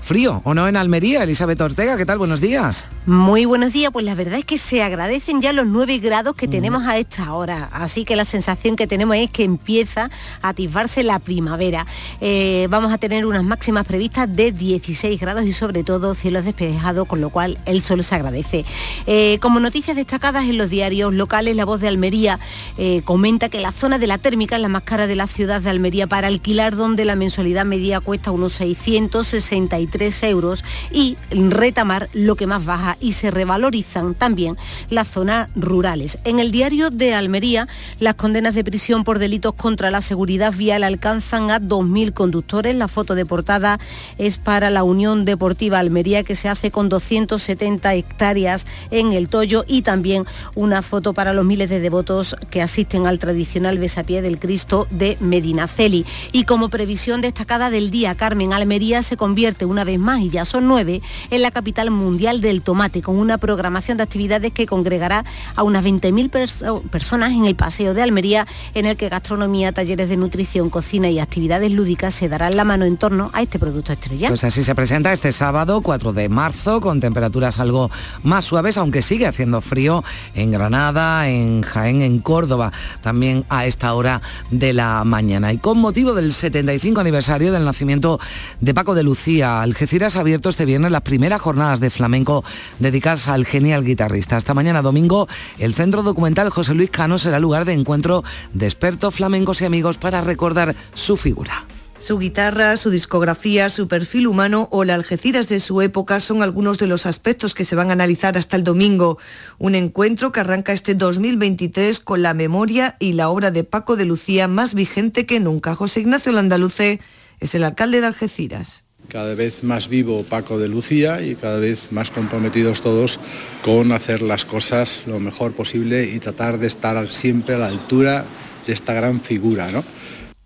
frío 0.08 0.40
o 0.44 0.54
no 0.54 0.66
en 0.66 0.76
Almería. 0.76 1.22
Elizabeth 1.22 1.60
Ortega, 1.60 1.98
¿qué 1.98 2.06
tal? 2.06 2.16
Buenos 2.16 2.40
días. 2.40 2.86
Muy 3.04 3.44
buenos 3.44 3.74
días, 3.74 3.92
pues 3.92 4.06
la 4.06 4.14
verdad 4.14 4.38
es 4.38 4.44
que 4.46 4.56
se 4.56 4.82
agradecen 4.82 5.42
ya 5.42 5.52
los 5.52 5.66
9 5.66 5.98
grados 5.98 6.34
que 6.34 6.48
tenemos 6.48 6.84
a 6.84 6.96
esta 6.96 7.34
hora, 7.34 7.68
así 7.72 8.04
que 8.04 8.16
la 8.16 8.24
sensación 8.24 8.74
que 8.74 8.86
tenemos 8.86 9.16
es 9.16 9.30
que 9.30 9.44
empieza 9.44 10.10
a 10.40 10.48
atisbarse 10.48 11.02
la 11.02 11.18
primavera. 11.18 11.86
Eh, 12.22 12.68
vamos 12.70 12.90
a 12.90 12.98
tener 12.98 13.26
unas 13.26 13.44
máximas 13.44 13.86
previstas 13.86 14.34
de 14.34 14.50
16 14.50 15.20
grados 15.20 15.44
y 15.44 15.52
sobre 15.52 15.84
todo 15.84 16.14
cielos 16.14 16.46
despejados, 16.46 17.06
con 17.06 17.20
lo 17.20 17.28
cual 17.28 17.58
el 17.66 17.82
sol 17.82 18.02
se 18.02 18.14
agradece. 18.14 18.64
Eh, 19.06 19.38
como 19.42 19.60
noticias 19.60 19.94
destacadas 19.94 20.44
en 20.44 20.56
los 20.56 20.70
diarios 20.70 21.12
locales, 21.12 21.54
La 21.54 21.66
Voz 21.66 21.82
de 21.82 21.88
Almería 21.88 22.38
eh, 22.78 23.02
comenta 23.04 23.50
que 23.50 23.60
la 23.60 23.72
zona 23.72 23.98
de 23.98 24.06
la 24.06 24.16
térmica 24.16 24.56
es 24.56 24.62
la 24.62 24.68
más 24.70 24.84
cara 24.84 25.06
de 25.06 25.16
la 25.16 25.26
ciudad 25.26 25.60
de 25.60 25.68
Almería 25.68 26.06
para 26.06 26.28
alquilar, 26.28 26.76
donde 26.76 27.04
la 27.04 27.14
mensualidad 27.14 27.66
media 27.66 28.00
cuesta 28.00 28.30
unos 28.30 28.54
663 28.54 29.97
euros 30.22 30.64
y 30.90 31.16
retamar 31.30 32.08
lo 32.12 32.36
que 32.36 32.46
más 32.46 32.64
baja 32.64 32.96
y 33.00 33.12
se 33.12 33.30
revalorizan 33.30 34.14
también 34.14 34.56
las 34.90 35.08
zonas 35.08 35.50
rurales. 35.54 36.18
En 36.24 36.40
el 36.40 36.50
diario 36.50 36.90
de 36.90 37.14
Almería, 37.14 37.68
las 37.98 38.14
condenas 38.14 38.54
de 38.54 38.64
prisión 38.64 39.04
por 39.04 39.18
delitos 39.18 39.54
contra 39.54 39.90
la 39.90 40.00
seguridad 40.00 40.52
vial 40.52 40.84
alcanzan 40.84 41.50
a 41.50 41.60
2.000 41.60 42.12
conductores. 42.12 42.74
La 42.76 42.88
foto 42.88 43.14
de 43.14 43.26
portada 43.26 43.78
es 44.18 44.38
para 44.38 44.70
la 44.70 44.82
Unión 44.82 45.24
Deportiva 45.24 45.78
Almería 45.78 46.22
que 46.22 46.34
se 46.34 46.48
hace 46.48 46.70
con 46.70 46.88
270 46.88 47.94
hectáreas 47.94 48.66
en 48.90 49.12
el 49.12 49.28
Toyo 49.28 49.64
y 49.66 49.82
también 49.82 50.24
una 50.54 50.82
foto 50.82 51.12
para 51.12 51.32
los 51.32 51.44
miles 51.44 51.68
de 51.70 51.80
devotos 51.80 52.36
que 52.50 52.62
asisten 52.62 53.06
al 53.06 53.18
tradicional 53.18 53.78
besapié 53.78 54.22
del 54.22 54.38
Cristo 54.38 54.86
de 54.90 55.16
Medinaceli. 55.20 56.06
Y 56.32 56.44
como 56.44 56.68
previsión 56.68 57.20
destacada 57.20 57.70
del 57.70 57.90
día, 57.90 58.14
Carmen 58.14 58.52
Almería 58.52 59.02
se 59.02 59.16
convierte 59.16 59.64
una 59.64 59.84
vez 59.88 59.98
más, 59.98 60.20
y 60.20 60.28
ya 60.28 60.44
son 60.44 60.68
nueve, 60.68 61.02
en 61.30 61.42
la 61.42 61.50
capital 61.50 61.90
mundial 61.90 62.40
del 62.40 62.62
tomate 62.62 63.02
con 63.02 63.16
una 63.16 63.38
programación 63.38 63.96
de 63.96 64.04
actividades 64.04 64.52
que 64.52 64.66
congregará 64.66 65.24
a 65.56 65.62
unas 65.62 65.84
20.000 65.84 66.30
perso 66.30 66.82
personas 66.90 67.32
en 67.32 67.46
el 67.46 67.54
Paseo 67.54 67.94
de 67.94 68.02
Almería, 68.02 68.46
en 68.74 68.84
el 68.84 68.96
que 68.96 69.08
gastronomía, 69.08 69.72
talleres 69.72 70.08
de 70.10 70.16
nutrición, 70.16 70.68
cocina 70.68 71.08
y 71.08 71.18
actividades 71.18 71.72
lúdicas 71.72 72.14
se 72.14 72.28
darán 72.28 72.56
la 72.56 72.64
mano 72.64 72.84
en 72.84 72.98
torno 72.98 73.30
a 73.32 73.40
este 73.40 73.58
producto 73.58 73.92
estrella. 73.92 74.28
Pues 74.28 74.44
así 74.44 74.62
se 74.62 74.74
presenta 74.74 75.12
este 75.12 75.32
sábado 75.32 75.80
4 75.80 76.12
de 76.12 76.28
marzo 76.28 76.80
con 76.80 77.00
temperaturas 77.00 77.58
algo 77.60 77.90
más 78.22 78.44
suaves, 78.44 78.76
aunque 78.76 79.00
sigue 79.00 79.26
haciendo 79.26 79.60
frío 79.60 80.04
en 80.34 80.50
Granada, 80.50 81.28
en 81.28 81.62
Jaén, 81.62 82.02
en 82.02 82.18
Córdoba, 82.18 82.72
también 83.00 83.44
a 83.48 83.66
esta 83.66 83.94
hora 83.94 84.20
de 84.50 84.72
la 84.72 85.04
mañana. 85.04 85.52
Y 85.52 85.58
con 85.58 85.78
motivo 85.78 86.14
del 86.14 86.32
75 86.32 87.00
aniversario 87.00 87.52
del 87.52 87.64
nacimiento 87.64 88.20
de 88.60 88.74
Paco 88.74 88.94
de 88.94 89.02
Lucía, 89.02 89.62
Algeciras 89.68 90.16
ha 90.16 90.20
abierto 90.20 90.48
este 90.48 90.64
viernes 90.64 90.90
las 90.90 91.02
primeras 91.02 91.42
jornadas 91.42 91.78
de 91.78 91.90
flamenco 91.90 92.42
dedicadas 92.78 93.28
al 93.28 93.44
genial 93.44 93.84
guitarrista. 93.84 94.38
Hasta 94.38 94.54
mañana 94.54 94.80
domingo, 94.80 95.28
el 95.58 95.74
Centro 95.74 96.02
Documental 96.02 96.48
José 96.48 96.72
Luis 96.72 96.88
Cano 96.88 97.18
será 97.18 97.38
lugar 97.38 97.66
de 97.66 97.74
encuentro 97.74 98.24
de 98.54 98.64
expertos 98.64 99.14
flamencos 99.14 99.60
y 99.60 99.66
amigos 99.66 99.98
para 99.98 100.22
recordar 100.22 100.74
su 100.94 101.18
figura. 101.18 101.66
Su 102.00 102.18
guitarra, 102.18 102.78
su 102.78 102.88
discografía, 102.88 103.68
su 103.68 103.88
perfil 103.88 104.26
humano 104.26 104.68
o 104.70 104.84
la 104.84 104.94
Algeciras 104.94 105.50
de 105.50 105.60
su 105.60 105.82
época 105.82 106.18
son 106.20 106.42
algunos 106.42 106.78
de 106.78 106.86
los 106.86 107.04
aspectos 107.04 107.52
que 107.52 107.66
se 107.66 107.76
van 107.76 107.90
a 107.90 107.92
analizar 107.92 108.38
hasta 108.38 108.56
el 108.56 108.64
domingo. 108.64 109.18
Un 109.58 109.74
encuentro 109.74 110.32
que 110.32 110.40
arranca 110.40 110.72
este 110.72 110.94
2023 110.94 112.00
con 112.00 112.22
la 112.22 112.32
memoria 112.32 112.96
y 112.98 113.12
la 113.12 113.28
obra 113.28 113.50
de 113.50 113.64
Paco 113.64 113.96
de 113.96 114.06
Lucía 114.06 114.48
más 114.48 114.72
vigente 114.72 115.26
que 115.26 115.40
nunca. 115.40 115.74
José 115.74 116.00
Ignacio 116.00 116.32
Landaluce 116.32 117.00
es 117.38 117.54
el 117.54 117.64
alcalde 117.64 118.00
de 118.00 118.06
Algeciras 118.06 118.87
cada 119.08 119.34
vez 119.34 119.64
más 119.64 119.88
vivo 119.88 120.22
Paco 120.22 120.58
de 120.58 120.68
Lucía 120.68 121.22
y 121.22 121.34
cada 121.34 121.58
vez 121.58 121.90
más 121.92 122.10
comprometidos 122.10 122.82
todos 122.82 123.18
con 123.62 123.92
hacer 123.92 124.22
las 124.22 124.44
cosas 124.44 125.02
lo 125.06 125.18
mejor 125.20 125.52
posible 125.52 126.04
y 126.04 126.18
tratar 126.18 126.58
de 126.58 126.66
estar 126.66 127.08
siempre 127.08 127.54
a 127.54 127.58
la 127.58 127.66
altura 127.68 128.24
de 128.66 128.72
esta 128.72 128.92
gran 128.92 129.20
figura. 129.20 129.70
¿no? 129.70 129.84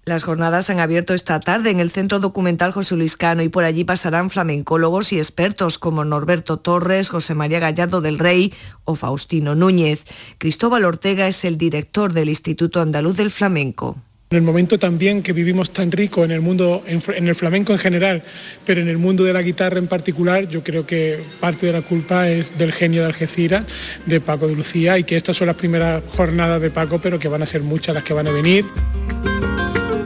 Las 0.04 0.24
jornadas 0.24 0.68
han 0.68 0.80
abierto 0.80 1.14
esta 1.14 1.38
tarde 1.38 1.70
en 1.70 1.78
el 1.78 1.92
Centro 1.92 2.18
Documental 2.18 2.72
José 2.72 2.96
Luis 2.96 3.16
Cano 3.16 3.42
y 3.42 3.48
por 3.48 3.62
allí 3.62 3.84
pasarán 3.84 4.30
flamencólogos 4.30 5.12
y 5.12 5.18
expertos 5.18 5.78
como 5.78 6.04
Norberto 6.04 6.56
Torres, 6.56 7.08
José 7.08 7.34
María 7.34 7.60
Gallardo 7.60 8.00
del 8.00 8.18
Rey 8.18 8.52
o 8.84 8.96
Faustino 8.96 9.54
Núñez. 9.54 10.04
Cristóbal 10.38 10.84
Ortega 10.84 11.28
es 11.28 11.44
el 11.44 11.56
director 11.56 12.12
del 12.12 12.30
Instituto 12.30 12.80
Andaluz 12.80 13.16
del 13.16 13.30
Flamenco. 13.30 13.96
En 14.32 14.36
el 14.36 14.42
momento 14.44 14.78
también 14.78 15.22
que 15.22 15.34
vivimos 15.34 15.74
tan 15.74 15.92
rico 15.92 16.24
en 16.24 16.30
el 16.30 16.40
mundo, 16.40 16.82
en, 16.86 17.28
el 17.28 17.34
flamenco 17.34 17.74
en 17.74 17.78
general, 17.78 18.22
pero 18.64 18.80
en 18.80 18.88
el 18.88 18.96
mundo 18.96 19.24
de 19.24 19.34
la 19.34 19.42
guitarra 19.42 19.78
en 19.78 19.88
particular, 19.88 20.48
yo 20.48 20.64
creo 20.64 20.86
que 20.86 21.22
parte 21.38 21.66
de 21.66 21.74
la 21.74 21.82
culpa 21.82 22.30
es 22.30 22.56
del 22.56 22.72
genio 22.72 23.02
de 23.02 23.08
Algeciras, 23.08 23.66
de 24.06 24.22
Paco 24.22 24.48
de 24.48 24.54
Lucía, 24.54 24.96
y 24.96 25.04
que 25.04 25.18
estas 25.18 25.36
son 25.36 25.48
las 25.48 25.56
primeras 25.56 26.02
jornadas 26.16 26.62
de 26.62 26.70
Paco, 26.70 26.98
pero 26.98 27.18
que 27.18 27.28
van 27.28 27.42
a 27.42 27.46
ser 27.46 27.60
muchas 27.60 27.94
las 27.94 28.04
que 28.04 28.14
van 28.14 28.26
a 28.26 28.32
venir. 28.32 28.64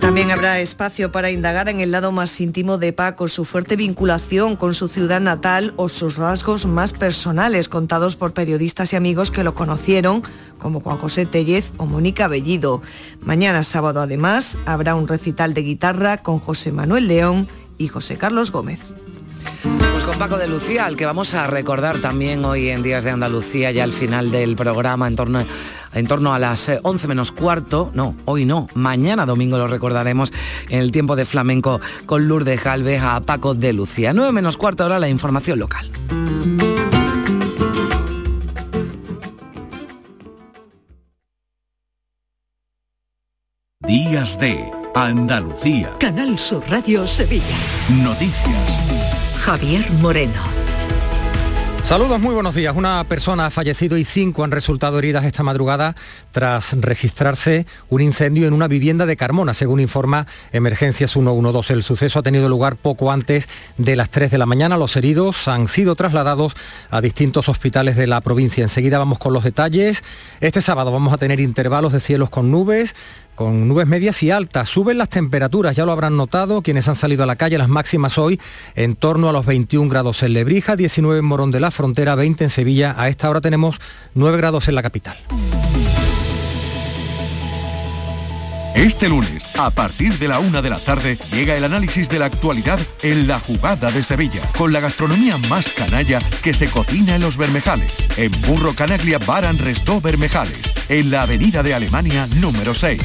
También 0.06 0.30
habrá 0.30 0.60
espacio 0.60 1.10
para 1.10 1.32
indagar 1.32 1.68
en 1.68 1.80
el 1.80 1.90
lado 1.90 2.12
más 2.12 2.40
íntimo 2.40 2.78
de 2.78 2.92
Paco, 2.92 3.26
su 3.26 3.44
fuerte 3.44 3.74
vinculación 3.74 4.54
con 4.54 4.72
su 4.72 4.86
ciudad 4.86 5.20
natal 5.20 5.74
o 5.74 5.88
sus 5.88 6.14
rasgos 6.14 6.64
más 6.64 6.92
personales 6.92 7.68
contados 7.68 8.14
por 8.14 8.32
periodistas 8.32 8.92
y 8.92 8.96
amigos 8.96 9.32
que 9.32 9.42
lo 9.42 9.56
conocieron, 9.56 10.22
como 10.60 10.78
Juan 10.78 10.98
José 10.98 11.26
Tellez 11.26 11.72
o 11.76 11.86
Mónica 11.86 12.28
Bellido. 12.28 12.82
Mañana 13.20 13.64
sábado 13.64 14.00
además 14.00 14.56
habrá 14.64 14.94
un 14.94 15.08
recital 15.08 15.54
de 15.54 15.62
guitarra 15.62 16.18
con 16.18 16.38
José 16.38 16.70
Manuel 16.70 17.08
León 17.08 17.48
y 17.76 17.88
José 17.88 18.16
Carlos 18.16 18.52
Gómez. 18.52 18.78
Pues 19.90 20.04
con 20.04 20.18
Paco 20.18 20.36
de 20.36 20.46
Lucía, 20.46 20.86
al 20.86 20.96
que 20.96 21.06
vamos 21.06 21.34
a 21.34 21.46
recordar 21.46 22.00
también 22.00 22.44
hoy 22.44 22.68
en 22.68 22.82
Días 22.82 23.02
de 23.02 23.10
Andalucía, 23.10 23.72
ya 23.72 23.82
al 23.82 23.92
final 23.92 24.30
del 24.30 24.54
programa, 24.54 25.08
en 25.08 25.16
torno, 25.16 25.44
en 25.96 26.06
torno 26.06 26.34
a 26.34 26.38
las 26.38 26.70
11 26.82 27.04
eh, 27.04 27.08
menos 27.08 27.32
cuarto, 27.32 27.90
no, 27.94 28.14
hoy 28.26 28.44
no, 28.44 28.68
mañana 28.74 29.26
domingo 29.26 29.58
lo 29.58 29.66
recordaremos 29.66 30.32
en 30.68 30.80
el 30.80 30.92
tiempo 30.92 31.16
de 31.16 31.24
flamenco 31.24 31.80
con 32.04 32.28
Lourdes 32.28 32.62
Galvez 32.62 33.00
a 33.02 33.20
Paco 33.22 33.54
de 33.54 33.72
Lucía. 33.72 34.12
9 34.12 34.30
menos 34.30 34.56
cuarto 34.56 34.82
ahora 34.84 34.98
la 34.98 35.08
información 35.08 35.58
local. 35.58 35.90
Días 43.80 44.38
de 44.38 44.70
Andalucía. 44.94 45.90
Canal 45.98 46.38
Sur 46.38 46.62
Radio 46.68 47.06
Sevilla. 47.06 47.44
Noticias. 48.02 49.38
Javier 49.44 49.88
Moreno. 50.02 50.65
Saludos, 51.86 52.18
muy 52.18 52.34
buenos 52.34 52.56
días. 52.56 52.74
Una 52.74 53.04
persona 53.04 53.46
ha 53.46 53.50
fallecido 53.52 53.96
y 53.96 54.04
cinco 54.04 54.42
han 54.42 54.50
resultado 54.50 54.98
heridas 54.98 55.24
esta 55.24 55.44
madrugada 55.44 55.94
tras 56.32 56.72
registrarse 56.72 57.64
un 57.90 58.00
incendio 58.00 58.48
en 58.48 58.54
una 58.54 58.66
vivienda 58.66 59.06
de 59.06 59.16
Carmona, 59.16 59.54
según 59.54 59.78
informa 59.78 60.26
Emergencias 60.50 61.12
112. 61.12 61.74
El 61.74 61.84
suceso 61.84 62.18
ha 62.18 62.24
tenido 62.24 62.48
lugar 62.48 62.74
poco 62.74 63.12
antes 63.12 63.48
de 63.78 63.94
las 63.94 64.10
3 64.10 64.32
de 64.32 64.38
la 64.38 64.46
mañana. 64.46 64.76
Los 64.76 64.96
heridos 64.96 65.46
han 65.46 65.68
sido 65.68 65.94
trasladados 65.94 66.54
a 66.90 67.00
distintos 67.00 67.48
hospitales 67.48 67.94
de 67.94 68.08
la 68.08 68.20
provincia. 68.20 68.64
Enseguida 68.64 68.98
vamos 68.98 69.20
con 69.20 69.32
los 69.32 69.44
detalles. 69.44 70.02
Este 70.40 70.62
sábado 70.62 70.90
vamos 70.90 71.12
a 71.12 71.18
tener 71.18 71.38
intervalos 71.38 71.92
de 71.92 72.00
cielos 72.00 72.30
con 72.30 72.50
nubes, 72.50 72.96
con 73.36 73.68
nubes 73.68 73.86
medias 73.86 74.20
y 74.24 74.32
altas. 74.32 74.68
Suben 74.68 74.98
las 74.98 75.08
temperaturas, 75.08 75.76
ya 75.76 75.86
lo 75.86 75.92
habrán 75.92 76.16
notado 76.16 76.62
quienes 76.62 76.88
han 76.88 76.96
salido 76.96 77.22
a 77.22 77.26
la 77.26 77.36
calle, 77.36 77.58
las 77.58 77.68
máximas 77.68 78.18
hoy 78.18 78.40
en 78.74 78.96
torno 78.96 79.28
a 79.28 79.32
los 79.32 79.46
21 79.46 79.88
grados 79.88 80.24
en 80.24 80.32
Lebrija, 80.32 80.74
19 80.74 81.20
en 81.20 81.24
Morón 81.24 81.52
de 81.52 81.60
la 81.60 81.70
Frontera, 81.70 82.16
20 82.16 82.42
en 82.42 82.50
Sevilla. 82.50 82.96
A 82.98 83.08
esta 83.08 83.30
hora 83.30 83.40
tenemos 83.40 83.76
9 84.14 84.36
grados 84.38 84.66
en 84.66 84.74
la 84.74 84.82
capital. 84.82 85.16
Este 88.76 89.08
lunes, 89.08 89.56
a 89.56 89.70
partir 89.70 90.18
de 90.18 90.28
la 90.28 90.38
una 90.38 90.60
de 90.60 90.68
la 90.68 90.78
tarde, 90.78 91.16
llega 91.32 91.56
el 91.56 91.64
análisis 91.64 92.10
de 92.10 92.18
la 92.18 92.26
actualidad 92.26 92.78
en 93.02 93.26
la 93.26 93.40
jugada 93.40 93.90
de 93.90 94.04
Sevilla, 94.04 94.42
con 94.54 94.70
la 94.70 94.80
gastronomía 94.80 95.38
más 95.38 95.72
canalla 95.72 96.20
que 96.42 96.52
se 96.52 96.68
cocina 96.68 97.14
en 97.14 97.22
los 97.22 97.38
Bermejales, 97.38 97.96
en 98.18 98.30
Burro 98.42 98.74
Canaglia 98.74 99.18
Baran 99.18 99.56
Restó 99.56 100.02
Bermejales, 100.02 100.60
en 100.90 101.10
la 101.10 101.22
avenida 101.22 101.62
de 101.62 101.72
Alemania 101.72 102.28
número 102.38 102.74
6. 102.74 103.00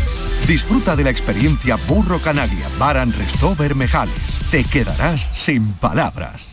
Disfruta 0.45 0.97
de 0.97 1.05
la 1.05 1.09
experiencia 1.09 1.77
Burro 1.87 2.19
Canaglia 2.19 2.67
Baran 2.77 3.13
Restó 3.13 3.55
Bermejales. 3.55 4.41
Te 4.51 4.65
quedarás 4.65 5.25
sin 5.35 5.71
palabras. 5.71 6.47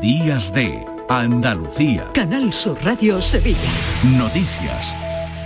Días 0.00 0.54
de 0.54 0.84
Andalucía. 1.08 2.04
Canal 2.14 2.52
Sur 2.52 2.78
Radio 2.84 3.20
Sevilla. 3.20 3.58
Noticias 4.04 4.94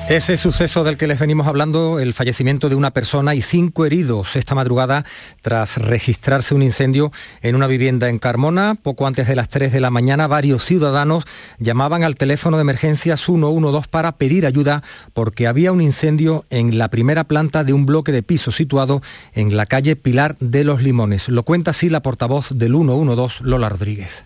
ese 0.08 0.36
suceso 0.36 0.84
del 0.84 0.96
que 0.96 1.08
les 1.08 1.18
venimos 1.18 1.48
hablando, 1.48 1.98
el 1.98 2.14
fallecimiento 2.14 2.68
de 2.68 2.76
una 2.76 2.92
persona 2.92 3.34
y 3.34 3.42
cinco 3.42 3.84
heridos 3.84 4.36
esta 4.36 4.54
madrugada 4.54 5.04
tras 5.42 5.78
registrarse 5.78 6.54
un 6.54 6.62
incendio 6.62 7.10
en 7.42 7.56
una 7.56 7.66
vivienda 7.66 8.08
en 8.08 8.18
Carmona. 8.18 8.76
Poco 8.80 9.08
antes 9.08 9.26
de 9.26 9.34
las 9.34 9.48
3 9.48 9.72
de 9.72 9.80
la 9.80 9.90
mañana, 9.90 10.28
varios 10.28 10.64
ciudadanos 10.64 11.24
llamaban 11.58 12.04
al 12.04 12.14
teléfono 12.14 12.56
de 12.56 12.60
emergencias 12.60 13.20
112 13.20 13.88
para 13.90 14.12
pedir 14.12 14.46
ayuda 14.46 14.84
porque 15.12 15.48
había 15.48 15.72
un 15.72 15.80
incendio 15.80 16.44
en 16.50 16.78
la 16.78 16.88
primera 16.88 17.24
planta 17.24 17.64
de 17.64 17.72
un 17.72 17.84
bloque 17.84 18.12
de 18.12 18.22
piso 18.22 18.52
situado 18.52 19.02
en 19.32 19.56
la 19.56 19.66
calle 19.66 19.96
Pilar 19.96 20.36
de 20.38 20.62
los 20.62 20.82
Limones. 20.82 21.28
Lo 21.28 21.42
cuenta 21.42 21.72
así 21.72 21.88
la 21.88 22.02
portavoz 22.02 22.50
del 22.50 22.74
112, 22.74 23.42
Lola 23.42 23.68
Rodríguez. 23.68 24.25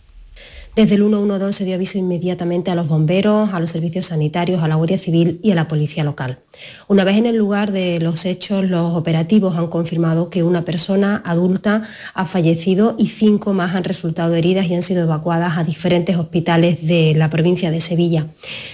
Desde 0.76 0.94
el 0.94 1.02
112 1.02 1.52
se 1.52 1.64
dio 1.64 1.74
aviso 1.74 1.98
inmediatamente 1.98 2.70
a 2.70 2.76
los 2.76 2.86
bomberos, 2.86 3.52
a 3.52 3.58
los 3.58 3.70
servicios 3.70 4.06
sanitarios, 4.06 4.62
a 4.62 4.68
la 4.68 4.76
Guardia 4.76 4.98
Civil 4.98 5.40
y 5.42 5.50
a 5.50 5.56
la 5.56 5.66
policía 5.66 6.04
local. 6.04 6.38
Una 6.86 7.02
vez 7.02 7.16
en 7.16 7.26
el 7.26 7.36
lugar 7.36 7.72
de 7.72 7.98
los 7.98 8.24
hechos, 8.24 8.70
los 8.70 8.96
operativos 8.96 9.56
han 9.56 9.66
confirmado 9.66 10.30
que 10.30 10.44
una 10.44 10.64
persona 10.64 11.22
adulta 11.24 11.82
ha 12.14 12.24
fallecido 12.24 12.94
y 12.98 13.08
cinco 13.08 13.52
más 13.52 13.74
han 13.74 13.82
resultado 13.82 14.34
heridas 14.36 14.66
y 14.66 14.74
han 14.74 14.82
sido 14.82 15.02
evacuadas 15.02 15.58
a 15.58 15.64
diferentes 15.64 16.16
hospitales 16.16 16.86
de 16.86 17.14
la 17.16 17.30
provincia 17.30 17.72
de 17.72 17.80
Sevilla. 17.80 18.28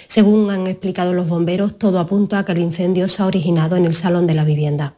Según 0.07 0.51
han 0.51 0.67
explicado 0.67 1.15
los 1.15 1.29
bomberos, 1.29 1.79
todo 1.79 1.99
apunta 1.99 2.41
a 2.41 2.45
que 2.45 2.53
el 2.53 2.59
incendio 2.59 3.09
se 3.09 3.23
ha 3.23 3.27
originado 3.27 3.75
en 3.77 3.87
el 3.87 3.95
salón 3.95 4.27
de 4.27 4.35
la 4.35 4.45
vivienda. 4.45 4.97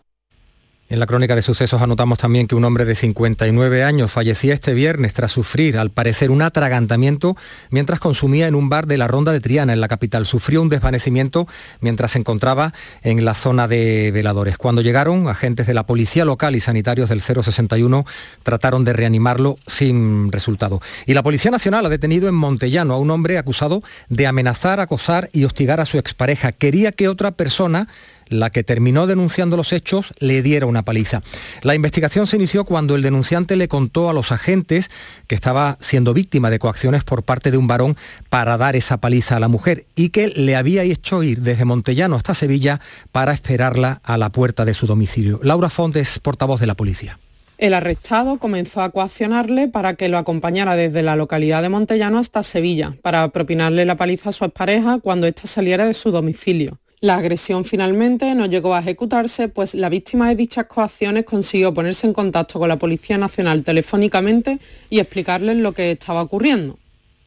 En 0.91 1.01
la 1.01 1.07
crónica 1.07 1.37
de 1.37 1.43
sucesos 1.43 1.83
anotamos 1.83 2.17
también 2.17 2.47
que 2.47 2.55
un 2.55 2.65
hombre 2.65 2.87
de 2.87 2.95
59 2.95 3.85
años 3.85 4.11
fallecía 4.11 4.55
este 4.55 4.73
viernes 4.73 5.13
tras 5.13 5.31
sufrir, 5.31 5.77
al 5.77 5.91
parecer, 5.91 6.31
un 6.31 6.41
atragantamiento 6.41 7.37
mientras 7.69 8.01
consumía 8.01 8.47
en 8.47 8.55
un 8.55 8.71
bar 8.71 8.87
de 8.87 8.97
la 8.97 9.07
Ronda 9.07 9.33
de 9.33 9.41
Triana, 9.41 9.75
en 9.75 9.83
la 9.83 9.89
capital. 9.89 10.25
Sufrió 10.25 10.63
un 10.63 10.71
desvanecimiento 10.71 11.47
mientras 11.81 12.13
se 12.13 12.21
encontraba 12.21 12.73
en 13.03 13.27
la 13.27 13.35
zona 13.35 13.69
de 13.69 14.11
veladores. 14.15 14.57
Cuando 14.57 14.81
llegaron, 14.81 15.29
agentes 15.29 15.67
de 15.67 15.75
la 15.75 15.85
policía 15.85 16.25
local 16.25 16.57
y 16.57 16.61
sanitarios 16.61 17.11
del 17.11 17.21
061 17.21 18.07
trataron 18.43 18.87
de 18.87 18.95
reanimarlo 18.95 19.59
sin 19.67 20.33
resultado. 20.33 20.81
Y 21.05 21.13
la 21.13 21.23
Policía 21.23 21.51
Nacional 21.51 21.85
ha 21.85 21.91
detenido 21.91 22.31
en 22.31 22.35
Montellano 22.35 22.95
a 22.95 22.99
un 22.99 23.11
hombre 23.11 23.37
acusado 23.37 23.83
de 24.09 24.27
amenazar, 24.27 24.81
acosar 24.81 25.29
y 25.35 25.45
hostigar 25.45 25.81
a 25.81 25.85
su 25.85 25.99
expareja. 25.99 26.53
Quería 26.53 26.93
que 26.93 27.09
otra 27.09 27.33
persona 27.33 27.89
la 28.31 28.51
que 28.51 28.65
terminó 28.65 29.07
denunciando 29.07 29.57
los 29.57 29.73
hechos 29.73 30.13
le 30.19 30.43
diera 30.43 30.67
una 30.67 30.85
paliza. 30.85 31.23
La 31.63 31.75
investigación 31.75 32.27
se 32.27 32.37
inició 32.37 32.65
cuando 32.65 32.95
el 32.95 33.03
denunciante 33.03 33.57
le 33.57 33.69
contó 33.69 34.11
a 34.11 34.13
los 34.13 34.33
agentes 34.33 34.91
que 35.27 35.35
estaba 35.35 35.77
siendo 35.81 36.15
víctima 36.15 36.51
de 36.51 36.59
coacciones 36.59 37.05
por 37.05 37.23
parte 37.23 37.51
de 37.51 37.57
un 37.57 37.67
varón 37.67 37.97
para 38.29 38.57
dar 38.57 38.77
esa 38.77 38.99
paliza 38.99 39.37
a 39.37 39.41
la 39.41 39.49
mujer 39.49 39.87
y 39.95 40.11
que 40.11 40.29
le 40.29 40.57
había 40.57 40.83
hecho 40.83 41.23
ir 41.23 41.43
desde 41.43 41.65
Montellano 41.65 42.17
hasta 42.17 42.35
Sevilla 42.35 42.81
para 43.13 43.33
esperarla 43.33 44.01
a 44.05 44.19
la 44.19 44.31
puerta 44.31 44.65
de 44.65 44.75
su 44.75 44.87
domicilio. 44.87 45.41
Laura 45.43 45.71
Fontes, 45.71 46.19
portavoz 46.19 46.61
de 46.61 46.67
la 46.67 46.75
policía. 46.75 47.19
El 47.59 47.75
arrestado 47.75 48.39
comenzó 48.39 48.83
a 48.83 48.91
coaccionarle 48.91 49.67
para 49.67 49.95
que 49.95 50.09
lo 50.09 50.17
acompañara 50.17 50.77
desde 50.77 51.03
la 51.03 51.17
localidad 51.17 51.61
de 51.61 51.69
Montellano 51.69 52.19
hasta 52.19 52.45
Sevilla, 52.45 52.95
para 53.03 53.29
propinarle 53.31 53.85
la 53.85 53.97
paliza 53.97 54.29
a 54.29 54.33
su 54.33 54.45
expareja 54.45 55.01
cuando 55.01 55.27
ésta 55.27 55.49
saliera 55.49 55.85
de 55.85 55.95
su 55.95 56.13
domicilio 56.13 56.79
La 57.01 57.15
agresión 57.15 57.65
finalmente 57.65 58.35
no 58.35 58.47
llegó 58.47 58.75
a 58.75 58.81
ejecutarse, 58.81 59.49
pues 59.49 59.77
la 59.77 59.89
víctima 59.89 60.29
de 60.29 60.35
dichas 60.35 60.67
coacciones 60.67 61.25
consiguió 61.25 61.73
ponerse 61.73 62.09
en 62.09 62.13
contacto 62.13 62.59
con 62.59 62.69
la 62.69 62.77
Policía 62.77 63.17
Nacional 63.17 63.63
telefónicamente 63.63 64.59
y 64.91 64.99
explicarles 64.99 65.59
lo 65.59 65.73
que 65.73 65.93
estaba 65.93 66.23
ocurriendo. 66.23 66.77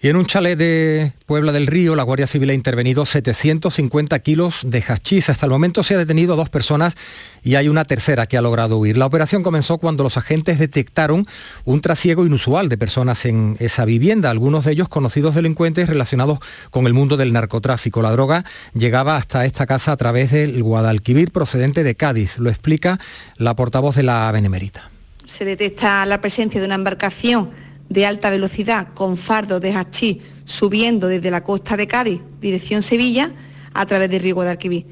Y 0.03 0.09
en 0.09 0.15
un 0.15 0.25
chalet 0.25 0.57
de 0.57 1.13
Puebla 1.27 1.51
del 1.51 1.67
Río, 1.67 1.95
la 1.95 2.01
Guardia 2.01 2.25
Civil 2.25 2.49
ha 2.49 2.55
intervenido 2.55 3.05
750 3.05 4.17
kilos 4.17 4.61
de 4.63 4.81
hachís. 4.81 5.29
Hasta 5.29 5.45
el 5.45 5.51
momento 5.51 5.83
se 5.83 5.93
ha 5.93 5.99
detenido 5.99 6.33
a 6.33 6.37
dos 6.37 6.49
personas 6.49 6.95
y 7.43 7.53
hay 7.53 7.69
una 7.69 7.85
tercera 7.85 8.25
que 8.25 8.35
ha 8.35 8.41
logrado 8.41 8.79
huir. 8.79 8.97
La 8.97 9.05
operación 9.05 9.43
comenzó 9.43 9.77
cuando 9.77 10.03
los 10.03 10.17
agentes 10.17 10.57
detectaron 10.57 11.27
un 11.65 11.81
trasiego 11.81 12.25
inusual 12.25 12.67
de 12.67 12.79
personas 12.79 13.25
en 13.25 13.57
esa 13.59 13.85
vivienda, 13.85 14.31
algunos 14.31 14.65
de 14.65 14.71
ellos 14.71 14.89
conocidos 14.89 15.35
delincuentes 15.35 15.87
relacionados 15.87 16.39
con 16.71 16.87
el 16.87 16.95
mundo 16.95 17.15
del 17.15 17.31
narcotráfico. 17.31 18.01
La 18.01 18.09
droga 18.09 18.43
llegaba 18.73 19.17
hasta 19.17 19.45
esta 19.45 19.67
casa 19.67 19.91
a 19.91 19.97
través 19.97 20.31
del 20.31 20.63
Guadalquivir 20.63 21.29
procedente 21.29 21.83
de 21.83 21.93
Cádiz. 21.93 22.39
Lo 22.39 22.49
explica 22.49 22.99
la 23.37 23.55
portavoz 23.55 23.97
de 23.97 24.01
la 24.01 24.31
Benemérita. 24.31 24.89
Se 25.27 25.45
detecta 25.45 26.03
la 26.07 26.21
presencia 26.21 26.59
de 26.59 26.65
una 26.65 26.75
embarcación 26.75 27.51
de 27.91 28.05
alta 28.05 28.29
velocidad 28.29 28.87
con 28.93 29.17
fardos 29.17 29.59
de 29.59 29.73
hachís 29.73 30.17
subiendo 30.45 31.07
desde 31.07 31.29
la 31.29 31.43
costa 31.43 31.75
de 31.75 31.87
Cádiz, 31.87 32.21
dirección 32.39 32.81
Sevilla, 32.81 33.33
a 33.73 33.85
través 33.85 34.09
del 34.09 34.21
río 34.21 34.35
Guadalquivir. 34.35 34.85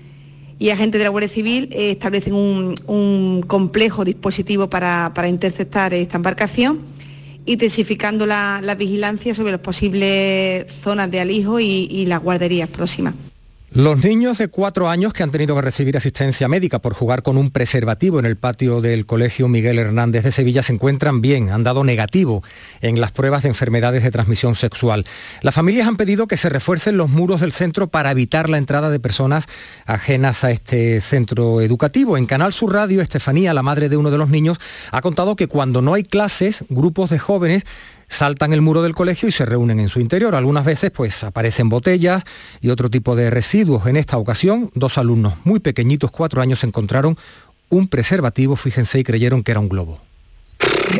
Y 0.57 0.69
agentes 0.69 0.99
de 0.99 1.05
la 1.05 1.09
Guardia 1.09 1.29
Civil 1.29 1.69
eh, 1.71 1.91
establecen 1.91 2.33
un, 2.33 3.45
complejo 3.47 4.03
dispositivo 4.03 4.69
para, 4.69 5.13
interceptar 5.27 5.93
esta 5.93 6.17
embarcación, 6.17 6.81
intensificando 7.45 8.25
la, 8.25 8.75
vigilancia 8.77 9.33
sobre 9.33 9.51
las 9.51 9.61
posibles 9.61 10.65
zonas 10.71 11.09
de 11.09 11.21
alijo 11.21 11.61
y 11.61 12.05
las 12.05 12.21
guarderías 12.21 12.69
próximas. 12.69 13.15
Los 13.71 14.03
niños 14.03 14.39
de 14.39 14.47
cuatro 14.47 14.89
años 14.89 15.13
que 15.13 15.21
han 15.21 15.29
tenido 15.29 15.53
que 15.55 15.61
recibir 15.61 15.95
asistencia 15.95 16.47
médica 16.47 16.79
por 16.79 16.95
jugar 16.95 17.21
con 17.21 17.37
un 17.37 17.51
preservativo 17.51 18.17
en 18.17 18.25
el 18.25 18.35
patio 18.35 18.81
del 18.81 19.05
Colegio 19.05 19.47
Miguel 19.47 19.77
Hernández 19.77 20.23
de 20.23 20.31
Sevilla 20.31 20.63
se 20.63 20.73
encuentran 20.73 21.21
bien, 21.21 21.51
han 21.51 21.63
dado 21.63 21.83
negativo 21.83 22.43
en 22.81 22.99
las 22.99 23.11
pruebas 23.11 23.43
de 23.43 23.49
enfermedades 23.49 24.03
de 24.03 24.09
transmisión 24.09 24.55
sexual. 24.55 25.05
Las 25.43 25.53
familias 25.53 25.87
han 25.87 25.97
pedido 25.97 26.25
que 26.25 26.35
se 26.35 26.49
refuercen 26.49 26.97
los 26.97 27.11
muros 27.11 27.41
del 27.41 27.51
centro 27.51 27.89
para 27.89 28.09
evitar 28.09 28.49
la 28.49 28.57
entrada 28.57 28.89
de 28.89 28.99
personas 28.99 29.45
ajenas 29.85 30.43
a 30.43 30.49
este 30.49 30.99
centro 30.99 31.61
educativo. 31.61 32.17
En 32.17 32.25
Canal 32.25 32.53
Sur 32.53 32.73
Radio, 32.73 33.03
Estefanía, 33.03 33.53
la 33.53 33.61
madre 33.61 33.87
de 33.87 33.97
uno 33.97 34.09
de 34.09 34.17
los 34.17 34.29
niños, 34.29 34.57
ha 34.91 35.01
contado 35.01 35.35
que 35.35 35.45
cuando 35.45 35.83
no 35.83 35.93
hay 35.93 36.03
clases, 36.03 36.65
grupos 36.69 37.11
de 37.11 37.19
jóvenes 37.19 37.65
saltan 38.09 38.51
el 38.51 38.61
muro 38.61 38.81
del 38.81 38.95
colegio 38.95 39.29
y 39.29 39.31
se 39.31 39.45
reúnen 39.45 39.79
en 39.79 39.87
su 39.87 39.99
interior. 39.99 40.35
Algunas 40.35 40.65
veces 40.65 40.91
pues 40.91 41.23
aparecen 41.23 41.69
botellas 41.69 42.23
y 42.59 42.69
otro 42.69 42.89
tipo 42.89 43.15
de 43.15 43.29
residuos. 43.29 43.87
En 43.87 43.95
esta 43.95 44.17
ocasión, 44.17 44.71
dos 44.73 44.97
alumnos 44.97 45.35
muy 45.45 45.59
pequeñitos, 45.59 46.11
cuatro 46.11 46.41
años, 46.41 46.63
encontraron 46.63 47.17
un 47.69 47.87
preservativo, 47.87 48.55
fíjense, 48.55 48.99
y 48.99 49.03
creyeron 49.03 49.43
que 49.43 49.51
era 49.51 49.59
un 49.59 49.69
globo. 49.69 50.01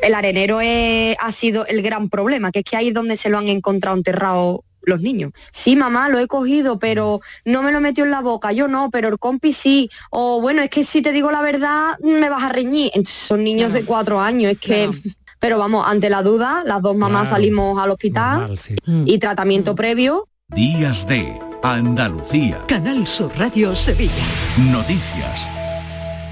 El 0.01 0.13
arenero 0.13 0.59
ha 0.59 1.31
sido 1.31 1.65
el 1.65 1.81
gran 1.81 2.09
problema, 2.09 2.51
que 2.51 2.59
es 2.59 2.65
que 2.65 2.77
ahí 2.77 2.89
es 2.89 2.93
donde 2.93 3.17
se 3.17 3.29
lo 3.29 3.39
han 3.39 3.47
encontrado 3.49 3.97
enterrado 3.97 4.63
los 4.83 5.01
niños. 5.01 5.33
Sí, 5.51 5.75
mamá, 5.75 6.09
lo 6.09 6.19
he 6.19 6.27
cogido, 6.27 6.79
pero 6.79 7.21
no 7.43 7.61
me 7.61 7.71
lo 7.71 7.81
metió 7.81 8.05
en 8.05 8.11
la 8.11 8.21
boca, 8.21 8.51
yo 8.51 8.67
no, 8.67 8.89
pero 8.91 9.09
el 9.09 9.19
compi 9.19 9.51
sí. 9.51 9.89
O 10.09 10.41
bueno, 10.41 10.61
es 10.61 10.69
que 10.69 10.83
si 10.83 11.01
te 11.01 11.11
digo 11.11 11.31
la 11.31 11.41
verdad, 11.41 11.97
me 11.99 12.29
vas 12.29 12.43
a 12.43 12.49
reñir. 12.49 12.91
son 13.05 13.43
niños 13.43 13.73
de 13.73 13.83
cuatro 13.83 14.19
años, 14.19 14.53
es 14.53 14.59
que 14.59 14.89
pero 15.39 15.57
vamos, 15.57 15.85
ante 15.87 16.09
la 16.09 16.21
duda, 16.21 16.63
las 16.65 16.81
dos 16.81 16.95
mamás 16.95 17.29
salimos 17.29 17.81
al 17.81 17.91
hospital 17.91 18.59
y 18.85 19.17
tratamiento 19.19 19.73
mm. 19.73 19.75
previo. 19.75 20.27
Días 20.49 21.07
de 21.07 21.39
Andalucía. 21.63 22.59
Canal 22.67 23.05
Sur 23.07 23.31
Radio 23.37 23.75
Sevilla. 23.75 24.13
Noticias. 24.71 25.49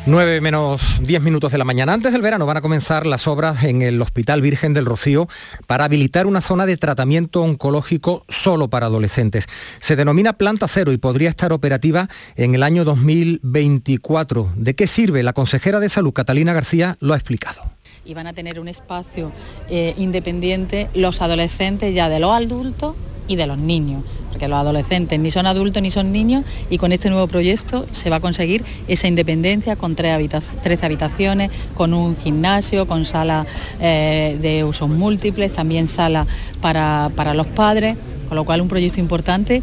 9 0.08 0.39
menos 0.39 1.01
10 1.01 1.22
minutos 1.22 1.51
de 1.51 1.58
la 1.58 1.66
mañana. 1.66 1.91
Antes 1.91 2.14
del 2.14 2.22
verano 2.22 2.45
van 2.45 2.55
a 2.55 2.62
comenzar 2.62 3.05
las 3.05 3.28
obras 3.28 3.66
en 3.66 3.82
el 3.82 4.01
Hospital 4.01 4.41
Virgen 4.41 4.74
del 4.74 4.86
Rocío 4.86 5.28
para 5.68 5.84
habilitar 5.84 6.28
una 6.28 6.39
zona 6.39 6.66
de 6.66 6.78
tratamiento 6.78 7.41
oncológico 7.43 8.24
solo 8.30 8.70
para 8.70 8.86
adolescentes. 8.86 9.47
Se 9.82 9.97
denomina 9.97 10.34
planta 10.34 10.70
cero 10.70 10.93
y 10.93 10.97
podría 10.97 11.30
estar 11.30 11.51
operativa 11.51 12.08
en 12.38 12.55
el 12.55 12.64
año 12.64 12.86
2024. 12.86 14.53
¿De 14.55 14.76
qué 14.76 14.88
sirve? 14.88 15.24
La 15.24 15.34
consejera 15.34 15.82
de 15.82 15.89
salud, 15.89 16.14
Catalina 16.14 16.53
García, 16.53 16.95
lo 17.01 17.14
ha 17.14 17.18
explicado 17.18 17.76
y 18.08 18.14
van 18.14 18.26
a 18.26 18.34
tener 18.34 18.60
un 18.60 18.70
espacio 18.70 19.32
eh, 19.70 19.93
independiente 19.97 20.88
los 20.93 21.22
adolescentes 21.22 21.93
ya 21.93 22.08
de 22.08 22.20
los 22.20 22.32
adultos 22.32 22.95
y 23.28 23.36
de 23.36 23.45
los 23.45 23.58
niños, 23.58 24.03
porque 24.30 24.47
los 24.47 24.58
adolescentes 24.58 25.20
ni 25.20 25.30
son 25.30 25.45
adultos 25.45 25.84
ni 25.84 25.91
son 25.91 26.14
niños 26.14 26.45
y 26.70 26.78
con 26.78 26.93
este 26.93 27.10
nuevo 27.10 27.28
proyecto 27.28 27.86
se 27.91 28.10
va 28.10 28.16
a 28.16 28.20
conseguir 28.22 28.64
esa 28.88 29.08
independencia 29.08 29.76
con 29.76 29.95
tres, 29.95 30.84
habitaciones, 30.84 31.51
con 31.76 31.93
un 31.93 32.16
gimnasio, 32.16 32.88
con 32.88 33.03
sala 33.03 33.45
eh, 33.82 34.38
de 34.41 34.64
usos 34.64 34.88
múltiples, 34.88 35.51
también 35.51 35.89
sala 35.89 36.26
para, 36.62 37.12
para 37.18 37.34
los 37.34 37.47
padres, 37.47 37.97
con 38.30 38.38
lo 38.38 38.45
cual 38.45 38.62
un 38.62 38.70
proyecto 38.70 39.01
importante 39.01 39.62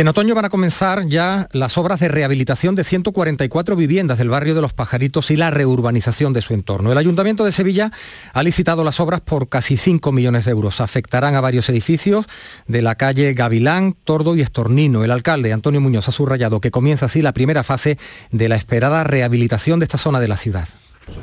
en 0.00 0.08
otoño 0.08 0.34
van 0.34 0.44
a 0.44 0.50
comenzar 0.50 1.06
ya 1.06 1.48
las 1.52 1.78
obras 1.78 2.00
de 2.00 2.08
rehabilitación 2.08 2.74
de 2.74 2.82
144 2.82 3.76
viviendas 3.76 4.18
del 4.18 4.28
barrio 4.28 4.56
de 4.56 4.60
Los 4.60 4.72
Pajaritos 4.72 5.30
y 5.30 5.36
la 5.36 5.52
reurbanización 5.52 6.32
de 6.32 6.42
su 6.42 6.52
entorno. 6.52 6.90
El 6.90 6.98
Ayuntamiento 6.98 7.44
de 7.44 7.52
Sevilla 7.52 7.92
ha 8.32 8.42
licitado 8.42 8.82
las 8.82 8.98
obras 8.98 9.20
por 9.20 9.48
casi 9.48 9.76
5 9.76 10.10
millones 10.10 10.46
de 10.46 10.50
euros. 10.50 10.80
Afectarán 10.80 11.36
a 11.36 11.40
varios 11.40 11.68
edificios 11.68 12.26
de 12.66 12.82
la 12.82 12.96
calle 12.96 13.34
Gavilán, 13.34 13.94
Tordo 14.04 14.34
y 14.34 14.40
Estornino. 14.40 15.04
El 15.04 15.12
alcalde 15.12 15.52
Antonio 15.52 15.80
Muñoz 15.80 16.08
ha 16.08 16.12
subrayado 16.12 16.60
que 16.60 16.72
comienza 16.72 17.06
así 17.06 17.22
la 17.22 17.32
primera 17.32 17.62
fase 17.62 17.96
de 18.32 18.48
la 18.48 18.56
esperada 18.56 19.04
rehabilitación 19.04 19.78
de 19.78 19.84
esta 19.84 19.98
zona 19.98 20.18
de 20.18 20.26
la 20.28 20.36
ciudad. 20.36 20.68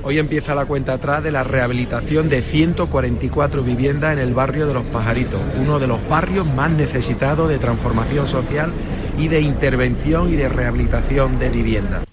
Hoy 0.03 0.19
empieza 0.19 0.55
la 0.55 0.65
cuenta 0.65 0.93
atrás 0.93 1.23
de 1.23 1.31
la 1.31 1.43
rehabilitación 1.43 2.29
de 2.29 2.41
144 2.41 3.63
viviendas 3.63 4.13
en 4.13 4.19
el 4.19 4.33
barrio 4.33 4.67
de 4.67 4.73
Los 4.73 4.85
Pajaritos, 4.85 5.39
uno 5.59 5.79
de 5.79 5.87
los 5.87 6.07
barrios 6.09 6.47
más 6.47 6.71
necesitados 6.71 7.49
de 7.49 7.59
transformación 7.59 8.27
social 8.27 8.73
y 9.17 9.27
de 9.27 9.41
intervención 9.41 10.33
y 10.33 10.37
de 10.37 10.49
rehabilitación 10.49 11.37
de 11.37 11.49
viviendas. 11.49 12.05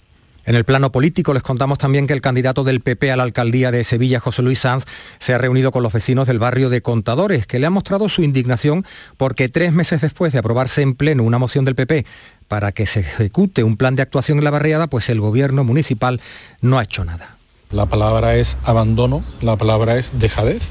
En 0.45 0.55
el 0.55 0.65
plano 0.65 0.91
político 0.91 1.33
les 1.33 1.43
contamos 1.43 1.77
también 1.77 2.07
que 2.07 2.13
el 2.13 2.21
candidato 2.21 2.63
del 2.63 2.81
PP 2.81 3.11
a 3.11 3.17
la 3.17 3.23
alcaldía 3.23 3.71
de 3.71 3.83
Sevilla, 3.83 4.19
José 4.19 4.41
Luis 4.41 4.59
Sanz, 4.59 4.85
se 5.19 5.33
ha 5.33 5.37
reunido 5.37 5.71
con 5.71 5.83
los 5.83 5.93
vecinos 5.93 6.27
del 6.27 6.39
barrio 6.39 6.69
de 6.69 6.81
Contadores, 6.81 7.45
que 7.45 7.59
le 7.59 7.67
han 7.67 7.73
mostrado 7.73 8.09
su 8.09 8.23
indignación 8.23 8.85
porque 9.17 9.49
tres 9.49 9.73
meses 9.73 10.01
después 10.01 10.33
de 10.33 10.39
aprobarse 10.39 10.81
en 10.81 10.95
pleno 10.95 11.23
una 11.23 11.37
moción 11.37 11.65
del 11.65 11.75
PP 11.75 12.05
para 12.47 12.71
que 12.71 12.87
se 12.87 13.01
ejecute 13.01 13.63
un 13.63 13.77
plan 13.77 13.95
de 13.95 14.01
actuación 14.01 14.39
en 14.39 14.43
la 14.43 14.49
barriada, 14.49 14.87
pues 14.87 15.09
el 15.09 15.19
gobierno 15.19 15.63
municipal 15.63 16.19
no 16.61 16.79
ha 16.79 16.83
hecho 16.83 17.05
nada. 17.05 17.38
La 17.71 17.85
palabra 17.85 18.35
es 18.35 18.57
abandono, 18.63 19.23
la 19.41 19.55
palabra 19.55 19.99
es 19.99 20.17
dejadez. 20.17 20.69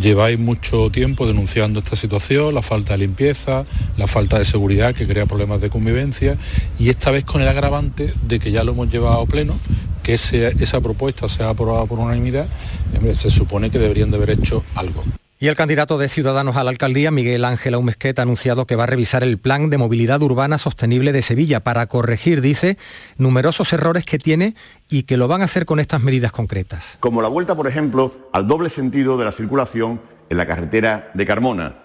Lleváis 0.00 0.38
mucho 0.38 0.88
tiempo 0.88 1.26
denunciando 1.26 1.80
esta 1.80 1.96
situación, 1.96 2.54
la 2.54 2.62
falta 2.62 2.94
de 2.94 3.00
limpieza, 3.00 3.66
la 3.98 4.06
falta 4.06 4.38
de 4.38 4.46
seguridad 4.46 4.94
que 4.94 5.06
crea 5.06 5.26
problemas 5.26 5.60
de 5.60 5.68
convivencia 5.68 6.38
y 6.78 6.88
esta 6.88 7.10
vez 7.10 7.26
con 7.26 7.42
el 7.42 7.48
agravante 7.48 8.14
de 8.26 8.38
que 8.38 8.52
ya 8.52 8.64
lo 8.64 8.72
hemos 8.72 8.88
llevado 8.88 9.20
a 9.20 9.26
pleno, 9.26 9.58
que 10.02 10.14
esa 10.14 10.80
propuesta 10.80 11.28
se 11.28 11.42
ha 11.42 11.50
aprobado 11.50 11.86
por 11.86 11.98
unanimidad, 11.98 12.48
se 13.16 13.30
supone 13.30 13.70
que 13.70 13.78
deberían 13.78 14.10
de 14.10 14.16
haber 14.16 14.30
hecho 14.30 14.64
algo. 14.74 15.04
Y 15.42 15.48
el 15.48 15.56
candidato 15.56 15.96
de 15.96 16.10
Ciudadanos 16.10 16.58
a 16.58 16.64
la 16.64 16.68
alcaldía, 16.68 17.10
Miguel 17.10 17.46
Ángel 17.46 17.72
Aumesquet, 17.72 18.18
ha 18.18 18.22
anunciado 18.22 18.66
que 18.66 18.76
va 18.76 18.84
a 18.84 18.86
revisar 18.86 19.22
el 19.22 19.38
plan 19.38 19.70
de 19.70 19.78
movilidad 19.78 20.20
urbana 20.20 20.58
sostenible 20.58 21.12
de 21.12 21.22
Sevilla 21.22 21.60
para 21.60 21.86
corregir, 21.86 22.42
dice, 22.42 22.76
numerosos 23.16 23.72
errores 23.72 24.04
que 24.04 24.18
tiene 24.18 24.54
y 24.90 25.04
que 25.04 25.16
lo 25.16 25.28
van 25.28 25.40
a 25.40 25.46
hacer 25.46 25.64
con 25.64 25.80
estas 25.80 26.02
medidas 26.02 26.30
concretas. 26.30 26.98
Como 27.00 27.22
la 27.22 27.28
vuelta, 27.28 27.54
por 27.54 27.66
ejemplo, 27.66 28.28
al 28.34 28.46
doble 28.46 28.68
sentido 28.68 29.16
de 29.16 29.24
la 29.24 29.32
circulación 29.32 30.02
en 30.28 30.36
la 30.36 30.46
carretera 30.46 31.10
de 31.14 31.24
Carmona. 31.24 31.76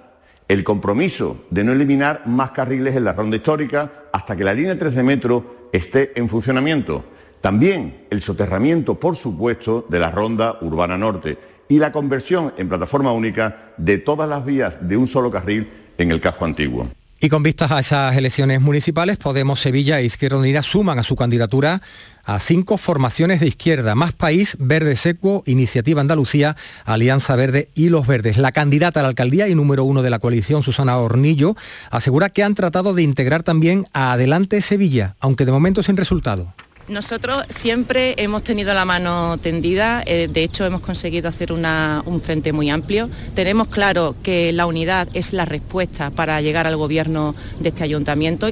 El 0.50 0.66
compromiso 0.66 1.46
de 1.50 1.64
no 1.64 1.72
eliminar 1.72 2.24
más 2.26 2.52
carriles 2.52 2.98
en 2.98 3.06
la 3.06 3.14
ronda 3.14 3.38
histórica 3.38 4.04
hasta 4.12 4.36
que 4.36 4.44
la 4.44 4.54
línea 4.54 4.78
3 4.78 4.96
de 4.96 5.04
metro 5.04 5.70
esté 5.72 6.12
en 6.20 6.28
funcionamiento. 6.28 7.06
También 7.40 8.06
el 8.10 8.22
soterramiento, 8.22 9.00
por 9.00 9.16
supuesto, 9.16 9.86
de 9.88 10.00
la 10.00 10.12
ronda 10.12 10.58
urbana 10.60 10.98
norte 10.98 11.55
y 11.68 11.80
la 11.80 11.92
conversión 11.92 12.54
en 12.58 12.70
plataforma 12.70 13.12
única 13.12 13.74
de 13.78 13.98
todas 13.98 14.30
las 14.30 14.46
vías 14.46 14.76
de 14.82 14.98
un 14.98 15.08
solo 15.08 15.32
carril 15.32 15.70
en 15.98 16.12
el 16.12 16.22
casco 16.22 16.46
antiguo. 16.46 16.90
Y 17.22 17.30
con 17.30 17.44
vistas 17.44 17.72
a 17.72 17.80
esas 17.80 18.16
elecciones 18.18 18.62
municipales, 18.62 19.18
Podemos, 19.18 19.62
Sevilla 19.62 20.00
e 20.00 20.06
Izquierda 20.06 20.38
Unida 20.38 20.62
suman 20.62 21.00
a 21.00 21.04
su 21.04 21.16
candidatura 21.16 21.82
a 22.26 22.40
cinco 22.40 22.78
formaciones 22.78 23.40
de 23.40 23.48
izquierda, 23.48 23.96
Más 23.96 24.12
País, 24.12 24.58
Verde 24.60 24.96
Secuo, 24.96 25.42
Iniciativa 25.46 26.02
Andalucía, 26.02 26.58
Alianza 26.84 27.36
Verde 27.36 27.70
y 27.74 27.90
Los 27.90 28.06
Verdes. 28.06 28.38
La 28.38 28.52
candidata 28.52 29.00
a 29.00 29.04
la 29.04 29.10
alcaldía 29.10 29.48
y 29.48 29.56
número 29.56 29.86
uno 29.86 30.04
de 30.04 30.10
la 30.10 30.20
coalición, 30.20 30.62
Susana 30.62 30.98
Hornillo, 30.98 31.56
asegura 31.90 32.30
que 32.30 32.44
han 32.44 32.54
tratado 32.54 32.94
de 32.94 33.04
integrar 33.04 33.44
también 33.44 33.86
a 33.94 34.12
Adelante 34.12 34.60
Sevilla, 34.62 35.16
aunque 35.20 35.46
de 35.46 35.52
momento 35.52 35.84
sin 35.84 35.98
resultado. 35.98 36.54
Nosotros 36.88 37.44
siempre 37.50 38.14
hemos 38.18 38.44
tenido 38.44 38.72
la 38.76 38.86
mano 38.86 39.40
tendida, 39.40 40.04
eh, 40.06 40.28
de 40.32 40.44
hecho 40.44 40.66
hemos 40.66 40.82
conseguido 40.82 41.28
hacer 41.30 41.52
un 41.52 42.22
frente 42.24 42.54
muy 42.54 42.70
amplio. 42.70 43.10
Tenemos 43.34 43.70
claro 43.70 44.16
que 44.22 44.54
la 44.54 44.68
unidad 44.68 45.08
es 45.14 45.34
la 45.34 45.46
respuesta 45.46 46.12
para 46.12 46.40
llegar 46.42 46.68
al 46.68 46.78
gobierno 46.78 47.34
de 47.60 47.70
este 47.70 47.84
ayuntamiento. 47.84 48.48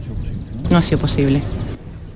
No 0.71 0.77
ha 0.77 0.81
sido 0.81 0.99
posible. 0.99 1.41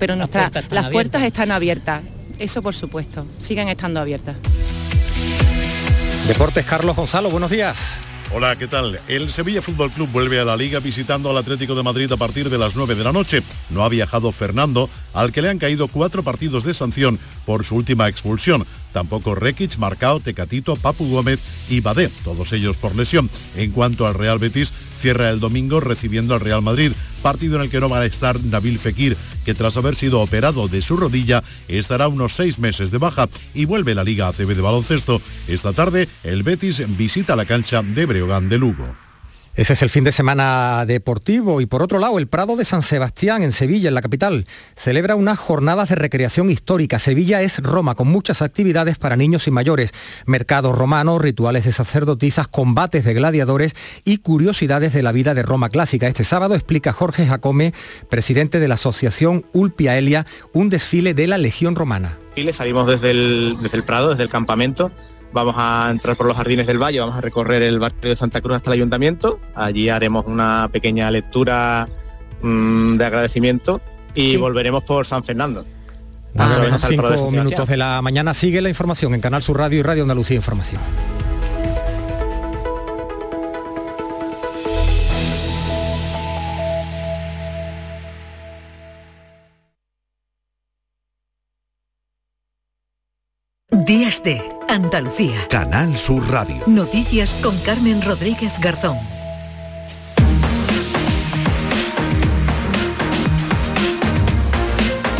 pero 0.00 0.16
nuestras 0.16 0.50
puertas 0.50 0.64
están 0.64 0.82
las 0.82 0.92
puertas 0.92 1.14
abiertas. 1.20 1.38
están 1.38 1.50
abiertas. 1.52 2.02
Eso 2.40 2.62
por 2.62 2.74
supuesto, 2.74 3.24
sigan 3.38 3.68
estando 3.68 4.00
abiertas. 4.00 4.36
Deportes 6.26 6.64
Carlos 6.64 6.96
Gonzalo, 6.96 7.30
buenos 7.30 7.50
días. 7.50 8.00
Hola, 8.30 8.56
¿qué 8.56 8.68
tal? 8.68 9.00
El 9.08 9.30
Sevilla 9.30 9.62
Fútbol 9.62 9.90
Club 9.90 10.10
vuelve 10.12 10.38
a 10.38 10.44
la 10.44 10.54
Liga 10.54 10.80
visitando 10.80 11.30
al 11.30 11.38
Atlético 11.38 11.74
de 11.74 11.82
Madrid 11.82 12.12
a 12.12 12.18
partir 12.18 12.50
de 12.50 12.58
las 12.58 12.76
9 12.76 12.94
de 12.94 13.02
la 13.02 13.10
noche. 13.10 13.42
No 13.70 13.84
ha 13.84 13.88
viajado 13.88 14.32
Fernando, 14.32 14.90
al 15.14 15.32
que 15.32 15.40
le 15.40 15.48
han 15.48 15.58
caído 15.58 15.88
cuatro 15.88 16.22
partidos 16.22 16.64
de 16.64 16.74
sanción 16.74 17.18
por 17.46 17.64
su 17.64 17.74
última 17.76 18.06
expulsión. 18.06 18.66
Tampoco 18.92 19.34
Rekic, 19.34 19.76
Marcao, 19.78 20.20
Tecatito, 20.20 20.76
Papu 20.76 21.08
Gómez 21.08 21.40
y 21.68 21.80
Badé, 21.80 22.10
todos 22.24 22.52
ellos 22.52 22.76
por 22.76 22.94
lesión. 22.94 23.30
En 23.56 23.70
cuanto 23.72 24.06
al 24.06 24.14
Real 24.14 24.38
Betis, 24.38 24.72
cierra 24.98 25.30
el 25.30 25.40
domingo 25.40 25.80
recibiendo 25.80 26.34
al 26.34 26.40
Real 26.40 26.62
Madrid, 26.62 26.92
partido 27.22 27.56
en 27.56 27.62
el 27.62 27.70
que 27.70 27.80
no 27.80 27.88
va 27.88 28.00
a 28.00 28.06
estar 28.06 28.42
Nabil 28.44 28.78
Fekir, 28.78 29.16
que 29.44 29.54
tras 29.54 29.76
haber 29.76 29.96
sido 29.96 30.20
operado 30.20 30.68
de 30.68 30.82
su 30.82 30.96
rodilla 30.96 31.42
estará 31.68 32.08
unos 32.08 32.34
seis 32.34 32.58
meses 32.58 32.90
de 32.90 32.98
baja 32.98 33.28
y 33.54 33.64
vuelve 33.64 33.94
la 33.94 34.04
Liga 34.04 34.28
ACB 34.28 34.54
de 34.54 34.62
baloncesto. 34.62 35.20
Esta 35.46 35.72
tarde 35.72 36.08
el 36.22 36.42
Betis 36.42 36.82
visita 36.96 37.36
la 37.36 37.46
cancha 37.46 37.82
de 37.82 38.06
Breogán 38.06 38.48
de 38.48 38.58
Lugo. 38.58 39.07
Ese 39.58 39.72
es 39.72 39.82
el 39.82 39.90
fin 39.90 40.04
de 40.04 40.12
semana 40.12 40.84
deportivo 40.86 41.60
y 41.60 41.66
por 41.66 41.82
otro 41.82 41.98
lado 41.98 42.16
el 42.20 42.28
Prado 42.28 42.54
de 42.54 42.64
San 42.64 42.80
Sebastián 42.80 43.42
en 43.42 43.50
Sevilla, 43.50 43.88
en 43.88 43.94
la 43.94 44.02
capital, 44.02 44.46
celebra 44.76 45.16
unas 45.16 45.36
jornadas 45.36 45.88
de 45.88 45.96
recreación 45.96 46.48
histórica. 46.48 47.00
Sevilla 47.00 47.42
es 47.42 47.60
Roma 47.60 47.96
con 47.96 48.06
muchas 48.06 48.40
actividades 48.40 48.98
para 48.98 49.16
niños 49.16 49.48
y 49.48 49.50
mayores, 49.50 49.90
mercados 50.26 50.78
romanos, 50.78 51.20
rituales 51.20 51.64
de 51.64 51.72
sacerdotisas, 51.72 52.46
combates 52.46 53.04
de 53.04 53.14
gladiadores 53.14 53.72
y 54.04 54.18
curiosidades 54.18 54.92
de 54.92 55.02
la 55.02 55.10
vida 55.10 55.34
de 55.34 55.42
Roma 55.42 55.70
clásica. 55.70 56.06
Este 56.06 56.22
sábado 56.22 56.54
explica 56.54 56.92
Jorge 56.92 57.26
Jacome, 57.26 57.74
presidente 58.08 58.60
de 58.60 58.68
la 58.68 58.74
asociación 58.74 59.44
Ulpia 59.52 59.98
Elia, 59.98 60.24
un 60.52 60.70
desfile 60.70 61.14
de 61.14 61.26
la 61.26 61.36
Legión 61.36 61.74
Romana. 61.74 62.16
Salimos 62.52 62.86
desde 62.86 63.10
el, 63.10 63.56
desde 63.60 63.78
el 63.78 63.82
Prado, 63.82 64.10
desde 64.10 64.22
el 64.22 64.28
campamento, 64.28 64.92
vamos 65.32 65.54
a 65.58 65.88
entrar 65.90 66.16
por 66.16 66.26
los 66.26 66.36
jardines 66.36 66.66
del 66.66 66.82
valle, 66.82 67.00
vamos 67.00 67.16
a 67.16 67.20
recorrer 67.20 67.62
el 67.62 67.78
barrio 67.78 68.10
de 68.10 68.16
Santa 68.16 68.40
Cruz 68.40 68.56
hasta 68.56 68.70
el 68.70 68.74
ayuntamiento, 68.74 69.38
allí 69.54 69.88
haremos 69.88 70.26
una 70.26 70.68
pequeña 70.72 71.10
lectura 71.10 71.88
mm, 72.42 72.96
de 72.96 73.04
agradecimiento 73.04 73.80
y 74.14 74.36
volveremos 74.36 74.84
por 74.84 75.06
San 75.06 75.24
Fernando. 75.24 75.64
Otra 76.34 76.58
vez 76.58 76.66
menos 76.66 76.82
cinco 76.86 77.30
minutos 77.30 77.68
de 77.68 77.76
la 77.76 78.02
mañana 78.02 78.34
sigue 78.34 78.60
la 78.60 78.68
información 78.68 79.14
en 79.14 79.20
Canal 79.20 79.42
Sur 79.42 79.58
Radio 79.58 79.80
y 79.80 79.82
Radio 79.82 80.02
Andalucía 80.02 80.36
Información. 80.36 80.80
Días 93.70 94.22
de 94.22 94.57
Andalucía. 94.68 95.46
Canal 95.48 95.96
Sur 95.96 96.30
Radio. 96.30 96.62
Noticias 96.66 97.34
con 97.42 97.58
Carmen 97.60 98.02
Rodríguez 98.02 98.52
Garzón. 98.60 98.98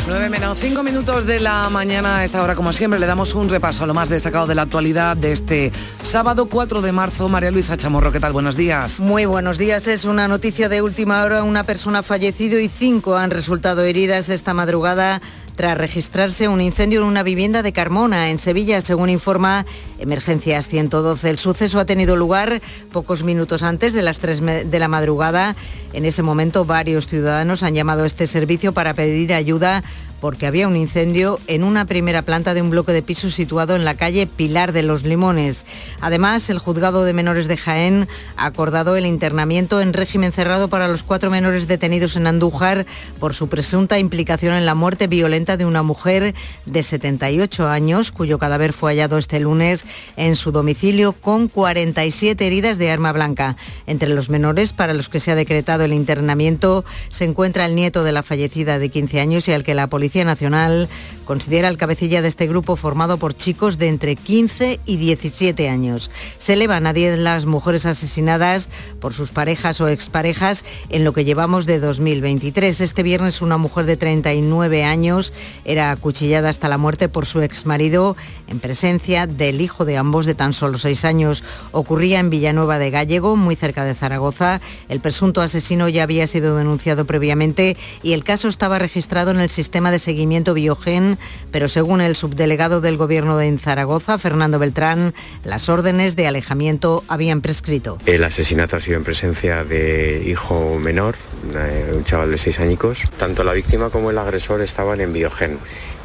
9 0.07 0.29
menos 0.31 0.59
5 0.59 0.83
minutos 0.83 1.27
de 1.27 1.41
la 1.41 1.69
mañana 1.71 2.19
a 2.19 2.25
esta 2.25 2.43
hora, 2.43 2.55
como 2.55 2.73
siempre, 2.73 3.01
le 3.01 3.07
damos 3.07 3.35
un 3.35 3.49
repaso 3.49 3.85
a 3.85 3.87
lo 3.87 3.95
más 3.95 4.09
destacado 4.09 4.47
de 4.47 4.55
la 4.55 4.63
actualidad 4.63 5.17
de 5.17 5.33
este 5.33 5.73
sábado 6.03 6.47
4 6.47 6.83
de 6.83 6.93
marzo. 6.93 7.29
María 7.29 7.51
Luisa 7.51 7.77
Chamorro, 7.77 8.13
¿qué 8.13 8.21
tal? 8.21 8.33
Buenos 8.33 8.57
días. 8.57 9.01
Muy 9.01 9.25
buenos 9.25 9.57
días. 9.57 9.87
Es 9.87 10.05
una 10.05 10.29
noticia 10.29 10.69
de 10.69 10.83
última 10.83 11.23
hora. 11.25 11.43
Una 11.43 11.65
persona 11.65 12.01
ha 12.01 12.03
fallecido 12.03 12.59
y 12.59 12.69
cinco 12.69 13.17
han 13.17 13.31
resultado 13.31 13.83
heridas 13.85 14.29
esta 14.29 14.53
madrugada 14.55 15.23
tras 15.59 15.77
registrarse 15.77 16.47
un 16.47 16.61
incendio 16.61 17.01
en 17.01 17.07
una 17.09 17.25
vivienda 17.25 17.65
de 17.65 17.73
Carmona, 17.73 18.31
en 18.31 18.39
Sevilla, 18.39 18.81
según 18.81 19.11
informa 19.11 19.67
Emergencias 19.99 20.69
112. 20.69 21.29
El 21.31 21.39
suceso 21.41 21.81
ha 21.81 21.85
tenido 21.85 22.15
lugar 22.15 22.63
pocos 22.93 23.25
minutos 23.25 23.65
antes 23.65 23.93
de 23.93 24.03
las 24.03 24.21
3 24.21 24.41
me- 24.41 24.65
de 24.65 24.79
la 24.79 24.87
madrugada. 24.87 25.57
En 25.93 26.05
ese 26.05 26.23
momento, 26.23 26.65
varios 26.65 27.09
ciudadanos 27.09 27.65
han 27.65 27.75
llamado 27.75 28.05
a 28.05 28.07
este 28.07 28.29
servicio 28.29 28.71
para 28.73 28.95
pedir 28.95 29.35
ayuda 29.35 29.83
porque 30.21 30.49
había 30.49 30.67
un 30.67 30.77
incendio 30.77 31.39
en 31.47 31.63
una 31.63 31.85
primera 31.85 32.23
planta 32.23 32.53
de 32.53 32.61
un 32.61 32.71
bloque 32.71 32.91
de 32.93 33.03
pisos 33.03 33.35
situado 33.37 33.77
en 33.77 33.85
la 33.85 33.95
calle 33.95 34.27
Pilar 34.27 34.73
de 34.73 34.83
los 34.83 35.05
Limones. 35.05 35.65
Además, 36.01 36.51
el 36.51 36.59
juzgado 36.59 37.05
de 37.05 37.13
menores 37.13 37.47
de 37.47 37.57
Jaén 37.57 38.09
ha 38.37 38.47
acordado 38.47 38.97
el 38.97 39.07
internamiento 39.07 39.81
en 39.81 39.93
régimen 39.93 40.33
cerrado 40.33 40.67
para 40.67 40.89
los 40.89 41.05
cuatro 41.05 41.31
menores 41.31 41.69
detenidos 41.69 42.17
en 42.17 42.27
Andújar 42.27 42.85
por 43.21 43.33
su 43.33 43.49
presunta 43.49 44.01
implicación 44.01 44.55
en 44.55 44.67
la 44.67 44.75
muerte 44.75 45.07
violenta 45.07 45.48
de 45.57 45.65
una 45.65 45.83
mujer 45.83 46.35
de 46.67 46.83
78 46.83 47.69
años, 47.69 48.13
cuyo 48.13 48.39
cadáver 48.39 48.73
fue 48.73 48.93
hallado 48.93 49.19
este 49.19 49.41
lunes 49.41 49.85
en 50.17 50.37
su 50.37 50.53
domicilio 50.53 51.13
con 51.13 51.49
47 51.49 52.47
heridas 52.47 52.79
de 52.79 52.91
arma 52.91 53.13
blanca. 53.13 53.57
Entre 53.87 54.09
los 54.09 54.31
menores 54.31 54.73
para 54.73 54.95
los 54.95 55.09
que 55.09 55.21
se 55.21 55.31
ha 55.31 55.35
decretado 55.35 55.85
el 55.85 55.93
internamiento 55.93 56.85
se 57.09 57.25
encuentra 57.25 57.67
el 57.67 57.75
nieto 57.75 58.05
de 58.05 58.13
la 58.13 58.23
fallecida 58.23 58.79
de 58.79 58.89
15 58.89 59.21
años 59.21 59.49
y 59.49 59.53
al 59.53 59.65
que 59.65 59.75
la 59.75 59.87
Policía 59.87 60.25
Nacional 60.25 60.89
considera 61.29 61.69
el 61.69 61.77
cabecilla 61.77 62.23
de 62.23 62.29
este 62.29 62.47
grupo 62.47 62.75
formado 62.75 63.19
por 63.19 63.37
chicos 63.37 63.77
de 63.77 63.89
entre 63.89 64.17
15 64.17 64.81
y 64.87 64.97
17 64.97 65.69
años. 65.69 66.11
Se 66.39 66.55
elevan 66.55 66.87
a 66.87 66.95
10 66.95 67.19
las 67.19 67.45
mujeres 67.45 67.85
asesinadas 67.85 68.71
por 68.99 69.13
sus 69.13 69.31
parejas 69.31 69.79
o 69.83 69.89
exparejas 69.89 70.65
en 70.89 71.05
lo 71.05 71.13
que 71.13 71.27
llevamos 71.27 71.67
de 71.67 71.81
2023. 71.81 72.81
Este 72.81 73.03
viernes 73.03 73.43
una 73.43 73.59
mujer 73.59 73.85
de 73.85 73.99
39 73.99 74.85
años 74.85 75.35
era 75.67 75.91
acuchillada 75.91 76.49
hasta 76.49 76.71
la 76.71 76.79
muerte 76.79 77.11
por 77.11 77.27
su 77.27 77.43
exmarido 77.43 78.17
en 78.47 78.59
presencia 78.59 79.27
del 79.27 79.61
hijo 79.61 79.85
de 79.85 79.99
ambos 79.99 80.25
de 80.25 80.35
tan 80.35 80.55
solo 80.55 80.79
6 80.79 81.05
años. 81.05 81.45
Ocurría 81.73 82.21
en 82.21 82.31
Villanueva 82.31 82.79
de 82.79 82.89
Gallego, 82.89 83.37
muy 83.37 83.55
cerca 83.55 83.85
de 83.85 83.95
Zaragoza. 83.95 84.63
El 84.89 85.01
presunto 85.01 85.43
asesino 85.43 85.91
ya 85.91 86.05
había 86.05 86.27
sido 86.27 86.57
denunciado 86.57 87.05
previamente 87.05 87.77
y 88.03 88.15
el 88.15 88.25
caso 88.25 88.49
estaba 88.49 88.79
registrado 88.79 89.31
en 89.31 89.41
el 89.41 89.51
sistema 89.51 89.91
de 89.91 89.99
seguimiento 89.99 90.55
Biogen, 90.55 91.18
pero 91.51 91.69
según 91.69 92.01
el 92.01 92.17
subdelegado 92.17 92.81
del 92.81 92.97
Gobierno 92.97 93.37
de 93.37 93.49
Zaragoza, 93.59 94.19
Fernando 94.19 94.59
Beltrán, 94.59 95.15
las 95.45 95.69
órdenes 95.69 96.17
de 96.17 96.27
alejamiento 96.27 97.05
habían 97.09 97.41
prescrito. 97.41 97.99
El 98.07 98.25
asesinato 98.25 98.77
ha 98.77 98.81
sido 98.81 98.99
en 98.99 99.05
presencia 99.05 99.65
de 99.65 100.23
hijo 100.27 100.79
menor, 100.79 101.17
eh, 101.55 101.93
un 101.95 102.05
chaval 102.05 102.31
de 102.31 102.39
seis 102.39 102.61
añicos. 102.61 103.05
Tanto 103.19 103.45
la 103.45 103.53
víctima 103.53 103.91
como 103.91 104.11
el 104.11 104.19
agresor 104.19 104.61
estaban 104.61 105.01
en 105.01 105.13
Biogen. 105.13 105.59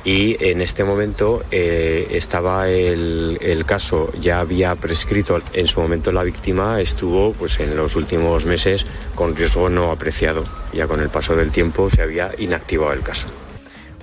Y 0.05 0.36
en 0.43 0.61
este 0.61 0.84
momento 0.84 1.43
eh, 1.49 2.07
estaba 2.11 2.68
el, 2.68 3.38
el 3.41 3.66
caso, 3.66 4.11
ya 4.20 4.39
había 4.39 4.76
prescrito. 4.76 5.39
En 5.53 5.68
su 5.68 5.80
momento 5.80 6.11
la 6.11 6.24
víctima 6.24 6.82
estuvo 6.82 7.32
pues, 7.34 7.59
en 7.61 7.76
los 7.78 7.95
últimos 7.95 8.45
meses 8.45 8.86
con 9.16 9.36
riesgo 9.36 9.70
no 9.70 9.91
apreciado. 9.91 10.43
Ya 10.74 10.88
con 10.88 10.99
el 10.99 11.09
paso 11.09 11.36
del 11.36 11.51
tiempo 11.51 11.89
se 11.89 12.01
había 12.01 12.32
inactivado 12.38 12.91
el 12.91 13.01
caso. 13.01 13.30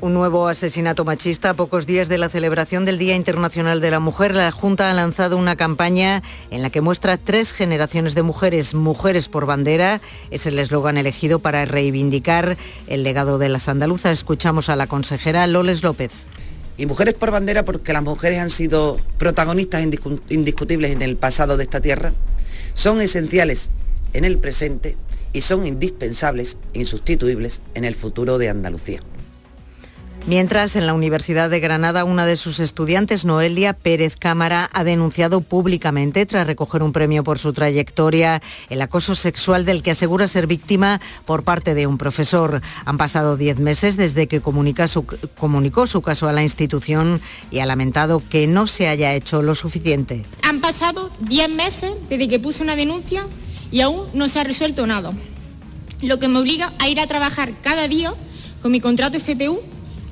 Un 0.03 0.15
nuevo 0.15 0.49
asesinato 0.49 1.05
machista 1.05 1.51
a 1.51 1.55
pocos 1.55 1.87
días 1.87 2.09
de 2.09 2.17
la 2.17 2.31
celebración 2.31 2.87
del 2.87 2.97
Día 2.97 3.17
Internacional 3.17 3.83
de 3.83 3.91
la 3.91 4.01
Mujer. 4.01 4.35
La 4.35 4.51
Junta 4.51 4.91
ha 4.91 4.95
lanzado 4.95 5.37
una 5.37 5.57
campaña 5.57 6.23
en 6.51 6.63
la 6.63 6.71
que 6.71 6.81
muestra 6.81 7.19
tres 7.19 7.53
generaciones 7.53 8.15
de 8.15 8.23
mujeres. 8.23 8.73
Mujeres 8.73 9.29
por 9.29 9.45
bandera 9.45 10.01
es 10.31 10.47
el 10.47 10.59
eslogan 10.59 10.97
elegido 10.97 11.39
para 11.39 11.67
reivindicar 11.67 12.57
el 12.87 13.03
legado 13.03 13.37
de 13.37 13.51
las 13.51 13.69
andaluzas. 13.69 14.13
Escuchamos 14.13 14.71
a 14.71 14.77
la 14.77 14.87
consejera 14.87 15.47
Loles 15.47 15.83
López. 15.83 16.13
Y 16.79 16.87
mujeres 16.87 17.13
por 17.13 17.31
bandera 17.31 17.67
porque 17.67 17.93
las 17.93 18.03
mujeres 18.03 18.39
han 18.39 18.49
sido 18.49 18.97
protagonistas 19.19 19.83
indiscu- 19.83 20.23
indiscutibles 20.31 20.93
en 20.93 21.03
el 21.03 21.19
pasado 21.19 21.59
de 21.59 21.65
esta 21.65 21.83
tierra, 21.83 22.15
son 22.73 23.03
esenciales 23.03 23.69
en 24.15 24.25
el 24.25 24.39
presente 24.39 24.97
y 25.35 25.43
son 25.43 25.67
indispensables, 25.67 26.57
insustituibles 26.73 27.61
en 27.75 27.85
el 27.85 27.95
futuro 27.97 28.39
de 28.39 28.49
Andalucía. 28.49 29.03
Mientras, 30.27 30.77
en 30.77 30.87
la 30.87 30.95
Universidad 30.95 31.51
de 31.51 31.61
Granada, 31.61 32.05
una 32.05 32.27
de 32.27 32.37
sus 32.37 32.61
estudiantes, 32.61 33.25
Noelia 33.25 33.73
Pérez 33.73 34.17
Cámara, 34.17 34.71
ha 34.73 34.85
denunciado 34.85 35.41
públicamente, 35.41 36.27
tras 36.27 36.47
recoger 36.47 36.83
un 36.83 36.93
premio 36.93 37.25
por 37.25 37.39
su 37.39 37.53
trayectoria, 37.53 38.41
el 38.69 38.83
acoso 38.83 39.15
sexual 39.15 39.65
del 39.65 39.83
que 39.83 39.93
asegura 39.93 40.29
ser 40.29 40.47
víctima 40.47 41.01
por 41.25 41.43
parte 41.43 41.75
de 41.75 41.87
un 41.87 41.99
profesor. 41.99 42.61
Han 42.85 42.99
pasado 42.99 43.37
diez 43.37 43.59
meses 43.59 43.97
desde 43.97 44.29
que 44.29 44.41
comunicó 44.41 45.87
su 45.87 46.03
caso 46.03 46.29
a 46.29 46.33
la 46.33 46.43
institución 46.43 47.21
y 47.51 47.61
ha 47.61 47.67
lamentado 47.67 48.23
que 48.29 48.47
no 48.47 48.67
se 48.67 48.89
haya 48.89 49.15
hecho 49.15 49.43
lo 49.43 49.55
suficiente. 49.55 50.25
Han 50.43 50.61
pasado 50.61 51.11
10 51.21 51.49
meses 51.49 51.93
desde 52.09 52.29
que 52.29 52.39
puse 52.39 52.63
una 52.63 52.77
denuncia 52.77 53.27
y 53.73 53.81
aún 53.81 54.07
no 54.15 54.29
se 54.29 54.41
ha 54.41 54.45
resuelto 54.45 54.87
nada. 54.87 55.13
Lo 56.03 56.19
que 56.19 56.29
me 56.29 56.39
obliga 56.39 56.73
a 56.79 56.89
ir 56.89 57.01
a 57.01 57.07
trabajar 57.07 57.53
cada 57.63 57.89
día 57.89 58.15
con 58.63 58.73
mi 58.73 58.81
contrato 58.81 59.19
CPU 59.19 59.61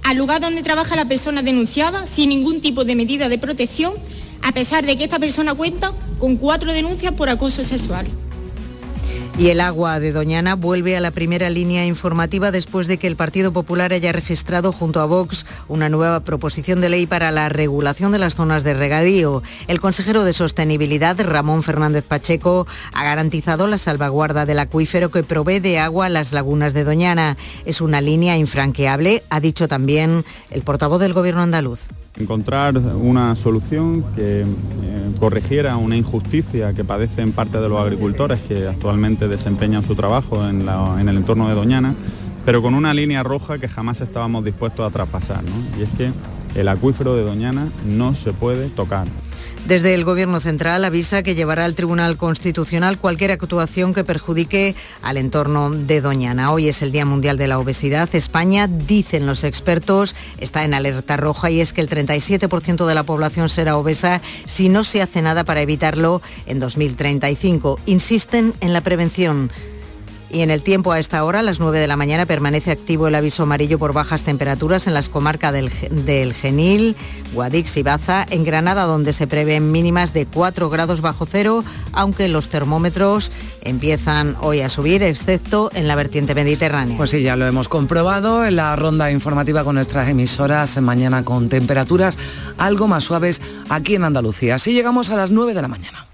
al 0.09 0.17
lugar 0.17 0.41
donde 0.41 0.63
trabaja 0.63 0.97
la 0.97 1.05
persona 1.05 1.43
denunciada 1.43 2.07
sin 2.07 2.31
ningún 2.31 2.63
tipo 2.63 2.87
de 2.87 2.95
medida 2.95 3.29
de 3.29 3.37
protección, 3.37 3.93
a 4.41 4.53
pesar 4.53 4.87
de 4.87 4.97
que 4.97 5.05
esta 5.05 5.19
persona 5.19 5.55
cuenta 5.55 5.93
con 6.19 6.37
cuatro 6.37 6.73
denuncias 6.73 7.13
por 7.13 7.29
acoso 7.29 7.63
sexual. 7.63 8.07
Y 9.39 9.51
el 9.51 9.61
agua 9.61 10.01
de 10.01 10.11
Doñana 10.11 10.57
vuelve 10.57 10.97
a 10.97 11.01
la 11.01 11.13
primera 11.13 11.49
línea 11.49 11.87
informativa 11.87 12.51
después 12.51 12.89
de 12.89 12.99
que 12.99 13.07
el 13.07 13.15
Partido 13.15 13.53
Popular 13.53 13.93
haya 13.93 14.11
registrado 14.11 14.73
junto 14.73 15.01
a 15.01 15.05
Vox 15.05 15.47
una 15.69 15.89
nueva 15.89 16.19
proposición 16.19 16.81
de 16.81 16.89
ley 16.89 17.07
para 17.07 17.31
la 17.31 17.49
regulación 17.49 18.11
de 18.11 18.19
las 18.19 18.35
zonas 18.35 18.65
de 18.65 18.75
regadío. 18.75 19.45
El 19.69 19.79
consejero 19.79 20.25
de 20.25 20.33
Sostenibilidad, 20.33 21.17
Ramón 21.21 21.63
Fernández 21.63 22.03
Pacheco, 22.03 22.67
ha 22.93 23.05
garantizado 23.05 23.69
la 23.69 23.79
salvaguarda 23.79 24.45
del 24.45 24.59
acuífero 24.59 25.13
que 25.13 25.23
provee 25.23 25.61
de 25.61 25.79
agua 25.79 26.07
a 26.07 26.11
las 26.11 26.33
lagunas 26.33 26.75
de 26.75 26.83
Doñana. 26.83 27.37
Es 27.65 27.81
una 27.81 28.01
línea 28.01 28.37
infranqueable, 28.37 29.23
ha 29.31 29.39
dicho 29.39 29.69
también 29.69 30.25
el 30.51 30.63
portavoz 30.63 31.01
del 31.01 31.13
Gobierno 31.13 31.43
andaluz 31.43 31.87
encontrar 32.19 32.77
una 32.77 33.35
solución 33.37 34.05
que 34.17 34.41
eh, 34.41 34.45
corrigiera 35.21 35.77
una 35.77 35.97
injusticia 35.97 36.73
que 36.73 36.85
padecen 36.85 37.33
parte 37.33 37.61
de 37.61 37.69
los 37.69 37.81
agricultores 37.81 38.41
que 38.41 38.67
actualmente 38.67 39.28
desempeñan 39.29 39.83
su 39.83 39.95
trabajo 39.95 40.47
en, 40.49 40.69
el 41.09 41.17
entorno 41.17 41.49
de 41.49 41.55
Doñana, 41.55 41.95
pero 42.45 42.63
con 42.63 42.75
una 42.75 42.95
línea 42.95 43.23
roja 43.23 43.59
que 43.59 43.69
jamás 43.69 44.01
estábamos 44.01 44.45
dispuestos 44.45 44.87
a 44.87 44.91
traspasar, 44.91 45.43
y 45.79 45.83
es 45.83 45.91
que 45.91 46.13
el 46.59 46.69
acuífero 46.69 47.15
de 47.15 47.23
Doñana 47.23 47.69
no 47.87 48.15
se 48.15 48.33
puede 48.33 48.69
tocar. 48.69 49.07
Desde 49.69 49.93
el 49.93 50.07
Gobierno 50.07 50.41
Central 50.41 50.83
avisa 50.87 51.23
que 51.23 51.35
llevará 51.35 51.67
al 51.67 51.75
Tribunal 51.75 52.17
Constitucional 52.17 52.97
cualquier 52.97 53.33
actuación 53.33 53.93
que 53.93 54.03
perjudique 54.03 54.75
al 55.03 55.19
entorno 55.19 55.69
de 55.71 56.01
Doñana. 56.01 56.53
Hoy 56.53 56.69
es 56.69 56.81
el 56.81 56.91
Día 56.91 57.05
Mundial 57.05 57.37
de 57.37 57.49
la 57.49 57.59
Obesidad. 57.59 58.09
España, 58.15 58.67
dicen 58.67 59.27
los 59.27 59.45
expertos, 59.45 60.17
está 60.39 60.65
en 60.65 60.73
alerta 60.73 61.19
roja 61.19 61.51
y 61.51 61.61
es 61.61 61.75
que 61.75 61.83
el 61.83 61.91
37% 61.91 62.87
de 62.87 62.95
la 62.95 63.03
población 63.03 63.51
será 63.51 63.77
obesa 63.77 64.23
si 64.47 64.71
no 64.71 64.85
se 64.85 65.03
hace 65.03 65.21
nada 65.21 65.45
para 65.45 65.61
evitarlo 65.61 66.23
en 66.47 66.61
2035. 66.61 67.79
Insisten 67.85 68.55
en 68.63 68.73
la 68.73 68.81
prevención. 68.81 69.51
Y 70.31 70.43
en 70.43 70.51
el 70.51 70.63
tiempo 70.63 70.93
a 70.93 70.99
esta 70.99 71.25
hora, 71.25 71.41
a 71.41 71.43
las 71.43 71.59
9 71.59 71.79
de 71.81 71.87
la 71.87 71.97
mañana, 71.97 72.27
permanece 72.27 72.71
activo 72.71 73.09
el 73.09 73.15
aviso 73.15 73.45
amarillo 73.45 73.79
por 73.79 73.93
bajas 73.93 74.25
temperaturas 74.25 74.87
en 74.87 74.95
las 74.95 75.09
comarcas 75.09 75.53
del, 75.53 75.71
del, 76.05 76.35
Genil, 76.35 76.97
Guadix 77.33 77.77
y 77.79 77.83
Baza. 77.83 78.27
En 78.29 78.45
Granada, 78.45 78.85
donde 78.85 79.13
se 79.13 79.27
prevén 79.27 79.73
mínimas 79.73 80.13
de 80.13 80.27
4 80.27 80.69
grados 80.69 81.01
bajo 81.01 81.25
cero, 81.25 81.65
aunque 81.93 82.29
los 82.29 82.49
termómetros 82.49 83.33
empiezan 83.63 84.37
hoy 84.41 84.61
a 84.61 84.69
subir, 84.69 85.03
excepto 85.03 85.71
en 85.75 85.89
la 85.89 85.95
vertiente 85.95 86.35
mediterránea. 86.35 86.97
Pues 86.97 87.11
sí, 87.11 87.23
ya 87.23 87.37
lo 87.37 87.47
hemos 87.47 87.69
comprobado 87.69 88.45
en 88.45 88.57
la 88.57 88.77
ronda 88.77 89.11
informativa 89.11 89.65
con 89.65 89.77
nuestras 89.77 90.09
emisoras, 90.09 90.79
mañana 90.81 91.25
con 91.25 91.49
temperaturas 91.49 92.19
algo 92.59 92.89
más 92.89 93.05
suaves 93.05 93.41
aquí 93.69 93.95
en 93.95 94.05
Andalucía. 94.05 94.57
Así 94.57 94.73
llegamos 94.73 95.11
a 95.11 95.17
las 95.17 95.31
9 95.31 95.55
de 95.55 95.63
la 95.63 95.69
mañana. 95.69 96.08